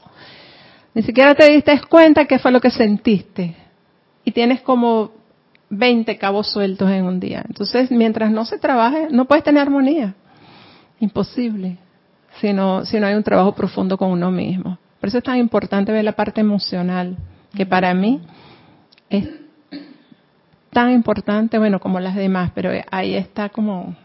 Ni 0.95 1.03
siquiera 1.03 1.35
te 1.35 1.51
diste 1.53 1.79
cuenta 1.87 2.25
qué 2.25 2.39
fue 2.39 2.51
lo 2.51 2.63
que 2.63 2.71
sentiste. 2.71 3.55
Y 4.25 4.33
tienes 4.33 4.63
como 4.63 5.11
20 5.69 6.17
cabos 6.17 6.51
sueltos 6.51 6.91
en 6.91 7.05
un 7.05 7.21
día. 7.21 7.45
Entonces, 7.47 7.91
mientras 7.91 8.31
no 8.31 8.47
se 8.47 8.57
trabaje, 8.57 9.09
no 9.11 9.27
puedes 9.27 9.45
tener 9.45 9.61
armonía. 9.61 10.15
Imposible. 10.99 11.77
Si 12.41 12.55
no, 12.55 12.87
si 12.87 12.99
no 12.99 13.07
hay 13.07 13.17
un 13.17 13.23
trabajo 13.23 13.53
profundo 13.53 13.99
con 13.99 14.11
uno 14.13 14.31
mismo. 14.31 14.79
Por 14.99 15.11
eso 15.11 15.19
es 15.19 15.25
tan 15.25 15.37
importante 15.37 15.93
ver 15.93 16.05
la 16.05 16.13
parte 16.13 16.41
emocional, 16.41 17.19
que 17.55 17.67
para 17.67 17.93
mí 17.93 18.23
es 19.11 19.29
tan 20.71 20.93
importante, 20.93 21.59
bueno, 21.59 21.81
como 21.81 22.01
las 22.01 22.15
demás, 22.15 22.53
pero 22.55 22.71
ahí 22.91 23.15
está 23.15 23.49
como 23.49 23.97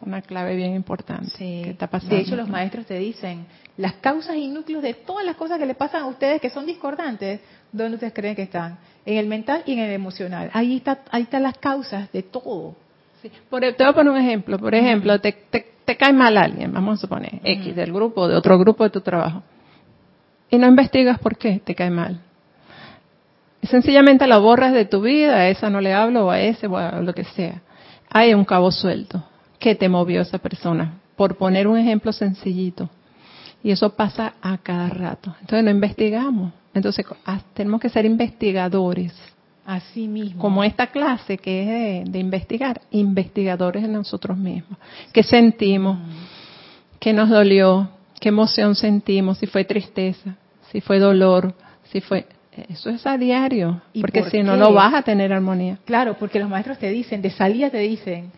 una 0.00 0.22
clave 0.22 0.56
bien 0.56 0.74
importante. 0.74 1.30
que 1.36 1.70
está 1.70 1.86
pasando. 1.88 2.14
De 2.14 2.22
hecho, 2.22 2.36
los 2.36 2.48
maestros 2.48 2.86
te 2.86 2.98
dicen 2.98 3.46
las 3.76 3.94
causas 3.94 4.36
y 4.36 4.48
núcleos 4.48 4.82
de 4.82 4.94
todas 4.94 5.24
las 5.24 5.36
cosas 5.36 5.58
que 5.58 5.66
le 5.66 5.74
pasan 5.74 6.02
a 6.02 6.06
ustedes 6.06 6.40
que 6.40 6.50
son 6.50 6.66
discordantes, 6.66 7.40
¿dónde 7.72 7.94
ustedes 7.94 8.12
creen 8.12 8.34
que 8.34 8.42
están? 8.42 8.78
En 9.04 9.16
el 9.18 9.26
mental 9.26 9.62
y 9.66 9.72
en 9.72 9.80
el 9.80 9.92
emocional. 9.92 10.50
Ahí 10.52 10.76
está, 10.76 11.00
ahí 11.10 11.22
están 11.22 11.42
las 11.42 11.56
causas 11.58 12.10
de 12.12 12.22
todo. 12.22 12.74
Por, 13.50 13.60
te 13.60 13.72
voy 13.78 13.86
a 13.86 13.92
poner 13.92 14.12
un 14.12 14.18
ejemplo. 14.18 14.58
Por 14.58 14.74
ejemplo, 14.74 15.20
te, 15.20 15.32
te, 15.32 15.96
cae 15.96 16.12
mal 16.12 16.36
alguien, 16.36 16.72
vamos 16.72 16.98
a 16.98 17.00
suponer, 17.00 17.40
X 17.42 17.74
del 17.74 17.92
grupo, 17.92 18.28
de 18.28 18.36
otro 18.36 18.58
grupo 18.58 18.84
de 18.84 18.90
tu 18.90 19.00
trabajo. 19.00 19.42
Y 20.50 20.58
no 20.58 20.66
investigas 20.66 21.18
por 21.18 21.36
qué 21.36 21.60
te 21.64 21.74
cae 21.74 21.90
mal 21.90 22.20
sencillamente 23.62 24.26
la 24.26 24.38
borras 24.38 24.72
de 24.72 24.84
tu 24.84 25.02
vida, 25.02 25.36
a 25.36 25.48
esa 25.48 25.70
no 25.70 25.80
le 25.80 25.92
hablo, 25.92 26.26
o 26.26 26.30
a 26.30 26.40
ese, 26.40 26.66
o 26.66 26.76
a 26.76 27.00
lo 27.00 27.14
que 27.14 27.24
sea. 27.24 27.62
Hay 28.10 28.34
un 28.34 28.44
cabo 28.44 28.70
suelto. 28.70 29.22
¿Qué 29.58 29.74
te 29.74 29.88
movió 29.88 30.22
esa 30.22 30.38
persona? 30.38 31.00
Por 31.16 31.36
poner 31.36 31.66
un 31.66 31.76
ejemplo 31.76 32.12
sencillito. 32.12 32.88
Y 33.62 33.72
eso 33.72 33.90
pasa 33.90 34.34
a 34.40 34.58
cada 34.58 34.88
rato. 34.88 35.34
Entonces 35.40 35.64
no 35.64 35.70
investigamos. 35.70 36.52
Entonces 36.74 37.04
ah, 37.26 37.40
tenemos 37.54 37.80
que 37.80 37.88
ser 37.88 38.04
investigadores. 38.04 39.12
Así 39.66 40.08
mismo. 40.08 40.40
Como 40.40 40.64
esta 40.64 40.86
clase 40.86 41.36
que 41.36 42.00
es 42.00 42.10
de, 42.10 42.18
investigar, 42.18 42.80
investigadores 42.90 43.84
en 43.84 43.92
nosotros 43.92 44.38
mismos. 44.38 44.78
¿Qué 45.12 45.22
sentimos? 45.22 45.98
Mm. 45.98 46.98
¿Qué 47.00 47.12
nos 47.12 47.28
dolió? 47.28 47.90
¿Qué 48.20 48.30
emoción 48.30 48.74
sentimos? 48.74 49.38
Si 49.38 49.46
fue 49.46 49.64
tristeza, 49.64 50.36
si 50.72 50.80
fue 50.80 50.98
dolor, 50.98 51.54
si 51.92 52.00
fue 52.00 52.26
eso 52.68 52.90
es 52.90 53.06
a 53.06 53.16
diario, 53.16 53.82
porque 54.00 54.28
si 54.30 54.42
no, 54.42 54.56
no 54.56 54.72
vas 54.72 54.94
a 54.94 55.02
tener 55.02 55.32
armonía. 55.32 55.78
Claro, 55.84 56.16
porque 56.18 56.38
los 56.38 56.48
maestros 56.48 56.78
te 56.78 56.90
dicen, 56.90 57.22
de 57.22 57.30
salida 57.30 57.70
te 57.70 57.78
dicen, 57.78 58.32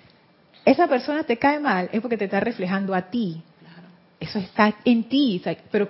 esa 0.64 0.86
persona 0.88 1.24
te 1.24 1.38
cae 1.38 1.58
mal, 1.58 1.88
es 1.92 2.00
porque 2.00 2.16
te 2.16 2.26
está 2.26 2.40
reflejando 2.40 2.94
a 2.94 3.02
ti. 3.02 3.42
Eso 4.18 4.38
está 4.38 4.74
en 4.84 5.04
ti, 5.04 5.42
pero, 5.70 5.88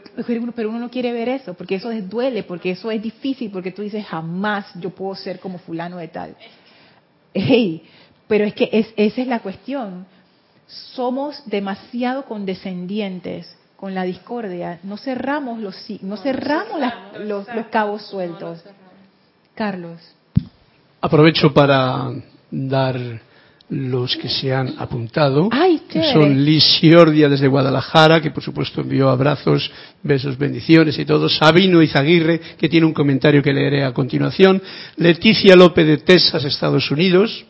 pero 0.55 0.71
uno 0.71 0.79
no 0.79 0.89
quiere 0.89 1.13
ver 1.13 1.29
eso, 1.29 1.55
porque 1.55 1.75
eso 1.75 1.91
duele, 2.03 2.45
porque 2.45 2.71
eso 2.71 2.89
es 2.93 3.03
difícil, 3.03 3.51
porque 3.51 3.73
tú 3.73 3.83
dices, 3.83 4.07
jamás 4.07 4.73
yo 4.77 4.91
puedo 4.91 5.17
ser 5.17 5.41
como 5.41 5.59
fulano 5.59 5.97
de 5.97 6.07
tal. 6.07 6.37
Hey, 7.35 7.83
pero 8.29 8.45
es 8.45 8.55
que 8.55 8.69
esa 8.97 9.21
es 9.21 9.27
la 9.27 9.41
cuestión. 9.41 10.07
Somos 10.69 11.43
demasiado 11.47 12.25
condescendientes 12.27 13.53
con 13.81 13.95
la 13.95 14.03
discordia, 14.03 14.79
no 14.83 14.99
cerramos 14.99 15.59
los 15.59 15.75
no, 16.03 16.19
cerramos, 16.19 16.79
los, 17.21 17.47
cabos 17.71 18.03
sueltos. 18.03 18.63
Carlos. 19.55 19.99
Aprovecho 21.01 21.55
para 21.55 22.11
dar 22.51 23.01
los 23.71 24.19
que 24.19 24.29
se 24.29 24.53
han 24.53 24.75
apuntado. 24.79 25.49
Ay, 25.51 25.81
son 26.13 26.45
Liz 26.45 26.63
Giordia 26.79 27.31
desde 27.31 27.49
Guadalajara, 27.49 28.21
que 28.21 28.31
por 28.31 28.43
supuesto 28.43 28.83
envió 28.83 29.09
abrazos, 29.09 29.73
besos, 30.03 30.37
bendiciones 30.37 30.99
y 30.99 31.07
todo. 31.07 31.31
Sabino 31.31 31.81
Izaguirre, 31.81 32.39
que 32.59 32.69
tiene 32.69 32.85
un 32.85 32.93
comentario 32.93 33.43
que 33.43 33.55
leeré 33.55 33.83
a 33.85 33.95
continuación. 33.95 34.61
Leticia 34.99 35.57
López 35.57 35.87
de 35.87 35.97
Texas, 35.97 36.45
Estados 36.45 36.91
Unidos. 36.91 37.47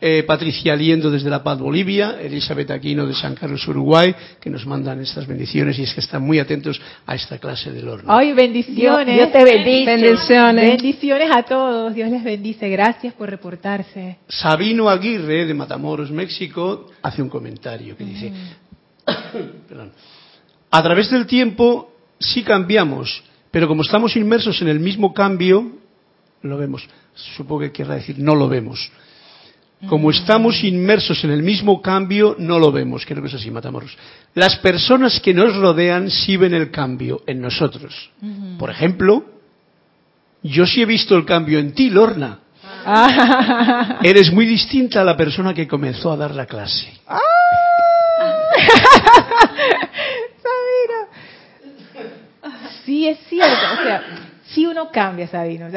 Eh, 0.00 0.22
Patricia 0.22 0.74
Aliendo 0.74 1.10
desde 1.10 1.28
La 1.28 1.42
Paz, 1.42 1.58
Bolivia, 1.58 2.20
Elizabeth 2.20 2.70
Aquino 2.70 3.04
de 3.04 3.14
San 3.14 3.34
Carlos, 3.34 3.66
Uruguay, 3.66 4.14
que 4.40 4.48
nos 4.48 4.64
mandan 4.64 5.00
estas 5.00 5.26
bendiciones 5.26 5.76
y 5.78 5.82
es 5.82 5.92
que 5.92 6.00
están 6.00 6.22
muy 6.22 6.38
atentos 6.38 6.80
a 7.04 7.16
esta 7.16 7.38
clase 7.38 7.72
del 7.72 7.88
horno. 7.88 8.12
¡Ay, 8.12 8.32
bendiciones! 8.32 9.16
Dios, 9.16 9.32
te 9.32 9.42
bendice. 9.42 9.96
Bendiciones. 9.96 10.70
Bendiciones 10.70 11.30
a 11.34 11.42
todos. 11.42 11.92
Dios 11.94 12.10
les 12.10 12.22
bendice. 12.22 12.68
Gracias 12.68 13.12
por 13.14 13.28
reportarse. 13.28 14.18
Sabino 14.28 14.88
Aguirre 14.88 15.46
de 15.46 15.54
Matamoros, 15.54 16.12
México, 16.12 16.86
hace 17.02 17.20
un 17.20 17.28
comentario 17.28 17.96
que 17.96 18.04
dice, 18.04 18.32
perdón, 19.68 19.90
a 20.70 20.82
través 20.82 21.10
del 21.10 21.26
tiempo 21.26 21.92
sí 22.20 22.44
cambiamos, 22.44 23.24
pero 23.50 23.66
como 23.66 23.82
estamos 23.82 24.14
inmersos 24.14 24.62
en 24.62 24.68
el 24.68 24.78
mismo 24.78 25.12
cambio, 25.12 25.72
lo 26.42 26.56
vemos. 26.56 26.88
Supongo 27.14 27.62
que 27.62 27.72
querrá 27.72 27.96
decir 27.96 28.16
no 28.18 28.36
lo 28.36 28.48
vemos. 28.48 28.92
Como 29.86 30.10
estamos 30.10 30.64
inmersos 30.64 31.22
en 31.22 31.30
el 31.30 31.42
mismo 31.44 31.80
cambio, 31.80 32.34
no 32.38 32.58
lo 32.58 32.72
vemos. 32.72 33.06
Creo 33.06 33.22
que 33.22 33.28
es 33.28 33.34
así, 33.34 33.48
Matamoros. 33.50 33.96
Las 34.34 34.56
personas 34.56 35.20
que 35.20 35.32
nos 35.32 35.54
rodean 35.56 36.10
sí 36.10 36.36
ven 36.36 36.52
el 36.52 36.72
cambio 36.72 37.22
en 37.26 37.40
nosotros. 37.40 38.10
Por 38.58 38.70
ejemplo, 38.70 39.24
yo 40.42 40.66
sí 40.66 40.82
he 40.82 40.86
visto 40.86 41.16
el 41.16 41.24
cambio 41.24 41.60
en 41.60 41.72
ti, 41.74 41.90
Lorna. 41.90 42.40
Ah. 42.84 44.00
Eres 44.02 44.32
muy 44.32 44.46
distinta 44.46 45.02
a 45.02 45.04
la 45.04 45.16
persona 45.16 45.54
que 45.54 45.68
comenzó 45.68 46.10
a 46.10 46.16
dar 46.16 46.34
la 46.34 46.46
clase. 46.46 46.92
Ah. 47.06 47.20
sí, 52.84 53.06
es 53.06 53.18
cierto. 53.28 53.52
O 53.78 53.84
sea, 53.84 54.02
sí 54.46 54.66
uno 54.66 54.90
cambia, 54.90 55.28
Sabino. 55.28 55.68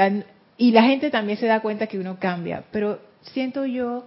y 0.57 0.71
la 0.71 0.83
gente 0.83 1.11
también 1.11 1.37
se 1.37 1.45
da 1.45 1.59
cuenta 1.59 1.85
que 1.85 1.99
uno 1.99 2.17
cambia. 2.19 2.63
Pero 2.71 3.10
siento 3.21 3.65
yo 3.65 4.05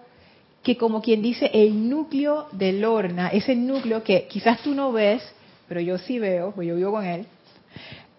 que 0.62 0.76
como 0.76 1.02
quien 1.02 1.22
dice 1.22 1.50
el 1.52 1.88
núcleo 1.88 2.48
de 2.52 2.72
Lorna, 2.72 3.28
ese 3.28 3.54
núcleo 3.54 4.02
que 4.02 4.26
quizás 4.26 4.62
tú 4.62 4.74
no 4.74 4.92
ves, 4.92 5.22
pero 5.68 5.80
yo 5.80 5.98
sí 5.98 6.18
veo, 6.18 6.52
pues 6.52 6.66
yo 6.66 6.74
vivo 6.74 6.92
con 6.92 7.04
él, 7.04 7.26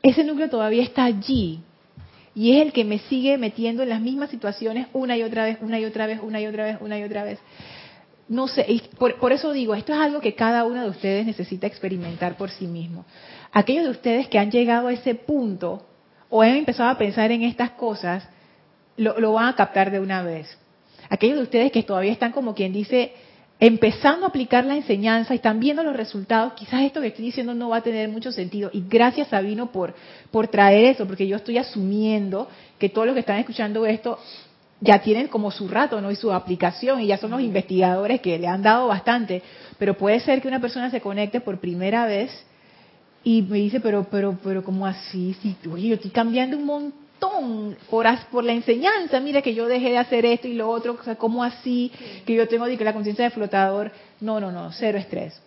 ese 0.04 0.24
núcleo 0.24 0.50
todavía 0.50 0.84
está 0.84 1.06
allí 1.06 1.60
y 2.36 2.52
es 2.56 2.62
el 2.62 2.72
que 2.72 2.86
me 2.86 3.00
sigue 3.00 3.38
metiendo 3.38 3.82
en 3.82 3.90
las 3.90 4.00
mismas 4.00 4.30
situaciones 4.30 4.88
una 4.94 5.18
y 5.18 5.24
otra 5.24 5.46
vez, 5.46 5.58
una 5.62 5.80
y 5.80 5.86
otra 5.86 6.06
vez, 6.06 6.20
una 6.22 6.40
y 6.40 6.46
otra 6.46 6.66
vez, 6.66 6.78
una 6.82 7.00
y 7.00 7.04
otra 7.04 7.24
vez. 7.24 7.40
No 8.28 8.48
sé, 8.48 8.66
por, 8.98 9.16
por 9.16 9.32
eso 9.32 9.52
digo, 9.52 9.74
esto 9.74 9.94
es 9.94 10.00
algo 10.00 10.20
que 10.20 10.36
cada 10.36 10.66
uno 10.66 10.84
de 10.84 10.90
ustedes 10.90 11.26
necesita 11.26 11.66
experimentar 11.66 12.38
por 12.38 12.52
sí 12.52 12.68
mismo. 12.68 13.06
Aquellos 13.52 13.86
de 13.86 13.92
ustedes 13.92 14.28
que 14.28 14.38
han 14.38 14.52
llegado 14.52 14.88
a 14.88 14.94
ese 14.94 15.16
punto 15.16 15.88
o 16.30 16.42
han 16.42 16.58
empezado 16.58 16.90
a 16.90 16.98
pensar 16.98 17.32
en 17.32 17.44
estas 17.44 17.72
cosas, 17.72 18.28
lo 18.98 19.34
van 19.34 19.48
a 19.48 19.56
captar 19.56 19.90
de 19.92 20.00
una 20.00 20.22
vez 20.22 20.58
aquellos 21.10 21.38
de 21.38 21.44
ustedes 21.44 21.72
que 21.72 21.84
todavía 21.84 22.12
están 22.12 22.32
como 22.32 22.54
quien 22.54 22.74
dice 22.74 23.14
empezando 23.60 24.26
a 24.26 24.30
aplicar 24.30 24.66
la 24.66 24.76
enseñanza 24.76 25.34
y 25.34 25.38
están 25.38 25.60
viendo 25.60 25.82
los 25.84 25.96
resultados, 25.96 26.54
quizás 26.54 26.82
esto 26.82 27.00
que 27.02 27.08
estoy 27.08 27.26
diciendo 27.26 27.54
no 27.54 27.70
va 27.70 27.78
a 27.78 27.82
tener 27.82 28.10
mucho 28.10 28.32
sentido. 28.32 28.70
Y 28.74 28.84
gracias 28.88 29.30
Sabino 29.30 29.72
por, 29.72 29.94
por 30.32 30.48
traer 30.48 30.86
eso, 30.86 31.08
porque 31.08 31.28
yo 31.28 31.38
estoy 31.38 31.58
asumiendo 31.58 32.50
que 32.78 32.90
todos 32.90 33.08
los 33.08 33.14
que 33.14 33.22
están 33.22 33.40
escuchando 33.40 33.86
esto 33.86 34.20
ya 34.82 35.02
tienen 35.02 35.30
como 35.30 35.52
su 35.52 35.70
rato, 35.70 36.02
¿no? 36.02 36.12
Y 36.12 36.18
su 36.18 36.34
aplicación, 36.34 37.00
y 37.00 37.08
ya 37.08 37.18
son 37.18 37.32
los 37.32 37.42
investigadores 37.42 38.20
que 38.20 38.38
le 38.38 38.48
han 38.48 38.62
dado 38.62 38.88
bastante. 38.88 39.42
Pero 39.80 39.98
puede 39.98 40.20
ser 40.20 40.42
que 40.42 40.50
una 40.50 40.60
persona 40.60 40.92
se 40.92 41.00
conecte 41.00 41.40
por 41.40 41.60
primera 41.60 42.06
vez 42.06 42.32
y 43.24 43.42
me 43.42 43.58
dice, 43.58 43.80
pero, 43.80 44.06
pero, 44.12 44.38
pero, 44.44 44.64
¿cómo 44.64 44.86
así? 44.86 45.36
Si, 45.42 45.56
oye, 45.70 45.88
yo 45.88 45.96
estoy 45.96 46.12
cambiando 46.12 46.58
un 46.58 46.66
montón 46.66 47.05
por, 47.90 48.08
por 48.32 48.44
la 48.44 48.54
enseñanza, 48.54 49.20
mira 49.20 49.42
que 49.42 49.54
yo 49.54 49.68
dejé 49.68 49.92
de 49.92 49.98
hacer 49.98 50.26
esto 50.26 50.48
y 50.48 50.54
lo 50.54 50.70
otro, 50.70 50.98
o 51.06 51.16
¿cómo 51.18 51.44
así? 51.44 51.92
Que 52.26 52.34
yo 52.36 52.48
tengo 52.48 52.66
que 52.66 52.84
la 52.84 52.94
conciencia 52.94 53.26
de 53.26 53.32
flotador. 53.32 53.92
No, 54.22 54.40
no, 54.40 54.52
no, 54.52 54.72
cero 54.72 54.98
estrés. 54.98 55.42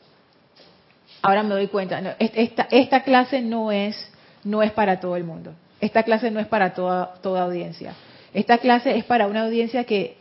Ahora 1.23 1.43
me 1.43 1.51
doy 1.51 1.67
cuenta, 1.69 2.17
esta, 2.19 2.69
esta 2.71 3.03
clase 3.03 3.43
no 3.43 3.73
es, 3.73 3.97
no 4.45 4.63
es 4.63 4.71
para 4.73 5.01
todo 5.01 5.17
el 5.17 5.25
mundo. 5.25 5.53
Esta 5.81 6.03
clase 6.03 6.31
no 6.31 6.41
es 6.41 6.47
para 6.47 6.75
toda, 6.75 7.15
toda 7.23 7.43
audiencia. 7.43 7.95
Esta 8.33 8.59
clase 8.59 8.97
es 8.97 9.05
para 9.05 9.27
una 9.27 9.45
audiencia 9.45 9.85
que 9.85 10.17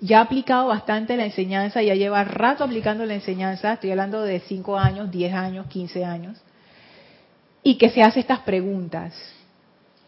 ya 0.00 0.18
ha 0.18 0.22
aplicado 0.22 0.68
bastante 0.68 1.16
la 1.16 1.24
enseñanza, 1.24 1.82
ya 1.82 1.94
lleva 1.94 2.24
rato 2.24 2.64
aplicando 2.64 3.06
la 3.06 3.14
enseñanza, 3.14 3.74
estoy 3.74 3.90
hablando 3.90 4.22
de 4.22 4.40
5 4.40 4.76
años, 4.76 5.10
10 5.10 5.32
años, 5.34 5.66
15 5.68 6.04
años, 6.04 6.38
y 7.62 7.76
que 7.76 7.90
se 7.90 8.02
hace 8.02 8.20
estas 8.20 8.40
preguntas 8.40 9.14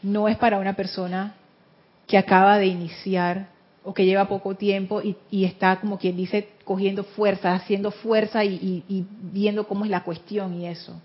no 0.03 0.29
es 0.29 0.37
para 0.37 0.59
una 0.59 0.75
persona 0.75 1.35
que 2.07 2.19
acaba 2.19 2.59
de 2.59 2.67
iniciar 2.67 3.49
o 3.85 3.95
que 3.95 4.05
lleva 4.05 4.29
poco 4.29 4.55
tiempo 4.57 5.01
y, 5.03 5.45
está, 5.45 5.81
como 5.81 5.99
quien 5.99 6.17
dice, 6.17 6.49
cogiendo 6.65 7.05
fuerza, 7.05 7.55
haciendo 7.55 7.91
fuerza 7.93 8.45
y, 8.45 8.83
viendo 9.33 9.67
cómo 9.67 9.85
es 9.85 9.91
la 9.91 10.03
cuestión 10.03 10.61
y 10.61 10.67
eso. 10.67 11.01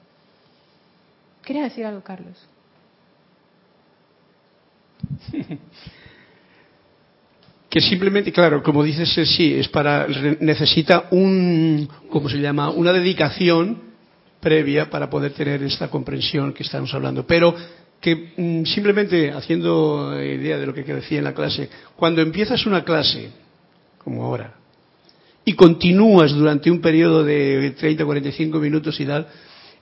¿Quieres 1.43 1.65
decir 1.65 1.85
algo, 1.85 2.01
Carlos? 2.01 2.37
que 7.69 7.81
simplemente, 7.81 8.31
claro, 8.31 8.61
como 8.63 8.83
dices, 8.83 9.15
eh, 9.17 9.25
sí, 9.25 9.53
es 9.53 9.67
para 9.67 10.07
necesita 10.39 11.07
un, 11.11 11.87
¿cómo 12.09 12.29
se 12.29 12.37
llama? 12.37 12.69
Una 12.71 12.91
dedicación 12.93 13.91
previa 14.39 14.89
para 14.89 15.09
poder 15.09 15.33
tener 15.33 15.61
esta 15.63 15.89
comprensión 15.89 16.51
que 16.51 16.63
estamos 16.63 16.93
hablando. 16.93 17.25
Pero 17.25 17.55
que 18.01 18.33
mm, 18.35 18.65
simplemente 18.65 19.31
haciendo 19.31 20.19
idea 20.21 20.57
de 20.57 20.65
lo 20.65 20.73
que 20.73 20.83
decía 20.83 21.19
en 21.19 21.23
la 21.23 21.35
clase, 21.35 21.69
cuando 21.95 22.21
empiezas 22.21 22.65
una 22.65 22.83
clase, 22.83 23.29
como 23.99 24.25
ahora, 24.25 24.55
y 25.45 25.53
continúas 25.53 26.33
durante 26.33 26.69
un 26.69 26.81
periodo 26.81 27.23
de 27.23 27.75
30, 27.77 28.03
45 28.03 28.59
minutos 28.59 28.99
y 28.99 29.05
tal, 29.05 29.27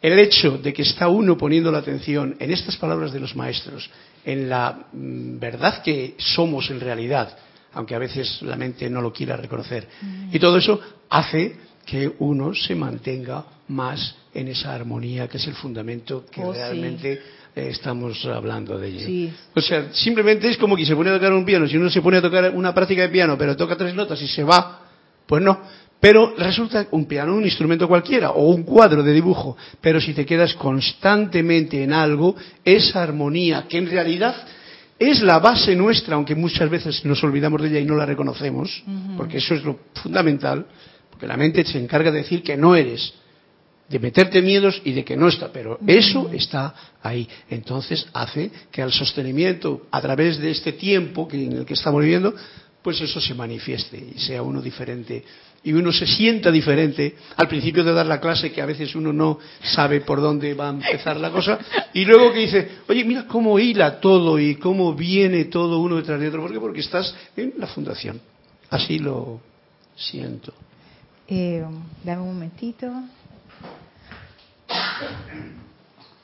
el 0.02 0.20
hecho 0.20 0.58
de 0.58 0.72
que 0.74 0.84
está 0.84 1.08
uno 1.08 1.38
poniendo 1.38 1.72
la 1.72 1.80
atención 1.80 2.36
en 2.40 2.52
estas 2.52 2.78
palabras 2.78 3.12
de 3.12 3.20
los 3.20 3.36
maestros, 3.36 3.90
en 4.26 4.50
la 4.50 4.88
mm, 4.92 5.40
verdad 5.40 5.82
que 5.82 6.16
somos 6.18 6.70
en 6.70 6.80
realidad, 6.82 7.38
aunque 7.74 7.96
a 7.96 8.00
veces 8.00 8.42
la 8.42 8.56
mente 8.56 8.90
no 8.90 9.02
lo 9.02 9.14
quiera 9.14 9.38
reconocer. 9.38 9.88
Y 10.32 10.40
todo 10.40 10.58
eso 10.58 10.80
hace 11.10 11.56
que 11.86 12.12
uno 12.20 12.54
se 12.54 12.76
mantenga 12.76 13.46
más 13.70 14.16
en 14.34 14.48
esa 14.48 14.74
armonía 14.74 15.28
que 15.28 15.38
es 15.38 15.48
el 15.48 15.56
fundamento 15.56 16.26
que 16.30 16.42
Oh, 16.42 16.54
realmente 16.54 17.14
eh, 17.14 17.22
estamos 17.56 18.26
hablando 18.26 18.78
de 18.78 18.88
ello. 18.88 19.06
Sí. 19.06 19.34
O 19.56 19.62
sea, 19.62 19.90
simplemente 19.94 20.50
es 20.50 20.58
como 20.58 20.76
que 20.76 20.86
se 20.86 20.96
pone 20.96 21.10
a 21.10 21.14
tocar 21.14 21.34
un 21.34 21.46
piano. 21.46 21.68
Si 21.68 21.78
uno 21.78 21.90
se 21.90 22.02
pone 22.02 22.18
a 22.18 22.22
tocar 22.22 22.52
una 22.56 22.74
práctica 22.74 23.04
de 23.04 23.10
piano, 23.10 23.38
pero 23.38 23.56
toca 23.56 23.76
tres 23.76 23.94
notas 23.94 24.22
y 24.22 24.28
se 24.28 24.44
va, 24.44 24.82
pues 25.26 25.42
no. 25.42 25.60
Pero 26.00 26.34
resulta 26.38 26.88
un 26.92 27.06
piano 27.06 27.36
un 27.36 27.44
instrumento 27.44 27.88
cualquiera 27.88 28.32
o 28.32 28.50
un 28.50 28.64
cuadro 28.64 29.04
de 29.04 29.12
dibujo. 29.12 29.58
Pero 29.82 30.00
si 30.00 30.14
te 30.14 30.26
quedas 30.26 30.54
constantemente 30.54 31.84
en 31.84 31.92
algo, 31.92 32.36
esa 32.64 33.04
armonía 33.04 33.66
que 33.68 33.78
en 33.78 33.90
realidad 33.90 34.36
es 34.98 35.22
la 35.22 35.40
base 35.40 35.76
nuestra, 35.76 36.16
aunque 36.16 36.36
muchas 36.36 36.70
veces 36.70 37.04
nos 37.06 37.24
olvidamos 37.24 37.62
de 37.62 37.70
ella 37.70 37.80
y 37.80 37.86
no 37.86 37.96
la 37.96 38.06
reconocemos, 38.06 38.84
porque 39.16 39.38
eso 39.38 39.54
es 39.56 39.64
lo 39.64 39.80
fundamental, 39.94 40.66
porque 41.10 41.26
la 41.26 41.38
mente 41.38 41.64
se 41.64 41.80
encarga 41.80 42.12
de 42.12 42.20
decir 42.20 42.44
que 42.44 42.58
no 42.58 42.76
eres, 42.76 43.14
de 43.90 44.00
meterte 44.00 44.42
miedos 44.42 44.82
y 44.86 44.92
de 44.92 45.04
que 45.04 45.18
no 45.18 45.28
está, 45.28 45.52
pero 45.52 45.80
eso 45.88 46.30
está 46.32 46.74
ahí. 47.02 47.28
Entonces 47.50 48.08
hace 48.14 48.52
que 48.72 48.82
al 48.82 48.92
sostenimiento 48.92 49.88
a 49.92 50.00
través 50.00 50.38
de 50.38 50.52
este 50.52 50.74
tiempo 50.74 51.28
que, 51.28 51.44
en 51.44 51.54
el 51.54 51.66
que 51.66 51.74
estamos 51.74 52.02
viviendo, 52.02 52.34
pues 52.84 53.02
eso 53.02 53.20
se 53.20 53.34
manifieste 53.34 53.98
y 54.16 54.20
sea 54.20 54.42
uno 54.42 54.62
diferente 54.62 55.24
y 55.62 55.74
uno 55.74 55.92
se 55.92 56.08
sienta 56.08 56.52
diferente 56.52 57.16
al 57.36 57.50
principio 57.50 57.84
de 57.84 57.92
dar 57.92 58.06
la 58.06 58.22
clase 58.22 58.52
que 58.52 58.62
a 58.62 58.66
veces 58.66 58.96
uno 58.96 59.12
no 59.12 59.40
sabe 59.62 60.00
por 60.00 60.22
dónde 60.22 60.54
va 60.54 60.68
a 60.68 60.72
empezar 60.72 61.18
la 61.18 61.32
cosa 61.32 61.60
y 61.94 62.06
luego 62.06 62.32
que 62.32 62.40
dice 62.40 62.70
oye 62.88 63.04
mira 63.04 63.28
cómo 63.28 63.60
hila 63.60 64.00
todo 64.00 64.40
y 64.40 64.56
cómo 64.56 64.94
viene 64.94 65.46
todo 65.46 65.80
uno 65.82 65.98
detrás 65.98 66.22
de 66.22 66.30
otro 66.30 66.42
¿por 66.44 66.54
qué? 66.54 66.60
porque 66.62 66.80
estás 66.80 67.14
en 67.36 67.56
la 67.58 67.68
fundación 67.68 68.22
así 68.70 69.00
lo 69.00 69.42
siento 69.98 70.54
Eh, 71.28 71.64
dame 72.04 72.22
un 72.22 72.34
momentito. 72.34 72.88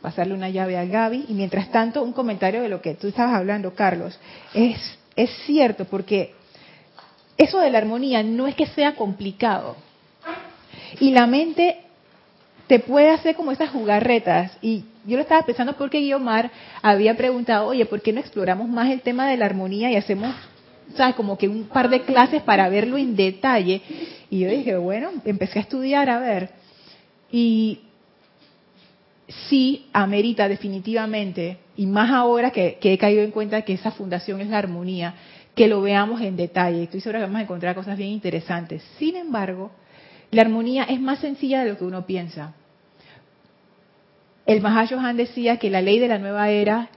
Pasarle 0.02 0.34
una 0.34 0.50
llave 0.50 0.78
a 0.78 0.86
Gaby. 0.86 1.26
Y 1.30 1.34
mientras 1.34 1.72
tanto, 1.72 2.04
un 2.04 2.14
comentario 2.14 2.62
de 2.62 2.70
lo 2.70 2.82
que 2.82 2.96
tú 2.96 3.08
estabas 3.08 3.36
hablando, 3.36 3.74
Carlos. 3.74 4.20
Es, 4.54 4.78
es 5.16 5.30
cierto, 5.46 5.86
porque 5.86 6.34
eso 7.38 7.60
de 7.60 7.70
la 7.70 7.80
armonía 7.80 8.24
no 8.24 8.48
es 8.48 8.56
que 8.56 8.68
sea 8.68 8.96
complicado. 8.96 9.76
Y 11.00 11.12
la 11.12 11.28
mente 11.28 11.78
te 12.68 12.80
puede 12.80 13.10
hacer 13.10 13.36
como 13.36 13.52
esas 13.52 13.70
jugarretas. 13.70 14.58
Y 14.62 14.86
yo 15.06 15.18
lo 15.18 15.24
estaba 15.24 15.46
pensando 15.46 15.74
porque 15.74 16.00
Guiomar 16.00 16.50
había 16.82 17.16
preguntado, 17.16 17.68
oye, 17.68 17.86
¿por 17.86 18.02
qué 18.02 18.14
no 18.14 18.20
exploramos 18.20 18.68
más 18.68 18.90
el 18.90 19.02
tema 19.02 19.28
de 19.28 19.38
la 19.38 19.46
armonía 19.46 19.92
y 19.92 19.96
hacemos, 19.96 20.34
sabes, 20.96 21.16
como 21.16 21.38
que 21.38 21.48
un 21.48 21.66
par 21.66 21.90
de 21.90 22.02
clases 22.02 22.42
para 22.42 22.70
verlo 22.70 22.98
en 22.98 23.16
detalle? 23.16 23.82
Y 24.30 24.40
yo 24.40 24.50
dije, 24.50 24.78
bueno, 24.78 25.12
empecé 25.26 25.60
a 25.60 25.64
estudiar, 25.64 26.10
a 26.10 26.20
ver. 26.20 26.50
Y 27.32 27.82
sí 29.28 29.88
amerita 29.94 30.48
definitivamente, 30.48 31.58
y 31.76 31.86
más 31.88 32.12
ahora 32.12 32.52
que, 32.52 32.78
he 32.82 32.98
caído 32.98 33.24
en 33.24 33.32
cuenta 33.32 33.64
que 33.64 33.74
esa 33.74 33.92
fundación 33.92 34.42
es 34.42 34.48
la 34.48 34.58
armonía, 34.58 35.16
que 35.56 35.68
lo 35.68 35.82
veamos 35.82 36.22
en 36.22 36.36
detalle. 36.36 36.84
Estoy 36.84 37.02
segura 37.02 37.20
que 37.20 37.26
vamos 37.26 37.40
a 37.40 37.44
encontrar 37.44 37.76
cosas 37.76 37.98
bien 37.98 38.10
interesantes. 38.10 38.84
Sin 38.98 39.16
embargo, 39.16 39.72
la 40.32 40.42
armonía 40.42 40.84
es 40.84 41.00
más 41.00 41.20
sencilla 41.20 41.64
de 41.64 41.72
lo 41.72 41.78
que 41.78 41.86
uno 41.86 42.06
piensa. 42.06 42.54
El 44.46 44.62
Mahashohan 44.62 45.18
decía 45.18 45.58
que 45.58 45.70
la 45.70 45.82
ley 45.82 45.98
de 45.98 46.08
la 46.08 46.20
nueva 46.20 46.50
era 46.50 46.90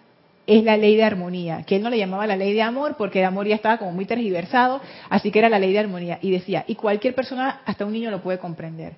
es 0.47 0.65
la 0.65 0.79
ley 0.79 0.97
de 0.97 1.05
armonía, 1.05 1.63
que 1.65 1.77
él 1.77 1.83
no 1.83 1.91
le 1.91 1.99
llamaba 1.99 2.27
la 2.27 2.37
ley 2.37 2.55
de 2.55 2.63
amor 2.63 2.97
porque 2.97 3.19
el 3.19 3.27
amor 3.27 3.47
ya 3.47 3.55
estaba 3.55 3.77
como 3.77 3.93
muy 3.93 4.07
tergiversado, 4.07 4.81
así 5.11 5.31
que 5.31 5.41
era 5.41 5.51
la 5.51 5.59
ley 5.59 5.73
de 5.75 5.79
armonía. 5.79 6.19
Y 6.23 6.31
decía, 6.31 6.65
y 6.67 6.75
cualquier 6.75 7.15
persona, 7.15 7.61
hasta 7.67 7.85
un 7.85 7.93
niño 7.93 8.11
lo 8.11 8.23
puede 8.23 8.39
comprender. 8.39 8.95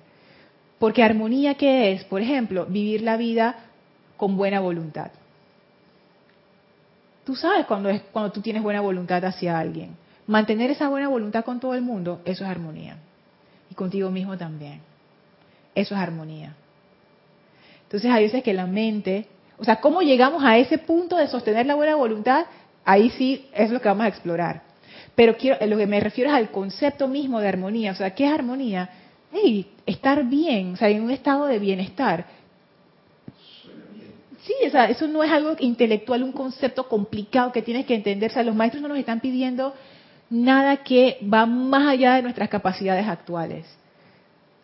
Porque 0.81 1.03
armonía, 1.03 1.53
¿qué 1.53 1.91
es? 1.91 2.03
Por 2.05 2.23
ejemplo, 2.23 2.65
vivir 2.65 3.03
la 3.03 3.15
vida 3.15 3.55
con 4.17 4.35
buena 4.35 4.59
voluntad. 4.59 5.11
Tú 7.23 7.35
sabes 7.35 7.67
cuando, 7.67 7.89
es, 7.89 8.01
cuando 8.11 8.31
tú 8.31 8.41
tienes 8.41 8.63
buena 8.63 8.81
voluntad 8.81 9.23
hacia 9.23 9.59
alguien. 9.59 9.95
Mantener 10.25 10.71
esa 10.71 10.89
buena 10.89 11.07
voluntad 11.07 11.45
con 11.45 11.59
todo 11.59 11.75
el 11.75 11.83
mundo, 11.83 12.21
eso 12.25 12.43
es 12.45 12.49
armonía. 12.49 12.97
Y 13.69 13.75
contigo 13.75 14.09
mismo 14.09 14.39
también. 14.39 14.81
Eso 15.75 15.93
es 15.93 16.01
armonía. 16.01 16.55
Entonces 17.83 18.09
hay 18.09 18.23
veces 18.23 18.41
que 18.41 18.53
la 18.55 18.65
mente, 18.65 19.27
o 19.59 19.63
sea, 19.63 19.81
¿cómo 19.81 20.01
llegamos 20.01 20.43
a 20.43 20.57
ese 20.57 20.79
punto 20.79 21.15
de 21.15 21.27
sostener 21.27 21.67
la 21.67 21.75
buena 21.75 21.93
voluntad? 21.93 22.47
Ahí 22.85 23.11
sí 23.11 23.47
es 23.53 23.69
lo 23.69 23.79
que 23.81 23.87
vamos 23.87 24.05
a 24.05 24.07
explorar. 24.07 24.63
Pero 25.13 25.37
quiero, 25.37 25.63
lo 25.63 25.77
que 25.77 25.85
me 25.85 25.99
refiero 25.99 26.31
es 26.31 26.35
al 26.35 26.49
concepto 26.49 27.07
mismo 27.07 27.39
de 27.39 27.49
armonía. 27.49 27.91
O 27.91 27.95
sea, 27.95 28.15
¿qué 28.15 28.25
es 28.25 28.33
armonía? 28.33 28.89
Hey, 29.31 29.71
estar 29.85 30.23
bien, 30.25 30.73
o 30.73 30.75
sea, 30.77 30.89
en 30.89 31.03
un 31.03 31.11
estado 31.11 31.45
de 31.45 31.59
bienestar. 31.59 32.25
Sí, 34.43 34.53
o 34.67 34.69
sea, 34.69 34.85
eso 34.85 35.07
no 35.07 35.23
es 35.23 35.31
algo 35.31 35.55
intelectual, 35.59 36.23
un 36.23 36.31
concepto 36.31 36.87
complicado 36.87 37.51
que 37.51 37.61
tienes 37.61 37.85
que 37.85 37.95
entender. 37.95 38.31
O 38.31 38.33
sea, 38.33 38.43
los 38.43 38.55
maestros 38.55 38.81
no 38.81 38.89
nos 38.89 38.97
están 38.97 39.19
pidiendo 39.19 39.73
nada 40.29 40.77
que 40.77 41.19
va 41.31 41.45
más 41.45 41.87
allá 41.87 42.15
de 42.15 42.23
nuestras 42.23 42.49
capacidades 42.49 43.07
actuales. 43.07 43.65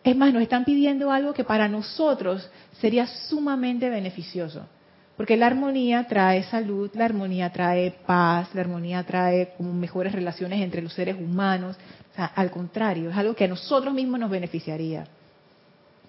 Es 0.02 0.16
más, 0.16 0.32
nos 0.32 0.42
están 0.42 0.64
pidiendo 0.64 1.12
algo 1.12 1.32
que 1.32 1.44
para 1.44 1.68
nosotros 1.68 2.50
sería 2.80 3.06
sumamente 3.06 3.88
beneficioso. 3.88 4.66
Porque 5.16 5.36
la 5.36 5.48
armonía 5.48 6.06
trae 6.06 6.44
salud, 6.44 6.90
la 6.94 7.04
armonía 7.04 7.50
trae 7.50 7.90
paz, 8.06 8.54
la 8.54 8.60
armonía 8.60 9.02
trae 9.02 9.52
como 9.56 9.74
mejores 9.74 10.12
relaciones 10.12 10.60
entre 10.60 10.80
los 10.80 10.92
seres 10.92 11.16
humanos. 11.18 11.76
Sea, 12.18 12.32
al 12.34 12.50
contrario, 12.50 13.10
es 13.10 13.16
algo 13.16 13.32
que 13.34 13.44
a 13.44 13.48
nosotros 13.48 13.94
mismos 13.94 14.18
nos 14.18 14.28
beneficiaría. 14.28 15.06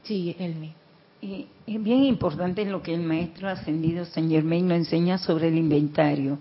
Sí, 0.02 0.36
Elmi. 0.40 0.74
Y 1.22 1.46
es 1.68 1.84
bien 1.84 2.04
importante 2.04 2.66
lo 2.66 2.82
que 2.82 2.96
el 2.96 3.02
maestro 3.02 3.48
ascendido 3.48 4.06
Saint 4.06 4.32
Germain 4.32 4.68
nos 4.68 4.80
enseña 4.80 5.20
sobre 5.20 5.50
el 5.50 5.58
inventario. 5.58 6.40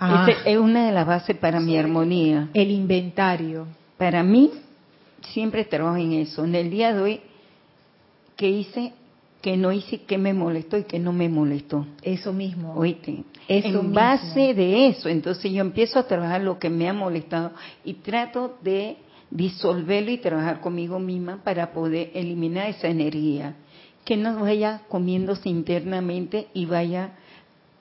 Ah, 0.00 0.26
es 0.46 0.56
una 0.56 0.86
de 0.86 0.92
las 0.92 1.06
bases 1.06 1.36
para 1.36 1.60
mi 1.60 1.76
armonía. 1.76 2.48
el 2.54 2.70
inventario. 2.70 3.66
Para 3.98 4.22
mí, 4.22 4.50
siempre 5.20 5.66
trabajo 5.66 5.96
en 5.98 6.12
eso. 6.12 6.46
En 6.46 6.54
el 6.54 6.70
día 6.70 6.94
de 6.94 7.02
hoy, 7.02 7.20
que 8.34 8.48
hice, 8.48 8.94
que 9.46 9.56
no 9.56 9.70
hice, 9.70 9.98
que 10.02 10.18
me 10.18 10.34
molestó 10.34 10.76
y 10.76 10.82
que 10.82 10.98
no 10.98 11.12
me 11.12 11.28
molestó. 11.28 11.86
Eso 12.02 12.32
mismo. 12.32 12.74
Oíste, 12.74 13.22
Eso 13.46 13.68
en 13.68 13.74
mismo. 13.74 13.94
base 13.94 14.54
de 14.54 14.88
eso, 14.88 15.08
entonces 15.08 15.52
yo 15.52 15.60
empiezo 15.60 16.00
a 16.00 16.08
trabajar 16.08 16.40
lo 16.40 16.58
que 16.58 16.68
me 16.68 16.88
ha 16.88 16.92
molestado 16.92 17.52
y 17.84 17.94
trato 17.94 18.56
de 18.62 18.96
disolverlo 19.30 20.10
y 20.10 20.18
trabajar 20.18 20.60
conmigo 20.60 20.98
misma 20.98 21.44
para 21.44 21.70
poder 21.70 22.10
eliminar 22.14 22.68
esa 22.70 22.88
energía, 22.88 23.54
que 24.04 24.16
no 24.16 24.40
vaya 24.40 24.80
comiéndose 24.88 25.48
internamente 25.48 26.48
y 26.52 26.64
vaya 26.66 27.12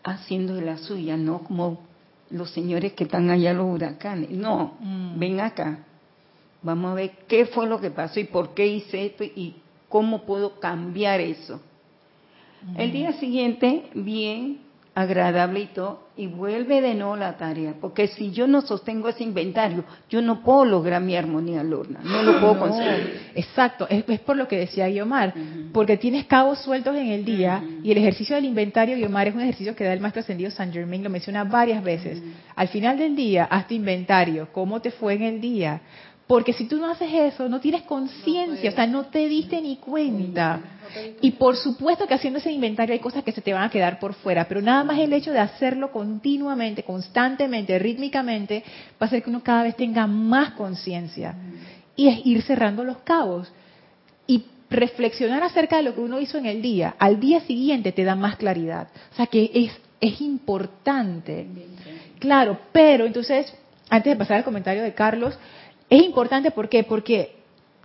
haciendo 0.04 0.54
de 0.54 0.62
la 0.62 0.78
suya, 0.78 1.18
no 1.18 1.40
como 1.40 1.80
los 2.30 2.52
señores 2.52 2.94
que 2.94 3.06
están 3.06 3.32
allá 3.32 3.56
los 3.56 3.66
huracanes. 3.74 4.30
No, 4.30 4.76
Mm. 4.80 5.18
ven 5.18 5.40
acá, 5.40 5.80
vamos 6.62 6.92
a 6.92 6.94
ver 6.94 7.12
qué 7.28 7.48
fue 7.48 7.66
lo 7.66 7.82
que 7.82 7.90
pasó 7.90 8.20
y 8.20 8.26
por 8.26 8.54
qué 8.54 8.68
hice 8.68 9.08
esto 9.08 9.24
y 9.24 9.56
cómo 9.96 10.24
puedo 10.24 10.60
cambiar 10.60 11.22
eso. 11.22 11.62
El 12.78 12.92
día 12.92 13.14
siguiente, 13.14 13.84
bien, 13.94 14.58
agradable 14.94 15.62
y 15.62 15.66
todo, 15.68 16.10
y 16.18 16.28
vuelve 16.28 16.82
de 16.82 16.96
nuevo 16.96 17.16
la 17.16 17.38
tarea, 17.38 17.76
porque 17.80 18.08
si 18.10 18.32
yo 18.32 18.46
no 18.46 18.62
sostengo 18.62 19.08
ese 19.08 19.24
inventario, 19.24 19.86
yo 20.10 20.22
no 20.22 20.42
puedo 20.44 20.66
lograr 20.66 21.02
mi 21.02 21.16
armonía, 21.16 21.64
Lorna, 21.64 22.02
no 22.04 22.24
lo 22.24 22.40
puedo 22.42 22.56
No, 22.56 22.60
conseguir. 22.60 23.22
exacto, 23.36 23.88
es, 23.90 24.04
es 24.10 24.20
por 24.20 24.36
lo 24.36 24.50
que 24.50 24.58
decía 24.58 24.90
Guiomar, 24.90 25.34
porque 25.72 25.96
tienes 25.96 26.26
cabos 26.26 26.60
sueltos 26.60 26.94
en 26.98 27.08
el 27.08 27.24
día 27.24 27.64
y 27.82 27.90
el 27.90 27.98
ejercicio 27.98 28.36
del 28.36 28.44
inventario, 28.44 28.98
Guiomar, 28.98 29.30
es 29.30 29.36
un 29.36 29.42
ejercicio 29.42 29.78
que 29.78 29.86
da 29.86 29.94
el 29.94 30.02
maestro 30.02 30.20
ascendido 30.20 30.52
San 30.52 30.74
Germain, 30.74 31.04
lo 31.06 31.10
menciona 31.10 31.46
varias 31.46 31.82
veces. 31.82 32.22
Al 32.54 32.68
final 32.68 32.98
del 32.98 33.16
día, 33.16 33.46
haz 33.50 33.66
tu 33.70 33.74
inventario, 33.74 34.50
cómo 34.52 34.82
te 34.82 34.92
fue 34.92 35.14
en 35.14 35.24
el 35.24 35.40
día, 35.40 35.80
Porque 36.28 36.54
si 36.54 36.66
tú 36.66 36.78
no 36.78 36.90
haces 36.90 37.12
eso, 37.14 37.48
no 37.48 37.60
tienes 37.60 37.84
conciencia, 37.84 38.72
o 38.72 38.74
sea, 38.74 38.88
no 38.88 39.06
te 39.06 39.28
diste 39.28 39.62
ni 39.62 39.78
cuenta. 39.78 40.60
Y 41.22 41.32
por 41.32 41.56
supuesto 41.56 42.08
que 42.08 42.16
haciendo 42.16 42.40
ese 42.40 42.52
inventario 42.52 42.94
hay 42.94 43.00
cosas 43.00 43.24
que 43.24 43.32
se 43.32 43.42
te 43.42 43.54
van 43.54 43.64
a 43.64 43.70
quedar 43.70 44.00
por 44.00 44.16
fuera, 44.16 44.48
pero 44.48 44.62
nada 44.62 44.84
más 44.84 44.98
el 44.98 45.14
hecho 45.14 45.32
de 45.32 45.40
hacerlo 45.40 45.92
continuamente, 45.92 46.84
constantemente, 46.84 47.78
rítmicamente, 47.78 48.64
va 48.94 49.02
a 49.02 49.06
hacer 49.06 49.22
que 49.22 49.30
uno 49.30 49.44
cada 49.44 49.64
vez 49.64 49.76
tenga 49.76 50.08
más 50.08 50.54
conciencia. 50.54 51.36
Y 51.96 52.08
es 52.08 52.26
ir 52.26 52.42
cerrando 52.42 52.84
los 52.84 52.98
cabos. 53.00 53.52
Y 54.26 54.46
reflexionar 54.70 55.44
acerca 55.44 55.78
de 55.78 55.84
lo 55.84 55.94
que 55.94 56.02
uno 56.02 56.20
hizo 56.20 56.40
en 56.40 56.48
el 56.48 56.60
día, 56.60 56.96
al 56.98 57.20
día 57.20 57.42
siguiente 57.42 57.92
te 57.92 58.04
da 58.04 58.16
más 58.16 58.38
claridad. 58.38 58.88
O 59.14 59.16
sea 59.16 59.28
que 59.28 59.52
es, 59.54 59.72
es 60.02 60.22
importante. 60.22 61.46
Claro, 62.18 62.60
pero 62.72 63.06
entonces, 63.06 63.54
antes 63.90 64.12
de 64.12 64.18
pasar 64.18 64.38
al 64.38 64.44
comentario 64.44 64.82
de 64.82 64.94
Carlos, 64.94 65.38
es 65.90 66.04
importante 66.04 66.52
¿por 66.52 66.70
qué? 66.70 66.84
Porque, 66.84 67.36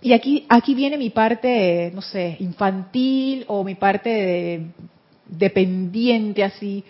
y 0.01 0.13
aquí, 0.13 0.45
aquí 0.49 0.73
viene 0.73 0.97
mi 0.97 1.09
parte, 1.09 1.91
no 1.93 2.01
sé, 2.01 2.37
infantil 2.39 3.45
o 3.47 3.63
mi 3.63 3.75
parte 3.75 4.09
de, 4.09 4.65
dependiente 5.27 6.43
así. 6.43 6.83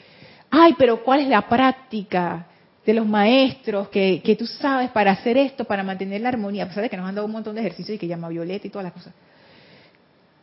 Ay, 0.50 0.76
pero 0.78 1.04
¿cuál 1.04 1.22
es 1.22 1.28
la 1.28 1.48
práctica 1.48 2.48
de 2.86 2.94
los 2.94 3.06
maestros 3.06 3.90
que, 3.90 4.22
que 4.24 4.36
tú 4.36 4.46
sabes 4.46 4.90
para 4.92 5.12
hacer 5.12 5.38
esto, 5.38 5.66
para 5.66 5.84
mantener 5.84 6.22
la 6.22 6.30
armonía? 6.30 6.64
A 6.64 6.68
pesar 6.68 6.84
de 6.84 6.90
que 6.90 6.98
nos 6.98 7.08
han 7.08 7.16
dado 7.16 7.28
un 7.28 7.34
montón 7.34 7.56
de 7.56 7.62
ejercicios 7.62 7.96
y 7.96 8.00
que 8.00 8.08
llama 8.08 8.30
Violeta 8.30 8.68
y 8.68 8.70
todas 8.70 8.86
las 8.86 8.94
cosas. 8.94 9.14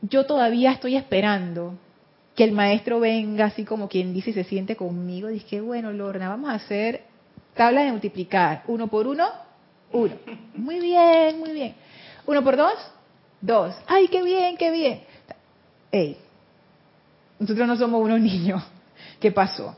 Yo 0.03 0.27
todavía 0.27 0.73
estoy 0.73 0.97
esperando 0.97 1.75
que 2.37 2.45
el 2.45 2.53
maestro 2.53 3.01
venga 3.01 3.47
así 3.47 3.65
como 3.65 3.89
quien 3.89 4.15
dice 4.15 4.31
y 4.31 4.33
se 4.33 4.45
siente 4.45 4.77
conmigo. 4.77 5.27
Dice, 5.27 5.61
bueno, 5.61 5.93
Lorna, 5.93 6.29
vamos 6.29 6.51
a 6.51 6.55
hacer 6.55 7.03
tabla 7.55 7.83
de 7.83 7.91
multiplicar. 7.91 8.63
Uno 8.69 8.87
por 8.87 9.09
uno, 9.09 9.29
uno. 9.93 10.15
Muy 10.55 10.81
bien, 10.81 11.39
muy 11.39 11.53
bien. 11.53 11.75
Uno 12.27 12.43
por 12.45 12.57
dos, 12.57 12.75
dos. 13.41 13.75
Ay, 13.87 14.09
qué 14.09 14.23
bien, 14.23 14.57
qué 14.57 14.71
bien. 14.71 15.01
Ey, 15.91 16.17
nosotros 17.39 17.67
no 17.67 17.77
somos 17.77 18.03
unos 18.03 18.21
niños. 18.33 18.63
¿Qué 19.21 19.33
pasó? 19.33 19.75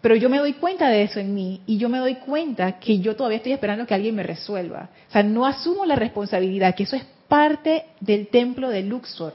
Pero 0.00 0.14
yo 0.14 0.28
me 0.28 0.38
doy 0.38 0.54
cuenta 0.54 0.88
de 0.88 1.02
eso 1.02 1.18
en 1.18 1.34
mí 1.34 1.62
y 1.66 1.76
yo 1.76 1.88
me 1.88 1.98
doy 1.98 2.16
cuenta 2.16 2.78
que 2.78 3.00
yo 3.00 3.16
todavía 3.16 3.38
estoy 3.38 3.52
esperando 3.52 3.86
que 3.86 3.94
alguien 3.94 4.14
me 4.14 4.22
resuelva. 4.22 4.90
O 5.08 5.12
sea, 5.12 5.22
no 5.22 5.44
asumo 5.44 5.84
la 5.84 5.96
responsabilidad, 5.96 6.74
que 6.74 6.84
eso 6.84 6.96
es 6.96 7.04
parte 7.26 7.86
del 8.00 8.28
templo 8.28 8.68
de 8.68 8.82
Luxor. 8.82 9.34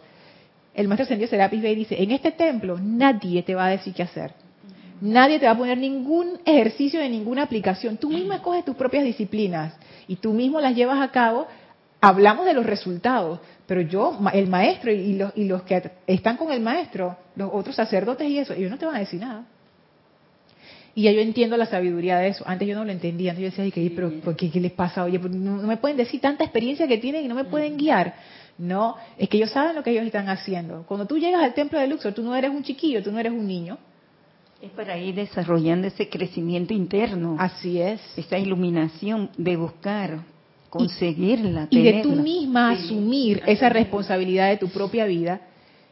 El 0.74 0.88
maestro 0.88 1.04
Ascendido 1.04 1.30
Serapis 1.30 1.62
Bey 1.62 1.76
dice, 1.76 2.02
en 2.02 2.12
este 2.12 2.32
templo 2.32 2.80
nadie 2.80 3.44
te 3.44 3.56
va 3.56 3.66
a 3.66 3.70
decir 3.70 3.94
qué 3.94 4.04
hacer. 4.04 4.34
Nadie 5.04 5.38
te 5.38 5.46
va 5.46 5.52
a 5.52 5.58
poner 5.58 5.78
ningún 5.78 6.40
ejercicio 6.46 7.02
de 7.02 7.10
ninguna 7.10 7.44
aplicación. 7.44 7.98
Tú 7.98 8.10
mismo 8.10 8.32
escoges 8.32 8.64
tus 8.64 8.78
propias 8.78 9.04
disciplinas 9.04 9.74
y 10.08 10.16
tú 10.16 10.32
mismo 10.32 10.62
las 10.62 10.74
llevas 10.78 11.02
a 11.02 11.12
cabo. 11.12 11.46
Hablamos 12.00 12.46
de 12.46 12.54
los 12.54 12.66
resultados, 12.66 13.42
pero 13.68 13.82
yo, 13.82 14.18
el 14.32 14.48
maestro 14.48 14.94
y 14.94 15.18
los, 15.18 15.34
y 15.36 15.44
los 15.44 15.64
que 15.64 15.92
están 16.08 16.38
con 16.38 16.54
el 16.54 16.62
maestro, 16.62 17.18
los 17.36 17.50
otros 17.52 17.76
sacerdotes 17.76 18.30
y 18.30 18.40
eso, 18.40 18.54
ellos 18.54 18.72
no 18.72 18.78
te 18.78 18.86
van 18.86 18.96
a 18.96 19.00
decir 19.00 19.20
nada. 19.20 19.44
Y 20.96 21.04
ya 21.04 21.12
yo 21.12 21.20
entiendo 21.20 21.58
la 21.58 21.66
sabiduría 21.66 22.20
de 22.20 22.30
eso. 22.30 22.46
Antes 22.48 22.66
yo 22.66 22.74
no 22.74 22.86
lo 22.86 22.92
entendía. 22.94 23.32
Antes 23.32 23.54
yo 23.54 23.64
decía, 23.64 23.92
pero 23.94 24.10
¿por 24.22 24.38
qué, 24.38 24.50
les 24.54 24.72
pasa? 24.72 25.04
Oye, 25.04 25.20
no, 25.20 25.58
no, 25.58 25.68
me 25.68 25.76
pueden 25.76 25.98
decir 25.98 26.22
tanta 26.22 26.46
experiencia 26.46 26.88
que 26.88 26.98
tienen 26.98 27.26
y 27.26 27.28
no 27.28 27.36
me 27.36 27.44
pueden 27.44 27.76
guiar. 27.76 28.14
No, 28.58 28.96
es 29.18 29.28
que 29.28 29.36
ellos 29.36 29.50
saben 29.50 29.76
lo 29.76 29.84
que 29.84 29.92
ellos 29.92 30.06
están 30.06 30.30
haciendo. 30.30 30.86
Cuando 30.88 31.06
tú 31.06 31.18
llegas 31.18 31.44
al 31.44 31.54
templo 31.54 31.78
de 31.78 31.88
Luxor, 31.88 32.14
tú 32.14 32.24
no 32.24 32.34
eres 32.34 32.52
un 32.52 32.64
chiquillo, 32.64 33.04
tú 33.04 33.12
no 33.12 33.20
eres 33.20 33.34
un 33.34 33.46
niño. 33.46 33.78
Es 34.64 34.72
para 34.72 34.98
ir 34.98 35.16
desarrollando 35.16 35.88
ese 35.88 36.08
crecimiento 36.08 36.74
interno. 36.74 37.36
Así 37.38 37.82
es. 37.82 38.00
Esa 38.16 38.38
iluminación 38.38 39.30
de 39.36 39.58
buscar, 39.58 40.20
conseguirla. 40.70 41.68
Y, 41.70 41.80
y 41.80 41.84
de 41.84 42.02
tú 42.02 42.12
misma 42.16 42.74
sí. 42.74 42.86
asumir 42.86 43.44
esa 43.46 43.68
responsabilidad 43.68 44.48
de 44.48 44.56
tu 44.56 44.70
propia 44.70 45.06
vida 45.06 45.42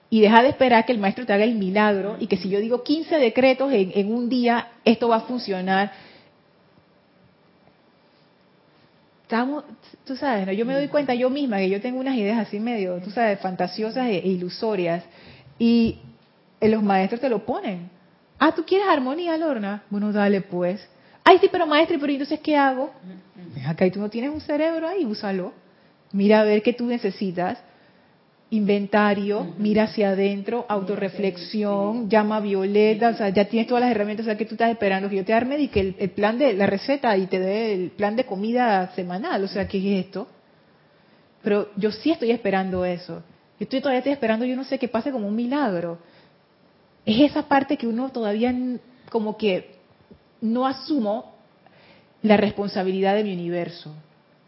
y 0.10 0.22
deja 0.22 0.42
de 0.42 0.48
esperar 0.48 0.86
que 0.86 0.94
el 0.94 1.00
maestro 1.00 1.26
te 1.26 1.34
haga 1.34 1.44
el 1.44 1.56
milagro 1.56 2.16
y 2.18 2.28
que 2.28 2.38
si 2.38 2.48
yo 2.48 2.62
digo 2.62 2.82
15 2.82 3.18
decretos 3.18 3.74
en, 3.74 3.92
en 3.94 4.14
un 4.14 4.30
día, 4.30 4.70
esto 4.86 5.10
va 5.10 5.18
a 5.18 5.22
funcionar. 5.22 5.92
Estamos, 9.24 9.66
tú 10.06 10.16
sabes, 10.16 10.48
¿no? 10.48 10.54
yo 10.54 10.66
me 10.66 10.76
doy 10.76 10.88
cuenta 10.88 11.14
yo 11.14 11.30
misma 11.30 11.58
que 11.58 11.70
yo 11.70 11.82
tengo 11.82 12.00
unas 12.00 12.16
ideas 12.16 12.40
así 12.40 12.58
medio, 12.62 13.02
tú 13.02 13.10
sabes, 13.10 13.38
fantasiosas 13.42 14.08
e, 14.08 14.26
ilusorias 14.26 15.04
y 15.60 15.98
los 16.62 16.82
maestros 16.82 17.20
te 17.20 17.28
lo 17.28 17.46
ponen. 17.46 18.00
Ah, 18.44 18.52
¿tú 18.56 18.64
quieres 18.66 18.88
armonía, 18.88 19.38
Lorna? 19.38 19.84
Bueno, 19.92 20.12
dale 20.12 20.42
pues. 20.42 20.84
Ay, 21.24 21.38
sí, 21.40 21.48
pero 21.52 21.68
maestro, 21.68 22.00
pero 22.00 22.12
entonces 22.12 22.40
¿qué 22.40 22.58
hago? 22.58 22.92
Acá 23.68 23.86
y 23.86 23.92
tú 23.92 24.00
no 24.00 24.10
tienes 24.10 24.32
un 24.32 24.42
cerebro 24.42 24.88
ahí, 24.88 25.06
úsalo. 25.06 25.54
Mira 26.12 26.42
a 26.42 26.44
ver 26.44 26.64
qué 26.64 26.74
tú 26.74 26.88
necesitas 26.88 27.60
inventario, 28.50 29.54
mira 29.60 29.84
hacia 29.84 30.10
adentro, 30.10 30.66
autorreflexión, 30.68 32.10
llama 32.10 32.38
a 32.38 32.40
Violeta, 32.40 33.10
o 33.10 33.14
sea, 33.14 33.30
ya 33.30 33.46
tienes 33.46 33.68
todas 33.68 33.82
las 33.82 33.92
herramientas, 33.92 34.26
o 34.26 34.30
sea, 34.30 34.38
que 34.38 34.46
tú 34.46 34.56
estás 34.56 34.72
esperando 34.72 35.08
que 35.08 35.18
yo 35.18 35.24
te 35.24 35.34
arme 35.34 35.60
y 35.60 35.68
que 35.68 35.80
el, 35.80 35.96
el, 36.00 36.10
plan 36.10 36.40
de 36.40 36.54
la 36.54 36.66
receta 36.66 37.16
y 37.18 37.28
te 37.28 37.40
dé 37.40 37.76
el 37.76 37.92
plan 37.92 38.16
de 38.16 38.26
comida 38.26 38.92
semanal, 38.96 39.44
o 39.44 39.48
sea, 39.48 39.68
¿qué 39.68 39.78
es 39.78 40.06
esto? 40.06 40.28
Pero 41.44 41.70
yo 41.78 41.92
sí 41.92 42.10
estoy 42.10 42.32
esperando 42.32 42.84
eso. 42.86 43.22
Yo 43.60 43.66
estoy 43.66 43.82
todavía 43.82 44.00
estoy 44.00 44.14
esperando, 44.14 44.46
yo 44.46 44.56
no 44.56 44.64
sé, 44.64 44.80
que 44.80 44.88
pase 44.88 45.12
como 45.12 45.28
un 45.28 45.36
milagro. 45.36 46.00
Es 47.06 47.32
esa 47.32 47.44
parte 47.48 47.78
que 47.78 47.88
uno 47.88 48.10
todavía 48.10 48.54
como 49.10 49.38
que 49.38 49.76
no 50.42 50.66
asumo 50.66 51.36
la 52.22 52.38
responsabilidad 52.38 53.16
de 53.16 53.24
mi 53.24 53.34
universo. 53.34 53.94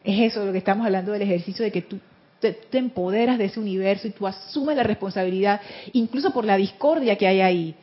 Es 0.03 0.31
eso 0.31 0.45
lo 0.45 0.51
que 0.51 0.57
estamos 0.59 0.85
hablando 0.85 1.11
del 1.11 1.23
ejercicio 1.23 1.63
de 1.63 1.71
que 1.71 1.81
tú 1.81 1.99
te, 2.39 2.77
empoderas 2.77 3.37
de 3.37 3.45
ese 3.45 3.59
universo 3.59 4.07
y 4.07 4.11
tú 4.11 4.27
asumes 4.27 4.75
la 4.75 4.83
responsabilidad, 4.83 5.61
incluso 5.93 6.31
por 6.31 6.45
la 6.45 6.57
discordia 6.57 7.17
que 7.17 7.27
hay 7.27 7.41
ahí. 7.41 7.75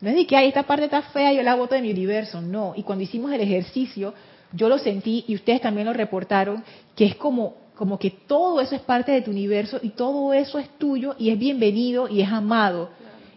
No 0.00 0.08
es 0.08 0.16
de 0.16 0.26
que 0.26 0.36
hay 0.36 0.48
esta 0.48 0.62
parte 0.62 0.86
está 0.86 1.02
fea, 1.02 1.32
yo 1.32 1.42
la 1.42 1.54
boto 1.54 1.74
de 1.74 1.82
mi 1.82 1.90
universo, 1.90 2.40
no. 2.40 2.72
Y 2.74 2.82
cuando 2.82 3.04
hicimos 3.04 3.32
el 3.32 3.42
ejercicio, 3.42 4.14
yo 4.52 4.68
lo 4.68 4.78
sentí 4.78 5.24
y 5.28 5.34
ustedes 5.34 5.60
también 5.60 5.86
lo 5.86 5.92
reportaron, 5.92 6.64
que 6.96 7.04
es 7.04 7.14
como, 7.16 7.54
como 7.74 7.98
que 7.98 8.10
todo 8.10 8.60
eso 8.62 8.74
es 8.74 8.80
parte 8.80 9.12
de 9.12 9.20
tu 9.20 9.30
universo 9.30 9.78
y 9.82 9.90
todo 9.90 10.32
eso 10.32 10.58
es 10.58 10.68
tuyo 10.78 11.14
y 11.18 11.30
es 11.30 11.38
bienvenido 11.38 12.08
y 12.08 12.22
es 12.22 12.28
amado. 12.30 12.90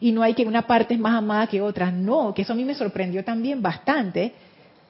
Y 0.04 0.12
no 0.12 0.22
hay 0.22 0.34
que 0.34 0.44
una 0.44 0.64
parte 0.64 0.96
es 0.96 1.00
más 1.00 1.14
amada 1.14 1.48
que 1.48 1.62
otra, 1.62 1.90
no, 1.90 2.34
que 2.34 2.42
eso 2.42 2.52
a 2.52 2.58
mí 2.58 2.66
me 2.66 2.76
sorprendió 2.76 3.24
también 3.24 3.62
bastante. 3.62 4.34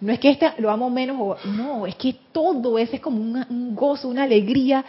No 0.01 0.11
es 0.11 0.17
que 0.17 0.31
este 0.31 0.49
lo 0.57 0.71
amo 0.71 0.89
menos 0.89 1.17
o 1.19 1.37
no, 1.49 1.85
es 1.85 1.93
que 1.93 2.15
todo 2.31 2.79
eso 2.79 2.95
es 2.95 2.99
como 2.99 3.21
un, 3.21 3.75
gozo, 3.75 4.07
una 4.07 4.23
alegría. 4.23 4.83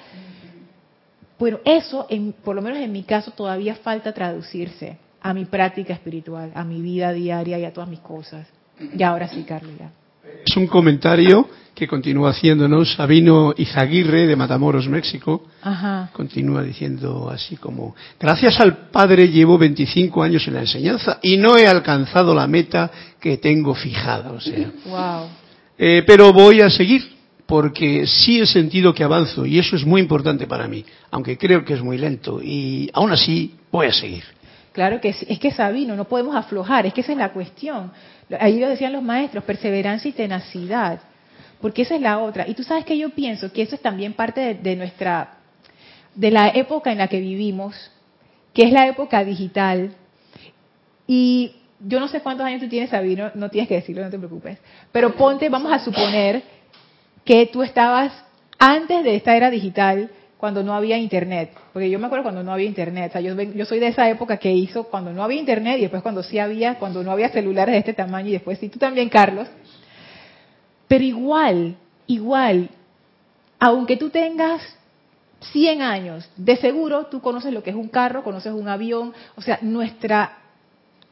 Bueno, 1.39 1.59
eso, 1.62 2.07
en, 2.09 2.33
por 2.33 2.57
lo 2.57 2.62
menos 2.62 2.79
en 2.79 2.91
mi 2.91 3.03
caso, 3.03 3.33
todavía 3.33 3.75
falta 3.75 4.14
traducirse 4.14 4.97
a 5.20 5.35
mi 5.35 5.45
práctica 5.45 5.93
espiritual, 5.93 6.53
a 6.55 6.64
mi 6.64 6.81
vida 6.81 7.12
diaria 7.12 7.59
y 7.59 7.66
a 7.66 7.75
todas 7.75 7.91
mis 7.91 8.01
cosas. 8.01 8.49
Y 8.81 9.03
ahora 9.03 9.29
sí, 9.29 9.43
Carlos. 9.43 9.75
Es 10.47 10.57
un 10.57 10.66
comentario 10.66 11.49
que 11.75 11.89
continúa 11.89 12.31
haciéndonos 12.31 12.95
Sabino 12.95 13.53
Izaguirre 13.57 14.27
de 14.27 14.37
Matamoros, 14.37 14.89
México. 14.89 15.45
Ajá. 15.62 16.11
Continúa 16.12 16.62
diciendo 16.62 17.29
así 17.31 17.57
como, 17.57 17.97
gracias 18.20 18.61
al 18.61 18.91
Padre 18.91 19.29
llevo 19.29 19.59
25 19.59 20.22
años 20.22 20.47
en 20.47 20.55
la 20.55 20.61
enseñanza 20.61 21.18
y 21.22 21.37
no 21.37 21.57
he 21.57 21.66
alcanzado 21.66 22.35
la 22.35 22.47
meta 22.47 22.91
que 23.20 23.39
tengo 23.39 23.75
fijada. 23.75 24.31
O 24.33 24.41
sea, 24.41 24.70
wow. 24.87 25.29
eh, 25.77 26.05
pero 26.07 26.33
voy 26.33 26.61
a 26.61 26.70
seguir 26.70 27.12
porque 27.47 28.07
sí 28.07 28.41
he 28.41 28.47
sentido 28.47 28.95
que 28.95 29.05
avanzo 29.05 29.45
y 29.45 29.59
eso 29.59 29.77
es 29.77 29.85
muy 29.85 30.01
importante 30.01 30.47
para 30.47 30.68
mí, 30.68 30.85
aunque 31.11 31.37
creo 31.37 31.64
que 31.64 31.75
es 31.75 31.83
muy 31.83 31.99
lento 31.99 32.41
y 32.43 32.89
aún 32.93 33.11
así 33.12 33.55
voy 33.70 33.87
a 33.87 33.93
seguir. 33.93 34.25
Claro 34.75 35.01
que 35.01 35.12
sí, 35.12 35.25
es 35.29 35.39
que 35.39 35.53
Sabino, 35.53 35.95
no 35.95 36.07
podemos 36.07 36.35
aflojar, 36.35 36.85
es 36.85 36.93
que 36.93 37.03
esa 37.03 37.12
es 37.12 37.18
la 37.18 37.33
cuestión. 37.33 37.93
Ahí 38.41 38.59
lo 38.59 38.68
decían 38.68 38.93
los 38.93 39.05
maestros, 39.05 39.45
perseverancia 39.45 40.09
y 40.09 40.12
tenacidad, 40.12 40.99
porque 41.61 41.83
esa 41.83 41.95
es 41.95 42.01
la 42.01 42.18
otra. 42.18 42.49
Y 42.49 42.55
tú 42.55 42.64
sabes 42.64 42.85
que 42.85 42.99
yo 42.99 43.11
pienso 43.11 43.53
que 43.53 43.62
eso 43.62 43.77
es 43.77 43.81
también 43.81 44.14
parte 44.14 44.41
de, 44.41 44.55
de 44.55 44.75
nuestra, 44.75 45.37
de 46.16 46.33
la 46.33 46.49
época 46.49 46.91
en 46.91 46.99
la 46.99 47.07
que 47.07 47.20
vivimos, 47.20 47.93
que 48.53 48.64
es 48.64 48.72
la 48.72 48.89
época 48.89 49.22
digital. 49.22 49.95
Y 51.07 51.55
yo 51.79 52.01
no 52.01 52.09
sé 52.09 52.20
cuántos 52.20 52.45
años 52.45 52.61
tú 52.61 52.68
tienes, 52.68 52.91
Sabino, 52.91 53.31
no 53.37 53.51
tienes 53.51 53.68
que 53.68 53.77
decirlo, 53.77 54.03
no 54.03 54.11
te 54.11 54.18
preocupes. 54.18 54.59
Pero 54.91 55.14
ponte, 55.14 55.49
vamos 55.49 55.72
a 55.72 55.79
suponer 55.79 56.43
que 57.25 57.47
tú 57.47 57.62
estabas 57.62 58.12
antes 58.59 59.05
de 59.05 59.14
esta 59.14 59.37
era 59.37 59.51
digital, 59.51 60.11
cuando 60.45 60.62
no 60.62 60.74
había 60.74 60.99
internet, 60.99 61.53
porque 61.72 61.88
yo 61.88 61.99
me 61.99 62.05
acuerdo 62.05 62.24
cuando 62.24 62.42
no 62.42 62.53
había 62.53 62.66
internet, 62.66 63.09
o 63.09 63.12
sea, 63.12 63.22
yo, 63.22 63.34
yo, 63.34 63.64
soy 63.64 63.78
de 63.78 63.86
esa 63.86 64.11
época 64.11 64.36
que 64.36 64.53
hizo 64.53 64.84
cuando 64.84 65.11
no 65.11 65.24
había 65.24 65.40
internet 65.40 65.78
y 65.78 65.80
después 65.80 66.03
cuando 66.03 66.22
sí 66.22 66.38
había, 66.38 66.78
cuando 66.78 67.03
no 67.03 67.11
había 67.11 67.30
celulares 67.30 67.72
de 67.72 67.78
este 67.78 67.95
tamaño 67.95 68.28
y 68.28 68.32
después 68.32 68.59
sí, 68.59 68.68
tú 68.68 68.78
también, 68.78 69.09
Carlos. 69.09 69.49
Pero 70.86 71.03
igual, 71.03 71.76
igual, 72.09 72.68
aunque 73.59 73.97
tú 73.97 74.11
tengas 74.11 74.61
100 75.53 75.80
años, 75.80 76.28
de 76.36 76.59
seguro 76.59 77.07
tú 77.07 77.22
conoces 77.22 77.51
lo 77.51 77.62
que 77.62 77.70
es 77.70 77.76
un 77.76 77.88
carro, 77.88 78.22
conoces 78.22 78.53
un 78.53 78.68
avión, 78.68 79.14
o 79.36 79.40
sea, 79.40 79.59
nuestra 79.62 80.40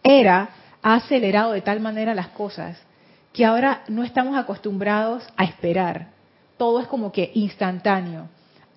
era 0.03 0.51
ha 0.83 0.95
acelerado 0.97 1.53
de 1.53 1.63
tal 1.63 1.81
manera 1.81 2.15
las 2.15 2.29
cosas 2.29 2.79
que 3.33 3.47
ahora 3.47 3.83
no 3.89 4.05
estamos 4.05 4.37
acostumbrados 4.37 5.25
a 5.39 5.45
esperar. 5.45 6.09
todo 6.59 6.81
es 6.81 6.87
como 6.87 7.13
que 7.13 7.31
instantáneo. 7.33 8.29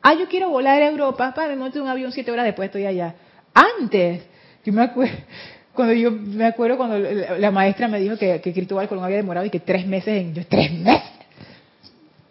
Ah, 0.08 0.14
yo 0.14 0.28
quiero 0.28 0.51
volar 0.51 0.84
a 0.84 0.88
Europa, 0.88 1.34
para 1.34 1.51
en 1.51 1.60
un 1.60 1.88
avión 1.88 2.12
siete 2.12 2.30
horas 2.30 2.45
después 2.45 2.68
estoy 2.68 2.86
allá. 2.86 3.16
Antes, 3.56 4.22
yo 4.64 4.72
me 4.72 4.84
acuerdo, 4.84 5.16
cuando 5.74 5.95
yo 5.95 6.12
me 6.12 6.45
acuerdo 6.45 6.78
cuando 6.78 6.99
la, 6.99 7.49
maestra 7.49 7.88
me 7.88 7.99
dijo 7.99 8.16
que, 8.16 8.39
que 8.39 8.53
Cristóbal 8.53 8.88
Colón 8.88 9.03
había 9.03 9.18
demorado 9.18 9.47
y 9.47 9.49
que 9.49 9.60
tres 9.60 9.88
meses 9.88 10.22
en, 10.22 10.36
yo, 10.36 10.45
tres 10.45 10.72
meses. 10.72 11.10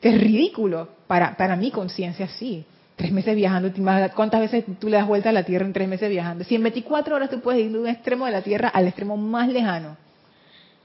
Es 0.00 0.20
ridículo 0.20 0.88
para, 1.08 1.36
para 1.36 1.56
mi 1.56 1.72
conciencia, 1.72 2.28
sí. 2.28 2.64
Tres 2.94 3.10
meses 3.10 3.34
viajando, 3.34 3.72
¿te 3.72 3.80
imaginas 3.80 4.12
¿cuántas 4.12 4.40
veces 4.40 4.64
tú 4.78 4.88
le 4.88 4.96
das 4.96 5.08
vuelta 5.08 5.30
a 5.30 5.32
la 5.32 5.42
Tierra 5.42 5.66
en 5.66 5.72
tres 5.72 5.88
meses 5.88 6.08
viajando? 6.08 6.44
Si 6.44 6.54
en 6.54 6.62
24 6.62 7.16
horas 7.16 7.28
tú 7.28 7.40
puedes 7.40 7.66
ir 7.66 7.72
de 7.72 7.78
un 7.80 7.88
extremo 7.88 8.26
de 8.26 8.30
la 8.30 8.42
Tierra 8.42 8.68
al 8.68 8.86
extremo 8.86 9.16
más 9.16 9.48
lejano, 9.48 9.96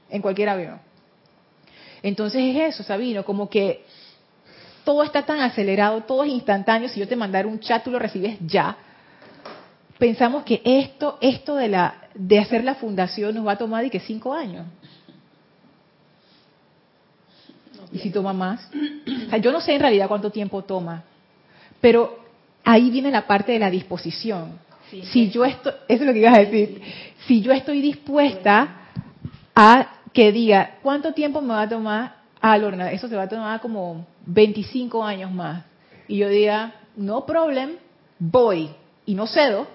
en 0.08 0.20
cualquier 0.20 0.48
avión. 0.48 0.80
Entonces 2.02 2.42
es 2.42 2.74
eso, 2.74 2.82
Sabino, 2.82 3.24
como 3.24 3.48
que 3.48 3.84
todo 4.84 5.02
está 5.02 5.24
tan 5.24 5.40
acelerado, 5.40 6.02
todo 6.02 6.24
es 6.24 6.30
instantáneo. 6.30 6.88
Si 6.88 7.00
yo 7.00 7.08
te 7.08 7.16
mandara 7.16 7.46
un 7.46 7.60
chat, 7.60 7.82
tú 7.82 7.90
lo 7.90 7.98
recibes 7.98 8.38
ya. 8.40 8.76
Pensamos 9.98 10.44
que 10.44 10.62
esto, 10.64 11.18
esto 11.20 11.56
de 11.56 11.68
la, 11.68 11.94
de 12.14 12.38
hacer 12.38 12.64
la 12.64 12.74
fundación 12.74 13.34
nos 13.34 13.46
va 13.46 13.52
a 13.52 13.58
tomar 13.58 13.84
y 13.84 13.90
que 13.90 14.00
cinco 14.00 14.32
años. 14.32 14.66
Y 17.92 17.98
si 17.98 18.10
toma 18.10 18.32
más. 18.32 18.68
O 19.26 19.30
sea, 19.30 19.38
yo 19.38 19.52
no 19.52 19.60
sé 19.60 19.74
en 19.74 19.80
realidad 19.80 20.08
cuánto 20.08 20.30
tiempo 20.30 20.62
toma, 20.62 21.02
pero 21.80 22.18
ahí 22.64 22.90
viene 22.90 23.10
la 23.10 23.26
parte 23.26 23.52
de 23.52 23.58
la 23.58 23.70
disposición. 23.70 24.58
si 24.90 25.30
yo 25.30 25.44
estoy, 25.44 25.72
eso 25.88 26.02
es 26.02 26.06
lo 26.06 26.12
que 26.12 26.18
ibas 26.20 26.34
a 26.36 26.40
decir, 26.40 26.82
si 27.26 27.40
yo 27.42 27.52
estoy 27.52 27.80
dispuesta 27.80 28.76
a 29.54 29.88
que 30.12 30.32
diga, 30.32 30.78
¿cuánto 30.82 31.12
tiempo 31.12 31.40
me 31.40 31.48
va 31.48 31.62
a 31.62 31.68
tomar? 31.68 32.16
Ah, 32.40 32.56
Lorna, 32.56 32.90
eso 32.90 33.08
se 33.08 33.16
va 33.16 33.24
a 33.24 33.28
tomar 33.28 33.60
como 33.60 34.06
25 34.26 35.04
años 35.04 35.32
más. 35.32 35.64
Y 36.08 36.18
yo 36.18 36.28
diga, 36.28 36.74
no 36.96 37.24
problem, 37.26 37.76
voy 38.18 38.70
y 39.06 39.14
no 39.14 39.26
cedo. 39.26 39.66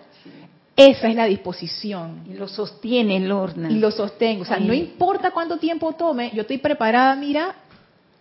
Esa 0.76 1.08
es 1.08 1.16
la 1.16 1.26
disposición. 1.26 2.26
Y 2.30 2.34
lo 2.34 2.48
sostiene 2.48 3.20
Lorna. 3.22 3.72
Y 3.72 3.80
lo 3.80 3.92
sostengo. 3.92 4.42
O 4.42 4.46
sea, 4.46 4.60
no 4.60 4.74
importa 4.74 5.32
cuánto 5.32 5.58
tiempo 5.58 5.94
tome, 5.94 6.32
yo 6.34 6.42
estoy 6.42 6.58
preparada, 6.58 7.16
mira, 7.16 7.56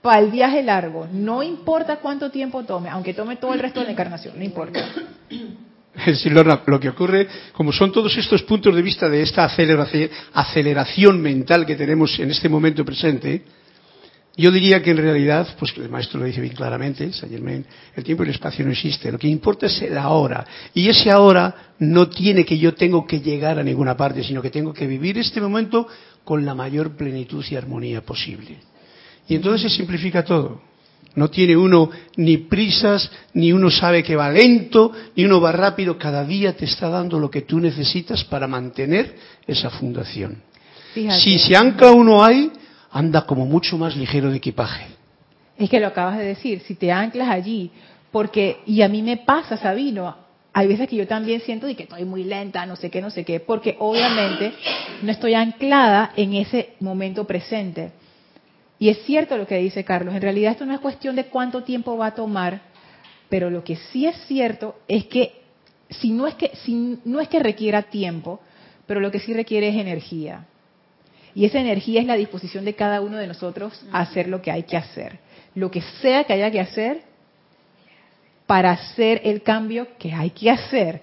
para 0.00 0.20
el 0.20 0.30
viaje 0.30 0.62
largo. 0.62 1.08
No 1.10 1.42
importa 1.42 1.96
cuánto 1.96 2.30
tiempo 2.30 2.62
tome, 2.64 2.90
aunque 2.90 3.14
tome 3.14 3.36
todo 3.36 3.54
el 3.54 3.60
resto 3.60 3.80
de 3.80 3.86
la 3.86 3.92
encarnación, 3.92 4.38
no 4.38 4.44
importa. 4.44 4.80
Sí, 6.12 6.28
Lorna, 6.28 6.60
lo 6.66 6.80
que 6.80 6.88
ocurre, 6.88 7.28
como 7.52 7.72
son 7.72 7.92
todos 7.92 8.16
estos 8.16 8.42
puntos 8.42 8.74
de 8.74 8.82
vista 8.82 9.08
de 9.08 9.22
esta 9.22 9.44
aceleración, 9.44 10.10
aceleración 10.32 11.22
mental 11.22 11.64
que 11.64 11.76
tenemos 11.76 12.18
en 12.18 12.32
este 12.32 12.48
momento 12.48 12.84
presente, 12.84 13.44
yo 14.36 14.50
diría 14.50 14.82
que 14.82 14.90
en 14.90 14.96
realidad, 14.96 15.46
pues 15.58 15.72
el 15.76 15.88
maestro 15.88 16.18
lo 16.18 16.26
dice 16.26 16.40
bien 16.40 16.54
claramente, 16.54 17.12
Saint 17.12 17.32
Germain, 17.32 17.64
el 17.94 18.02
tiempo 18.02 18.24
y 18.24 18.26
el 18.26 18.34
espacio 18.34 18.64
no 18.64 18.72
existe. 18.72 19.12
Lo 19.12 19.18
que 19.18 19.28
importa 19.28 19.66
es 19.66 19.82
el 19.82 19.96
ahora. 19.96 20.44
Y 20.74 20.88
ese 20.88 21.10
ahora 21.10 21.74
no 21.78 22.08
tiene 22.08 22.44
que 22.44 22.58
yo 22.58 22.74
tengo 22.74 23.06
que 23.06 23.20
llegar 23.20 23.60
a 23.60 23.62
ninguna 23.62 23.96
parte, 23.96 24.24
sino 24.24 24.42
que 24.42 24.50
tengo 24.50 24.72
que 24.72 24.88
vivir 24.88 25.18
este 25.18 25.40
momento 25.40 25.86
con 26.24 26.44
la 26.44 26.54
mayor 26.54 26.96
plenitud 26.96 27.44
y 27.48 27.54
armonía 27.54 28.00
posible. 28.00 28.58
Y 29.28 29.36
entonces 29.36 29.70
se 29.70 29.76
simplifica 29.78 30.24
todo. 30.24 30.60
No 31.14 31.30
tiene 31.30 31.56
uno 31.56 31.90
ni 32.16 32.38
prisas, 32.38 33.08
ni 33.34 33.52
uno 33.52 33.70
sabe 33.70 34.02
que 34.02 34.16
va 34.16 34.32
lento, 34.32 34.90
ni 35.14 35.24
uno 35.24 35.40
va 35.40 35.52
rápido. 35.52 35.96
Cada 35.96 36.24
día 36.24 36.56
te 36.56 36.64
está 36.64 36.88
dando 36.88 37.20
lo 37.20 37.30
que 37.30 37.42
tú 37.42 37.60
necesitas 37.60 38.24
para 38.24 38.48
mantener 38.48 39.14
esa 39.46 39.70
fundación. 39.70 40.42
Fíjate. 40.92 41.20
Si 41.20 41.38
se 41.38 41.56
ancla 41.56 41.92
uno 41.92 42.24
ahí, 42.24 42.50
anda 42.94 43.26
como 43.26 43.44
mucho 43.44 43.76
más 43.76 43.96
ligero 43.96 44.30
de 44.30 44.36
equipaje. 44.36 44.86
Es 45.58 45.68
que 45.68 45.80
lo 45.80 45.88
acabas 45.88 46.16
de 46.16 46.24
decir, 46.24 46.60
si 46.60 46.76
te 46.76 46.92
anclas 46.92 47.28
allí, 47.28 47.70
porque, 48.12 48.58
y 48.66 48.82
a 48.82 48.88
mí 48.88 49.02
me 49.02 49.16
pasa, 49.16 49.56
Sabino, 49.56 50.16
hay 50.52 50.68
veces 50.68 50.88
que 50.88 50.94
yo 50.94 51.06
también 51.08 51.40
siento 51.40 51.66
de 51.66 51.74
que 51.74 51.82
estoy 51.82 52.04
muy 52.04 52.22
lenta, 52.22 52.64
no 52.64 52.76
sé 52.76 52.90
qué, 52.90 53.02
no 53.02 53.10
sé 53.10 53.24
qué, 53.24 53.40
porque 53.40 53.76
obviamente 53.80 54.52
no 55.02 55.10
estoy 55.10 55.34
anclada 55.34 56.12
en 56.16 56.34
ese 56.34 56.74
momento 56.78 57.26
presente. 57.26 57.90
Y 58.78 58.88
es 58.88 59.02
cierto 59.04 59.36
lo 59.36 59.46
que 59.48 59.58
dice 59.58 59.84
Carlos, 59.84 60.14
en 60.14 60.22
realidad 60.22 60.52
esto 60.52 60.64
no 60.64 60.72
es 60.72 60.80
cuestión 60.80 61.16
de 61.16 61.26
cuánto 61.26 61.64
tiempo 61.64 61.96
va 61.96 62.06
a 62.06 62.14
tomar, 62.14 62.60
pero 63.28 63.50
lo 63.50 63.64
que 63.64 63.74
sí 63.74 64.06
es 64.06 64.16
cierto 64.26 64.76
es 64.86 65.06
que 65.06 65.42
si 65.90 66.10
no 66.10 66.28
es 66.28 66.34
que 66.36 66.52
si 66.62 67.00
no 67.04 67.20
es 67.20 67.28
que 67.28 67.40
requiera 67.40 67.82
tiempo, 67.82 68.40
pero 68.86 69.00
lo 69.00 69.10
que 69.10 69.18
sí 69.18 69.34
requiere 69.34 69.68
es 69.68 69.74
energía. 69.74 70.46
Y 71.34 71.44
esa 71.44 71.60
energía 71.60 72.00
es 72.00 72.06
la 72.06 72.16
disposición 72.16 72.64
de 72.64 72.74
cada 72.74 73.00
uno 73.00 73.16
de 73.16 73.26
nosotros 73.26 73.84
a 73.92 74.00
hacer 74.00 74.28
lo 74.28 74.40
que 74.40 74.50
hay 74.50 74.62
que 74.62 74.76
hacer. 74.76 75.18
Lo 75.54 75.70
que 75.70 75.82
sea 76.00 76.24
que 76.24 76.32
haya 76.32 76.50
que 76.50 76.60
hacer 76.60 77.02
para 78.46 78.72
hacer 78.72 79.20
el 79.24 79.42
cambio 79.42 79.88
que 79.98 80.12
hay 80.12 80.30
que 80.30 80.50
hacer. 80.50 81.02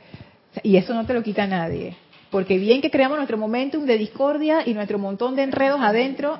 Y 0.63 0.77
eso 0.77 0.93
no 0.93 1.05
te 1.05 1.13
lo 1.13 1.23
quita 1.23 1.47
nadie. 1.47 1.95
Porque 2.29 2.57
bien 2.57 2.81
que 2.81 2.89
creamos 2.89 3.17
nuestro 3.17 3.37
momentum 3.37 3.85
de 3.85 3.97
discordia 3.97 4.63
y 4.65 4.73
nuestro 4.73 4.97
montón 4.97 5.35
de 5.35 5.43
enredos 5.43 5.81
adentro, 5.81 6.39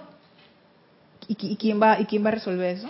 ¿y, 1.28 1.56
quién, 1.58 1.82
va, 1.82 2.00
¿y 2.00 2.06
quién 2.06 2.24
va 2.24 2.30
a 2.30 2.34
resolver 2.34 2.78
eso? 2.78 2.90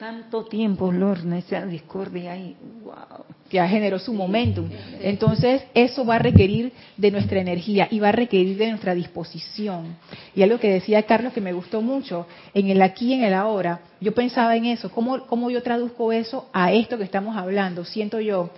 Tanto 0.00 0.46
tiempo, 0.46 0.90
Lorna, 0.90 1.36
esa 1.36 1.66
discordia 1.66 2.32
ahí. 2.32 2.56
Wow. 2.82 3.26
Ya 3.50 3.68
generó 3.68 3.98
su 3.98 4.14
momentum. 4.14 4.66
Entonces, 5.02 5.62
eso 5.74 6.06
va 6.06 6.14
a 6.14 6.18
requerir 6.18 6.72
de 6.96 7.10
nuestra 7.10 7.38
energía 7.38 7.86
y 7.90 8.00
va 8.00 8.08
a 8.08 8.12
requerir 8.12 8.56
de 8.56 8.70
nuestra 8.70 8.94
disposición. 8.94 9.98
Y 10.34 10.42
algo 10.42 10.58
que 10.58 10.72
decía 10.72 11.02
Carlos 11.02 11.34
que 11.34 11.42
me 11.42 11.52
gustó 11.52 11.82
mucho, 11.82 12.26
en 12.54 12.70
el 12.70 12.80
aquí 12.80 13.08
y 13.08 13.12
en 13.12 13.24
el 13.24 13.34
ahora, 13.34 13.82
yo 14.00 14.14
pensaba 14.14 14.56
en 14.56 14.64
eso, 14.64 14.90
¿cómo, 14.90 15.26
cómo 15.26 15.50
yo 15.50 15.62
traduzco 15.62 16.12
eso 16.12 16.48
a 16.54 16.72
esto 16.72 16.96
que 16.96 17.04
estamos 17.04 17.36
hablando? 17.36 17.84
Siento 17.84 18.20
yo, 18.20 18.48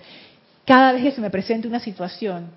cada 0.64 0.92
vez 0.92 1.02
que 1.02 1.10
se 1.10 1.20
me 1.20 1.30
presente 1.30 1.66
una 1.66 1.80
situación, 1.80 2.50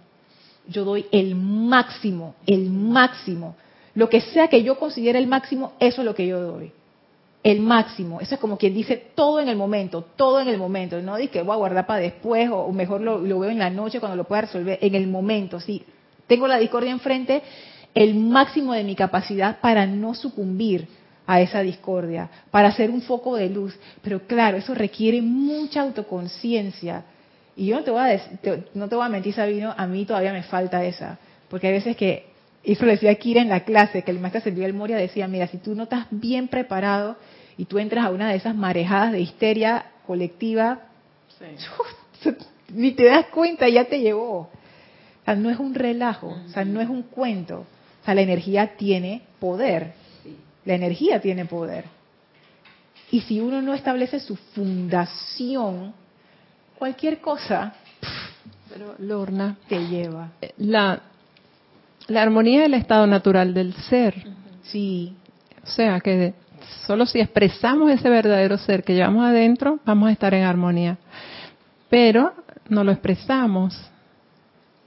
yo 0.68 0.86
doy 0.86 1.08
el 1.12 1.34
máximo, 1.34 2.36
el 2.46 2.70
máximo. 2.70 3.56
Lo 3.96 4.10
que 4.10 4.22
sea 4.22 4.48
que 4.48 4.62
yo 4.62 4.78
considere 4.78 5.18
el 5.18 5.26
máximo, 5.26 5.74
eso 5.80 6.04
es 6.04 6.06
lo 6.06 6.14
que 6.14 6.28
yo 6.28 6.40
doy 6.40 6.72
el 7.46 7.60
máximo. 7.60 8.20
Eso 8.20 8.34
es 8.34 8.42
como 8.42 8.58
quien 8.58 8.74
dice 8.74 8.98
todo 9.14 9.40
en 9.40 9.48
el 9.48 9.56
momento, 9.56 10.04
todo 10.16 10.40
en 10.40 10.48
el 10.48 10.58
momento. 10.58 11.00
No 11.04 11.16
dice 11.16 11.30
que 11.30 11.42
voy 11.44 11.54
a 11.54 11.58
guardar 11.58 11.86
para 11.86 12.00
después 12.00 12.50
o 12.52 12.72
mejor 12.72 13.02
lo, 13.02 13.20
lo, 13.20 13.38
veo 13.38 13.52
en 13.52 13.60
la 13.60 13.70
noche 13.70 14.00
cuando 14.00 14.16
lo 14.16 14.24
pueda 14.24 14.42
resolver. 14.42 14.80
En 14.82 14.96
el 14.96 15.06
momento, 15.06 15.60
sí. 15.60 15.84
Tengo 16.26 16.48
la 16.48 16.58
discordia 16.58 16.90
enfrente, 16.90 17.44
el 17.94 18.16
máximo 18.16 18.74
de 18.74 18.84
mi 18.84 18.96
capacidad 18.96 19.60
para 19.60 19.86
no 19.86 20.16
sucumbir 20.16 20.88
a 21.28 21.40
esa 21.40 21.62
discordia, 21.62 22.32
para 22.50 22.70
hacer 22.70 22.90
un 22.90 23.04
foco 23.04 23.36
de 23.36 23.48
luz. 23.48 23.78
Pero 24.02 24.26
claro, 24.26 24.58
eso 24.58 24.74
requiere 24.74 25.22
mucha 25.22 25.82
autoconciencia. 25.82 27.04
Y 27.56 27.68
yo 27.68 27.76
no 27.76 27.84
te 27.84 27.92
voy 27.92 28.10
a, 28.10 28.18
te, 28.42 28.64
no 28.74 28.90
te 28.90 28.96
voy 28.96 29.06
a 29.06 29.10
mentir, 29.10 29.36
Sabino, 29.36 29.72
a 29.78 29.86
mí 29.86 30.04
todavía 30.06 30.34
me 30.34 30.42
falta 30.42 30.84
esa. 30.84 31.20
Porque 31.48 31.68
hay 31.68 31.74
veces 31.74 31.96
que, 31.96 32.26
eso 32.64 32.86
lo 32.86 32.92
decía 32.92 33.14
Kira 33.14 33.44
en 33.44 33.50
la 33.50 33.60
clase, 33.60 34.02
que 34.02 34.10
el 34.10 34.20
maestro 34.20 34.42
Sergio 34.42 34.64
del 34.64 34.74
Moria 34.74 34.98
decía, 34.98 35.28
mira, 35.28 35.46
si 35.46 35.60
tú 35.60 35.76
no 35.76 35.84
estás 35.84 36.08
bien 36.10 36.48
preparado, 36.48 37.18
y 37.58 37.66
tú 37.66 37.80
entras 37.80 38.06
a 38.06 38.10
una 38.10 38.30
de 38.30 38.36
esas 38.36 38.56
marejadas 38.56 39.12
de 39.12 39.22
histeria 39.22 39.86
colectiva, 40.06 40.82
sí. 41.40 42.32
ni 42.74 42.92
te 42.92 43.06
das 43.06 43.28
cuenta, 43.28 43.68
ya 43.70 43.86
te 43.86 44.00
llevó. 44.00 44.40
O 44.40 45.26
sea, 45.26 45.36
no 45.36 45.50
es 45.50 45.60
un 45.60 45.74
relajo, 45.74 46.38
o 46.46 46.50
sea, 46.50 46.66
no 46.66 46.82
es 46.82 46.90
un 46.90 47.04
cuento. 47.04 47.66
O 48.02 48.06
sea, 48.06 48.14
la 48.14 48.22
energía 48.22 48.76
tiene 48.78 49.24
poder. 49.40 49.94
La 50.66 50.76
energía 50.76 51.22
tiene 51.22 51.46
poder. 51.46 51.86
Y 53.12 53.22
si 53.22 53.40
uno 53.40 53.62
no 53.62 53.74
establece 53.74 54.20
su 54.20 54.36
fundación, 54.36 55.94
cualquier 56.78 57.22
cosa 57.22 57.74
Pero, 58.70 58.96
Lorna, 59.00 59.58
te 59.70 59.80
lleva. 59.88 60.32
La, 60.58 61.02
la 62.08 62.22
armonía 62.22 62.62
es 62.62 62.66
el 62.66 62.74
estado 62.74 63.08
natural 63.08 63.54
del 63.54 63.74
ser. 63.74 64.16
Sí. 64.64 65.16
O 65.64 65.68
sea, 65.68 66.00
que 66.02 66.34
Solo 66.86 67.06
si 67.06 67.20
expresamos 67.20 67.92
ese 67.92 68.10
verdadero 68.10 68.58
ser 68.58 68.84
que 68.84 68.94
llevamos 68.94 69.26
adentro, 69.26 69.80
vamos 69.86 70.10
a 70.10 70.12
estar 70.12 70.34
en 70.34 70.44
armonía. 70.44 70.98
Pero 71.90 72.34
no 72.70 72.84
lo 72.84 72.92
expresamos 72.92 73.80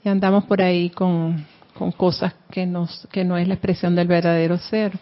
y 0.05 0.09
andamos 0.09 0.45
por 0.45 0.63
ahí 0.63 0.91
con, 0.91 1.45
con 1.75 1.93
cosas 1.93 2.35
que, 2.51 2.67
nos, 2.67 3.07
que 3.11 3.25
no 3.25 3.37
es 3.37 3.49
la 3.49 3.55
expresión 3.55 3.95
del 3.95 4.09
verdadero 4.09 4.59
ser. 4.59 4.93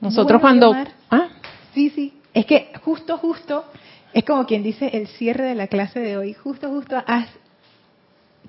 Nosotros 0.00 0.40
bueno, 0.40 0.72
cuando... 0.72 0.90
¿Ah? 1.10 1.28
Sí, 1.72 1.90
sí. 1.90 2.14
Es 2.32 2.46
que 2.46 2.72
justo, 2.82 3.16
justo, 3.18 3.64
es 4.12 4.24
como 4.24 4.46
quien 4.46 4.62
dice 4.62 4.90
el 4.92 5.06
cierre 5.08 5.44
de 5.44 5.54
la 5.54 5.66
clase 5.66 6.00
de 6.00 6.16
hoy. 6.16 6.34
Justo, 6.34 6.68
justo, 6.68 6.96
has, 7.06 7.28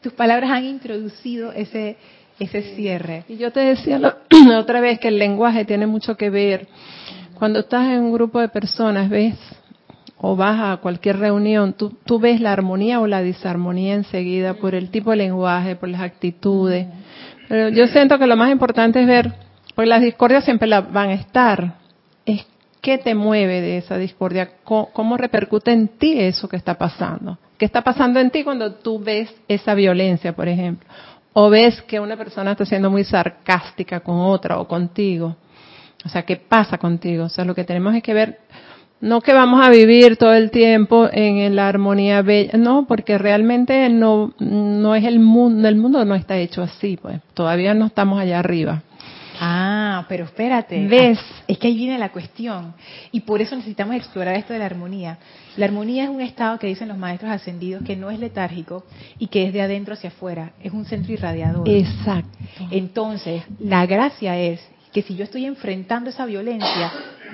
tus 0.01 0.13
palabras 0.13 0.51
han 0.51 0.65
introducido 0.65 1.51
ese, 1.51 1.97
ese 2.39 2.75
cierre. 2.75 3.23
Y 3.27 3.37
yo 3.37 3.51
te 3.51 3.61
decía 3.61 3.99
la 3.99 4.59
otra 4.59 4.79
vez 4.81 4.99
que 4.99 5.07
el 5.07 5.17
lenguaje 5.17 5.65
tiene 5.65 5.87
mucho 5.87 6.17
que 6.17 6.29
ver. 6.29 6.67
Cuando 7.37 7.59
estás 7.59 7.87
en 7.87 8.01
un 8.01 8.13
grupo 8.13 8.39
de 8.39 8.47
personas, 8.47 9.09
ves, 9.09 9.35
o 10.17 10.35
vas 10.35 10.59
a 10.59 10.77
cualquier 10.77 11.19
reunión, 11.19 11.73
tú, 11.73 11.95
tú 12.05 12.17
ves 12.19 12.39
la 12.39 12.53
armonía 12.53 13.01
o 13.01 13.07
la 13.07 13.21
disarmonía 13.21 13.93
enseguida 13.93 14.53
por 14.55 14.73
el 14.73 14.89
tipo 14.89 15.11
de 15.11 15.17
lenguaje, 15.17 15.75
por 15.75 15.89
las 15.89 16.01
actitudes. 16.01 16.87
Pero 17.49 17.69
yo 17.69 17.87
siento 17.87 18.17
que 18.17 18.25
lo 18.25 18.37
más 18.37 18.51
importante 18.51 19.01
es 19.01 19.07
ver, 19.07 19.33
porque 19.75 19.89
las 19.89 20.01
discordias 20.01 20.45
siempre 20.45 20.67
la 20.67 20.81
van 20.81 21.09
a 21.09 21.13
estar, 21.13 21.75
es 22.25 22.45
¿qué 22.81 22.97
te 22.97 23.13
mueve 23.13 23.61
de 23.61 23.77
esa 23.77 23.97
discordia? 23.97 24.49
¿Cómo, 24.63 24.91
¿Cómo, 24.93 25.17
repercute 25.17 25.71
en 25.71 25.89
ti 25.89 26.19
eso 26.19 26.47
que 26.47 26.55
está 26.55 26.75
pasando? 26.75 27.37
¿Qué 27.57 27.65
está 27.65 27.81
pasando 27.81 28.19
en 28.19 28.31
ti 28.31 28.43
cuando 28.43 28.75
tú 28.75 28.99
ves 28.99 29.33
esa 29.47 29.73
violencia, 29.73 30.33
por 30.33 30.47
ejemplo? 30.47 30.87
O 31.33 31.49
ves 31.49 31.81
que 31.81 31.99
una 31.99 32.15
persona 32.15 32.51
está 32.51 32.65
siendo 32.65 32.89
muy 32.89 33.03
sarcástica 33.03 33.99
con 33.99 34.17
otra 34.19 34.57
o 34.59 34.67
contigo. 34.67 35.35
O 36.05 36.09
sea, 36.09 36.23
¿qué 36.23 36.35
pasa 36.37 36.77
contigo? 36.77 37.25
O 37.25 37.29
sea, 37.29 37.45
lo 37.45 37.55
que 37.55 37.63
tenemos 37.63 37.95
es 37.95 38.03
que 38.03 38.13
ver, 38.13 38.39
no 39.01 39.21
que 39.21 39.33
vamos 39.33 39.65
a 39.65 39.69
vivir 39.69 40.17
todo 40.17 40.33
el 40.33 40.51
tiempo 40.51 41.09
en 41.11 41.55
la 41.55 41.67
armonía 41.67 42.21
bella, 42.21 42.57
no, 42.57 42.85
porque 42.87 43.17
realmente 43.17 43.89
no, 43.89 44.33
no 44.39 44.95
es 44.95 45.03
el 45.03 45.19
mundo, 45.19 45.67
el 45.67 45.75
mundo 45.75 46.05
no 46.05 46.15
está 46.15 46.37
hecho 46.37 46.61
así, 46.61 46.97
pues. 46.97 47.19
Todavía 47.33 47.73
no 47.73 47.87
estamos 47.87 48.19
allá 48.19 48.39
arriba. 48.39 48.83
Ah, 49.39 50.05
pero 50.07 50.25
espérate. 50.25 50.87
¿Ves? 50.87 51.19
Ah, 51.19 51.43
es 51.47 51.57
que 51.57 51.67
ahí 51.67 51.75
viene 51.75 51.97
la 51.97 52.09
cuestión. 52.09 52.73
Y 53.11 53.21
por 53.21 53.41
eso 53.41 53.55
necesitamos 53.55 53.95
explorar 53.95 54.35
esto 54.35 54.53
de 54.53 54.59
la 54.59 54.65
armonía. 54.65 55.17
La 55.57 55.65
armonía 55.65 56.05
es 56.05 56.09
un 56.09 56.21
estado 56.21 56.59
que 56.59 56.67
dicen 56.67 56.87
los 56.87 56.97
maestros 56.97 57.31
ascendidos 57.31 57.83
que 57.83 57.95
no 57.95 58.09
es 58.11 58.19
letárgico 58.19 58.85
y 59.19 59.27
que 59.27 59.45
es 59.47 59.53
de 59.53 59.61
adentro 59.61 59.93
hacia 59.93 60.09
afuera. 60.09 60.53
Es 60.61 60.73
un 60.73 60.85
centro 60.85 61.13
irradiador. 61.13 61.67
Exacto. 61.67 62.37
Entonces, 62.71 63.43
la 63.59 63.85
gracia 63.85 64.37
es 64.37 64.61
que 64.95 65.01
si 65.01 65.13
yo 65.17 65.25
estoy 65.25 65.43
enfrentando 65.45 66.09
esa 66.09 66.25
violencia, 66.25 66.89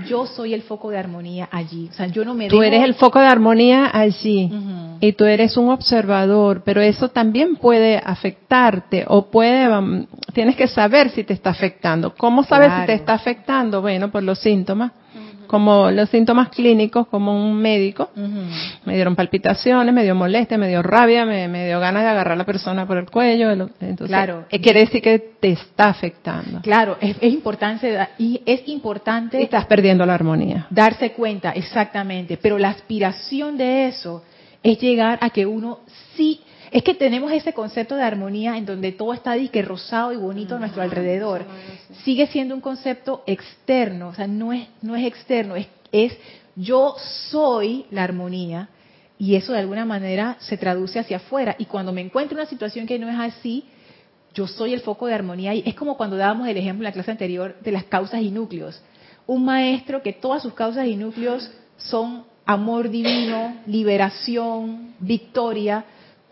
yo 0.08 0.26
soy 0.26 0.56
el 0.56 0.64
foco 0.64 0.90
de 0.90 0.98
armonía 0.98 1.48
allí. 1.52 1.90
O 1.92 1.94
sea, 1.94 2.08
yo 2.08 2.26
no 2.26 2.34
me 2.34 2.48
Tú 2.48 2.56
dejo- 2.58 2.64
eres 2.66 2.84
el 2.84 2.96
foco 2.96 3.20
de 3.20 3.28
armonía 3.28 3.88
allí. 3.94 4.52
Y 5.00 5.14
tú 5.14 5.26
eres 5.26 5.58
un 5.58 5.70
observador, 5.70 6.64
pero 6.66 6.82
eso 6.82 7.10
también 7.10 7.58
puede 7.58 8.02
afectarte 8.04 9.06
o 9.08 9.30
puede, 9.30 9.70
um, 9.78 10.08
tienes 10.34 10.56
que 10.56 10.66
saber 10.68 11.12
si 11.12 11.24
te 11.24 11.34
está 11.34 11.52
afectando. 11.52 12.16
¿Cómo 12.16 12.44
sabes 12.44 12.72
si 12.82 12.86
te 12.88 12.94
está 12.94 13.14
afectando? 13.14 13.80
Bueno, 13.82 14.10
por 14.10 14.24
los 14.24 14.40
síntomas, 14.40 14.92
como 15.52 15.92
los 15.92 16.10
síntomas 16.10 16.48
clínicos, 16.50 17.06
como 17.08 17.36
un 17.36 17.58
médico. 17.62 18.10
Me 18.86 18.96
dieron 18.96 19.16
palpitaciones, 19.16 19.94
me 19.94 20.04
dio 20.04 20.16
molestia, 20.16 20.58
me 20.58 20.70
dio 20.70 20.82
rabia, 20.82 21.26
me, 21.26 21.48
me 21.50 21.68
dio 21.68 21.80
ganas 21.82 22.04
de 22.04 22.10
agarrar 22.10 22.34
a 22.34 22.36
la 22.38 22.46
persona 22.46 22.88
por 22.88 22.98
el 22.98 23.06
cuello. 23.12 23.52
el- 23.52 23.62
Entonces, 23.82 24.08
Claro. 24.08 24.46
eh, 24.50 24.62
quiere 24.62 24.80
decir 24.80 25.02
que 25.02 25.20
te 25.20 25.50
está 25.52 25.90
afectando. 25.90 26.62
Claro, 26.62 26.98
es, 27.02 27.18
es 27.22 27.34
importante 27.34 27.96
y 28.18 28.42
es 28.46 28.62
importante 28.68 29.40
Y 29.42 29.44
estás 29.44 29.66
perdiendo 29.66 30.06
la 30.06 30.14
armonía. 30.16 30.68
darse 30.70 31.12
cuenta, 31.12 31.52
exactamente. 31.52 32.38
Pero 32.38 32.58
la 32.58 32.70
aspiración 32.70 33.58
de 33.58 33.88
eso 33.90 34.24
es 34.64 34.80
llegar 34.80 35.20
a 35.22 35.30
que 35.32 35.46
uno 35.46 35.80
sí, 36.16 36.40
es 36.72 36.84
que 36.84 36.94
tenemos 36.94 37.32
ese 37.34 37.54
concepto 37.54 37.96
de 37.96 38.04
armonía 38.04 38.58
en 38.58 38.66
donde 38.66 38.94
todo 38.94 39.14
está 39.14 39.34
disque 39.34 39.62
rosado 39.62 40.14
y 40.14 40.16
bonito 40.16 40.56
a 40.56 40.60
nuestro 40.60 40.82
alrededor. 40.82 41.44
Sigue 42.04 42.28
siendo 42.28 42.56
un 42.56 42.62
concepto 42.62 43.24
externo, 43.28 44.10
o 44.10 44.14
sea, 44.14 44.26
no 44.26 44.54
es, 44.54 44.68
no 44.82 44.96
es 44.96 45.06
externo, 45.06 45.58
es, 45.58 45.68
es 45.92 46.18
yo 46.56 46.96
soy 47.30 47.86
la 47.92 48.04
armonía 48.04 48.70
y 49.20 49.36
eso 49.36 49.52
de 49.52 49.60
alguna 49.60 49.84
manera 49.84 50.38
se 50.40 50.58
traduce 50.58 50.98
hacia 50.98 51.18
afuera. 51.18 51.58
Y 51.60 51.66
cuando 51.66 51.92
me 51.92 52.00
encuentro 52.00 52.38
en 52.38 52.42
una 52.42 52.50
situación 52.50 52.88
que 52.88 52.98
no 52.98 53.10
es 53.10 53.20
así, 53.20 53.66
yo 54.34 54.48
soy 54.48 54.74
el 54.74 54.80
foco 54.80 55.08
de 55.08 55.14
armonía 55.14 55.54
y 55.54 55.64
es 55.66 55.76
como 55.76 55.98
cuando 55.98 56.16
dábamos 56.16 56.48
el 56.48 56.56
ejemplo 56.56 56.84
en 56.84 56.92
la 56.92 56.94
clase 56.94 57.12
anterior 57.12 57.58
de 57.62 57.72
las 57.74 57.84
causas 57.84 58.22
y 58.22 58.32
núcleos. 58.32 58.82
Un 59.28 59.44
maestro 59.44 60.02
que 60.02 60.14
todas 60.14 60.42
sus 60.42 60.54
causas 60.54 60.88
y 60.88 60.96
núcleos 60.96 61.52
son 61.76 62.24
amor 62.46 62.90
divino, 62.90 63.58
liberación, 63.68 64.96
victoria, 65.00 65.84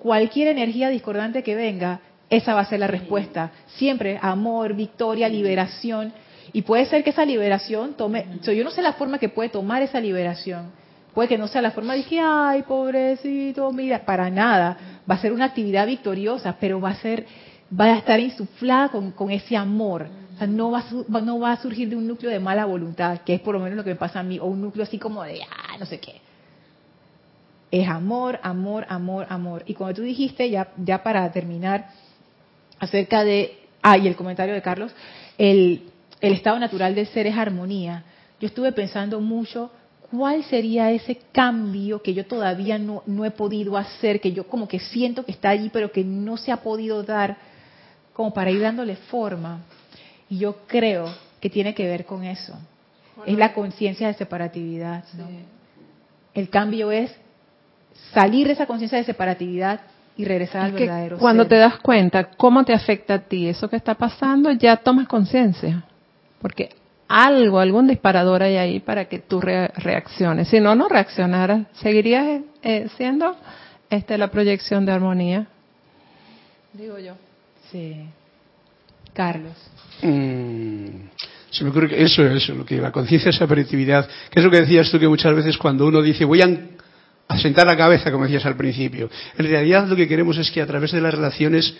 cualquier 0.01 0.47
energía 0.49 0.89
discordante 0.89 1.43
que 1.43 1.55
venga, 1.55 1.99
esa 2.29 2.53
va 2.53 2.61
a 2.61 2.65
ser 2.65 2.79
la 2.79 2.87
respuesta. 2.87 3.51
Siempre 3.77 4.19
amor, 4.21 4.73
victoria, 4.75 5.27
liberación. 5.29 6.13
Y 6.53 6.63
puede 6.63 6.85
ser 6.85 7.03
que 7.03 7.11
esa 7.11 7.25
liberación 7.25 7.93
tome, 7.95 8.25
o 8.39 8.43
sea, 8.43 8.53
yo 8.53 8.63
no 8.63 8.71
sé 8.71 8.81
la 8.81 8.93
forma 8.93 9.19
que 9.19 9.29
puede 9.29 9.49
tomar 9.49 9.81
esa 9.81 9.99
liberación. 9.99 10.71
Puede 11.13 11.27
que 11.27 11.37
no 11.37 11.47
sea 11.47 11.61
la 11.61 11.71
forma 11.71 11.95
de 11.95 12.03
que, 12.03 12.19
ay, 12.19 12.63
pobrecito, 12.63 13.71
mira, 13.71 14.05
para 14.05 14.29
nada. 14.29 14.77
Va 15.09 15.15
a 15.15 15.19
ser 15.21 15.33
una 15.33 15.45
actividad 15.45 15.85
victoriosa, 15.87 16.55
pero 16.59 16.79
va 16.79 16.89
a 16.91 16.95
ser, 16.95 17.25
va 17.77 17.85
a 17.85 17.97
estar 17.97 18.19
insuflada 18.19 18.89
con, 18.89 19.11
con 19.11 19.31
ese 19.31 19.57
amor. 19.57 20.07
O 20.35 20.37
sea, 20.37 20.47
no 20.47 20.71
va, 20.71 20.79
a, 20.79 20.89
su- 20.89 21.05
va- 21.13 21.21
no 21.21 21.39
va 21.39 21.51
a 21.53 21.57
surgir 21.61 21.89
de 21.89 21.95
un 21.95 22.07
núcleo 22.07 22.31
de 22.31 22.39
mala 22.39 22.65
voluntad, 22.65 23.19
que 23.25 23.33
es 23.33 23.41
por 23.41 23.55
lo 23.55 23.59
menos 23.59 23.75
lo 23.75 23.83
que 23.83 23.89
me 23.91 23.95
pasa 23.95 24.19
a 24.19 24.23
mí, 24.23 24.39
o 24.39 24.45
un 24.45 24.61
núcleo 24.61 24.83
así 24.83 24.97
como 24.97 25.23
de, 25.23 25.41
ah, 25.43 25.77
no 25.79 25.85
sé 25.85 25.99
qué. 25.99 26.21
Es 27.71 27.87
amor, 27.87 28.39
amor, 28.41 28.85
amor, 28.89 29.27
amor. 29.29 29.63
Y 29.67 29.73
cuando 29.73 29.97
tú 29.97 30.01
dijiste, 30.01 30.49
ya, 30.49 30.69
ya 30.77 31.03
para 31.03 31.31
terminar, 31.31 31.89
acerca 32.79 33.23
de, 33.23 33.57
ah, 33.81 33.97
y 33.97 34.07
el 34.07 34.15
comentario 34.15 34.53
de 34.55 34.61
Carlos, 34.61 34.91
el, 35.37 35.83
el 36.21 36.33
estado 36.33 36.57
natural 36.59 36.95
del 36.95 37.07
ser 37.07 37.27
es 37.27 37.37
armonía. 37.37 38.03
Yo 38.39 38.47
estuve 38.47 38.71
pensando 38.71 39.19
mucho 39.21 39.71
cuál 40.09 40.43
sería 40.45 40.91
ese 40.91 41.19
cambio 41.31 42.01
que 42.01 42.13
yo 42.13 42.25
todavía 42.25 42.77
no, 42.79 43.03
no 43.05 43.25
he 43.25 43.31
podido 43.31 43.77
hacer, 43.77 44.19
que 44.19 44.31
yo 44.31 44.47
como 44.47 44.67
que 44.67 44.79
siento 44.79 45.23
que 45.23 45.31
está 45.31 45.49
allí, 45.49 45.69
pero 45.71 45.91
que 45.91 46.03
no 46.03 46.37
se 46.37 46.51
ha 46.51 46.57
podido 46.57 47.03
dar, 47.03 47.37
como 48.13 48.33
para 48.33 48.51
ir 48.51 48.61
dándole 48.61 48.95
forma. 48.95 49.61
Y 50.29 50.39
yo 50.39 50.57
creo 50.67 51.05
que 51.39 51.49
tiene 51.49 51.73
que 51.73 51.85
ver 51.85 52.05
con 52.05 52.23
eso. 52.23 52.57
Es 53.25 53.37
la 53.37 53.53
conciencia 53.53 54.07
de 54.07 54.13
separatividad. 54.13 55.03
¿no? 55.17 55.27
El 56.33 56.49
cambio 56.49 56.91
es 56.91 57.11
salir 58.13 58.47
de 58.47 58.53
esa 58.53 58.65
conciencia 58.65 58.97
de 58.97 59.03
separatividad 59.03 59.81
y 60.17 60.25
regresar 60.25 60.63
al 60.65 60.73
que 60.75 60.85
verdadero 60.85 61.17
cuando 61.17 61.43
ser. 61.43 61.49
te 61.49 61.55
das 61.57 61.77
cuenta 61.79 62.31
cómo 62.31 62.65
te 62.65 62.73
afecta 62.73 63.13
a 63.15 63.19
ti 63.19 63.47
eso 63.47 63.69
que 63.69 63.75
está 63.77 63.95
pasando, 63.95 64.51
ya 64.51 64.77
tomas 64.77 65.07
conciencia. 65.07 65.83
Porque 66.41 66.69
algo, 67.07 67.59
algún 67.59 67.87
disparador 67.87 68.43
hay 68.43 68.57
ahí 68.57 68.79
para 68.79 69.05
que 69.05 69.19
tú 69.19 69.41
re- 69.41 69.69
reacciones. 69.75 70.47
Si 70.47 70.59
no, 70.59 70.75
no 70.75 70.87
reaccionaras. 70.89 71.67
Seguirías 71.73 72.41
eh, 72.61 72.87
siendo 72.97 73.35
este, 73.89 74.17
la 74.17 74.29
proyección 74.29 74.85
de 74.85 74.91
armonía. 74.91 75.47
Digo 76.73 76.99
yo. 76.99 77.13
Sí. 77.71 77.95
Carlos. 79.13 79.53
Mm, 80.01 80.85
se 81.49 81.63
me 81.63 81.71
ocurre 81.71 81.89
que 81.89 82.01
eso 82.03 82.23
es 82.23 82.47
lo 82.49 82.63
que 82.65 82.77
la 82.77 82.91
conciencia 82.91 83.29
es 83.29 83.41
aperitividad, 83.41 84.07
que 84.29 84.39
es 84.39 84.45
lo 84.45 84.51
que 84.51 84.61
decías 84.61 84.89
tú 84.91 84.99
que 84.99 85.07
muchas 85.07 85.33
veces 85.35 85.57
cuando 85.57 85.87
uno 85.87 86.01
dice 86.01 86.23
voy 86.25 86.41
a, 86.41 86.47
a 87.29 87.37
sentar 87.37 87.67
la 87.67 87.77
cabeza, 87.77 88.11
como 88.11 88.25
decías 88.25 88.45
al 88.45 88.57
principio, 88.57 89.09
en 89.37 89.45
realidad 89.45 89.87
lo 89.87 89.95
que 89.95 90.07
queremos 90.07 90.37
es 90.37 90.49
que 90.51 90.61
a 90.61 90.67
través 90.67 90.91
de 90.91 90.99
las 90.99 91.13
relaciones 91.13 91.73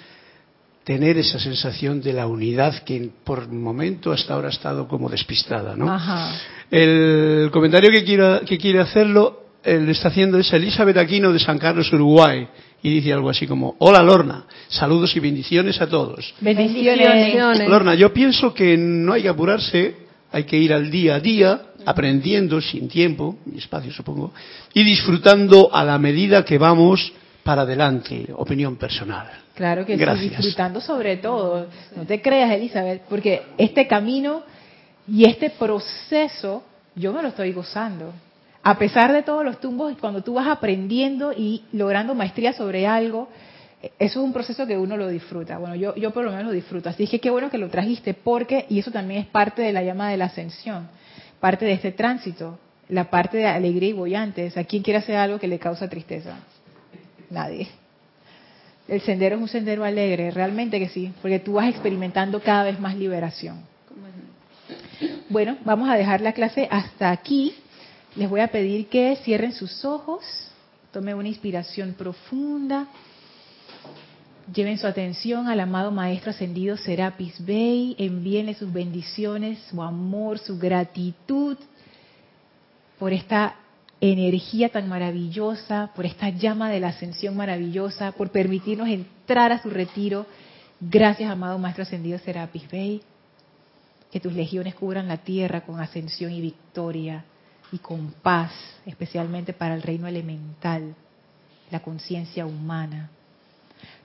tener 0.84 1.18
esa 1.18 1.40
sensación 1.40 2.02
de 2.02 2.14
la 2.14 2.28
unidad 2.28 2.84
que 2.84 3.10
por 3.24 3.52
momento 3.52 4.12
hasta 4.12 4.36
ahora 4.36 4.48
ha 4.48 4.52
estado 4.52 4.88
como 4.88 5.10
despistada, 5.10 5.76
¿no? 5.76 5.92
Ajá. 5.92 6.36
El 6.72 7.50
comentario 7.52 7.90
que 7.92 8.04
quiere, 8.04 8.42
que 8.46 8.58
quiere 8.58 8.80
hacerlo 8.80 9.44
le 9.64 9.92
está 9.92 10.08
haciendo 10.08 10.38
es 10.38 10.52
Elizabeth 10.54 10.98
Aquino 10.98 11.34
de 11.34 11.40
San 11.40 11.58
Carlos, 11.58 11.92
Uruguay, 11.92 12.48
y 12.82 12.90
dice 12.90 13.12
algo 13.12 13.30
así 13.30 13.46
como, 13.46 13.76
hola 13.80 14.02
Lorna, 14.02 14.46
saludos 14.68 15.16
y 15.16 15.20
bendiciones 15.20 15.82
a 15.82 15.88
todos. 15.88 16.34
Bendiciones. 16.40 17.68
Lorna, 17.68 17.96
yo 17.96 18.14
pienso 18.14 18.54
que 18.54 18.78
no 18.78 19.14
hay 19.14 19.24
que 19.24 19.30
apurarse, 19.30 19.96
hay 20.32 20.44
que 20.46 20.58
ir 20.58 20.74
al 20.74 20.90
día 20.90 21.16
a 21.16 21.20
día, 21.20 21.62
aprendiendo 21.86 22.62
sin 22.62 22.88
tiempo, 22.88 23.38
y 23.52 23.58
espacio 23.58 23.92
supongo, 23.92 24.34
y 24.74 24.84
disfrutando 24.84 25.70
a 25.74 25.84
la 25.84 25.98
medida 25.98 26.44
que 26.44 26.58
vamos 26.58 27.12
para 27.44 27.64
adelante, 27.64 28.28
opinión 28.36 28.76
personal. 28.76 29.28
Claro 29.56 29.86
que 29.86 29.98
Gracias. 29.98 30.30
sí, 30.30 30.36
disfrutando 30.38 30.80
sobre 30.80 31.18
todo. 31.18 31.68
No 31.96 32.06
te 32.06 32.22
creas, 32.22 32.52
Elizabeth, 32.52 33.04
porque 33.10 33.42
este 33.58 33.88
camino 33.88 34.44
y 35.08 35.26
este 35.26 35.50
proceso 35.50 36.64
yo 36.96 37.14
me 37.14 37.22
lo 37.22 37.30
estoy 37.30 37.52
gozando. 37.52 38.14
A 38.62 38.78
pesar 38.78 39.14
de 39.14 39.24
todos 39.24 39.44
los 39.44 39.60
tumbos, 39.60 39.94
cuando 40.00 40.22
tú 40.22 40.34
vas 40.34 40.48
aprendiendo 40.48 41.32
y 41.32 41.64
logrando 41.72 42.14
maestría 42.14 42.54
sobre 42.54 42.86
algo, 42.86 43.30
eso 43.82 44.20
es 44.20 44.26
un 44.26 44.34
proceso 44.34 44.68
que 44.68 44.78
uno 44.78 44.98
lo 44.98 45.08
disfruta. 45.08 45.58
Bueno, 45.58 45.76
yo, 45.76 45.96
yo 45.96 46.12
por 46.12 46.26
lo 46.26 46.32
menos 46.32 46.48
lo 46.48 46.52
disfruto. 46.52 46.90
Así 46.90 47.08
que 47.08 47.20
qué 47.20 47.30
bueno 47.30 47.50
que 47.50 47.58
lo 47.58 47.70
trajiste, 47.70 48.14
porque, 48.14 48.66
y 48.70 48.80
eso 48.80 48.92
también 48.92 49.22
es 49.22 49.28
parte 49.28 49.62
de 49.62 49.72
la 49.72 49.82
llama 49.82 50.10
de 50.10 50.18
la 50.18 50.26
ascensión, 50.26 50.90
parte 51.40 51.66
de 51.66 51.74
este 51.74 51.92
tránsito, 51.92 52.60
la 52.90 53.10
parte 53.10 53.38
de 53.38 53.48
alegría 53.48 53.90
y 53.90 53.94
bollante. 53.94 54.48
O 54.48 54.52
sea, 54.52 54.64
¿quién 54.64 54.84
quiere 54.84 55.00
hacer 55.00 55.16
algo 55.16 55.40
que 55.40 55.48
le 55.48 55.60
causa 55.60 55.90
tristeza? 55.90 56.38
Nadie. 57.30 57.68
El 58.88 59.02
sendero 59.02 59.36
es 59.36 59.42
un 59.42 59.48
sendero 59.48 59.84
alegre, 59.84 60.32
realmente 60.32 60.80
que 60.80 60.90
sí, 60.90 61.14
porque 61.22 61.40
tú 61.40 61.54
vas 61.54 61.70
experimentando 61.70 62.42
cada 62.42 62.64
vez 62.64 62.80
más 62.80 62.96
liberación. 62.96 63.62
Bueno, 65.30 65.58
vamos 65.64 65.88
a 65.90 65.96
dejar 65.96 66.22
la 66.22 66.34
clase 66.34 66.68
hasta 66.72 67.12
aquí. 67.12 67.54
Les 68.16 68.28
voy 68.28 68.42
a 68.42 68.48
pedir 68.48 68.88
que 68.88 69.16
cierren 69.24 69.54
sus 69.54 69.86
ojos, 69.86 70.24
tomen 70.92 71.16
una 71.16 71.28
inspiración 71.28 71.94
profunda, 71.94 72.88
lleven 74.54 74.78
su 74.78 74.88
atención 74.88 75.48
al 75.48 75.60
amado 75.60 75.92
Maestro 75.92 76.32
Ascendido 76.32 76.78
Serapis 76.78 77.44
Bey, 77.46 77.96
envíenle 77.98 78.54
sus 78.54 78.72
bendiciones, 78.72 79.60
su 79.70 79.82
amor, 79.82 80.40
su 80.40 80.58
gratitud 80.58 81.58
por 82.98 83.14
esta 83.14 83.56
energía 84.02 84.70
tan 84.70 84.88
maravillosa, 84.88 85.92
por 85.96 86.06
esta 86.06 86.30
llama 86.30 86.70
de 86.70 86.80
la 86.80 86.90
ascensión 86.90 87.36
maravillosa, 87.36 88.12
por 88.14 88.32
permitirnos 88.32 88.88
entrar 88.88 89.52
a 89.52 89.62
su 89.62 89.70
retiro. 89.70 90.26
Gracias, 90.80 91.30
amado 91.30 91.60
Maestro 91.60 91.84
Ascendido 91.84 92.18
Serapis 92.20 92.70
Bey. 92.70 93.02
Que 94.12 94.20
tus 94.20 94.34
legiones 94.34 94.76
cubran 94.76 95.08
la 95.08 95.18
tierra 95.18 95.62
con 95.62 95.80
ascensión 95.80 96.32
y 96.32 96.42
victoria. 96.42 97.26
y 97.72 97.78
con 97.78 98.14
paz, 98.24 98.52
especialmente 98.88 99.54
para 99.54 99.76
el 99.76 99.84
reino 99.84 100.08
elemental, 100.08 100.96
la 101.70 101.82
conciencia 101.82 102.48
humana. 102.48 103.12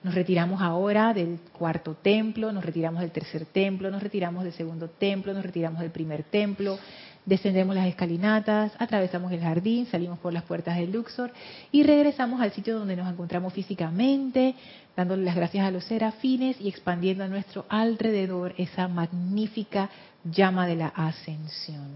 Nos 0.05 0.15
retiramos 0.15 0.61
ahora 0.61 1.15
del 1.15 1.41
cuarto 1.59 1.95
templo, 1.95 2.53
nos 2.53 2.63
retiramos 2.63 3.01
del 3.01 3.11
tercer 3.11 3.47
templo, 3.47 3.91
nos 3.91 4.03
retiramos 4.03 4.45
del 4.45 4.53
segundo 4.53 4.91
templo, 4.91 5.33
nos 5.33 5.43
retiramos 5.43 5.81
del 5.81 5.93
primer 5.93 6.25
templo, 6.25 6.79
descendemos 7.25 7.75
las 7.75 7.87
escalinatas, 7.87 8.73
atravesamos 8.79 9.33
el 9.33 9.41
jardín, 9.41 9.87
salimos 9.87 10.19
por 10.19 10.35
las 10.35 10.43
puertas 10.43 10.77
del 10.77 10.93
Luxor 10.93 11.33
y 11.73 11.85
regresamos 11.85 12.43
al 12.43 12.53
sitio 12.53 12.79
donde 12.79 12.97
nos 12.97 13.11
encontramos 13.11 13.55
físicamente, 13.55 14.55
dándole 14.95 15.25
las 15.25 15.37
gracias 15.37 15.67
a 15.67 15.71
los 15.71 15.85
serafines 15.85 16.61
y 16.61 16.69
expandiendo 16.69 17.25
a 17.25 17.29
nuestro 17.29 17.65
alrededor 17.71 18.55
esa 18.59 18.89
magnífica 18.89 19.89
llama 20.23 20.67
de 20.67 20.77
la 20.77 20.89
ascensión. 20.89 21.93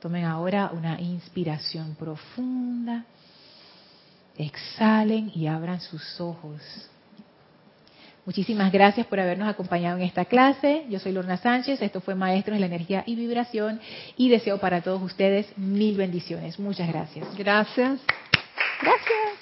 Tomen 0.00 0.26
ahora 0.26 0.70
una 0.70 1.00
inspiración 1.00 1.94
profunda. 1.94 3.06
Exhalen 4.38 5.30
y 5.34 5.46
abran 5.46 5.80
sus 5.80 6.20
ojos. 6.20 6.60
Muchísimas 8.26 8.72
gracias 8.72 9.06
por 9.06 9.20
habernos 9.20 9.48
acompañado 9.48 9.98
en 9.98 10.02
esta 10.02 10.24
clase. 10.24 10.84
Yo 10.90 10.98
soy 10.98 11.12
Lorna 11.12 11.36
Sánchez, 11.36 11.80
esto 11.80 12.00
fue 12.00 12.16
Maestros 12.16 12.56
de 12.56 12.60
la 12.60 12.66
Energía 12.66 13.04
y 13.06 13.14
Vibración 13.14 13.80
y 14.16 14.28
deseo 14.28 14.58
para 14.58 14.80
todos 14.80 15.00
ustedes 15.00 15.46
mil 15.56 15.96
bendiciones. 15.96 16.58
Muchas 16.58 16.88
gracias. 16.88 17.24
Gracias. 17.36 18.00
Gracias. 18.82 19.35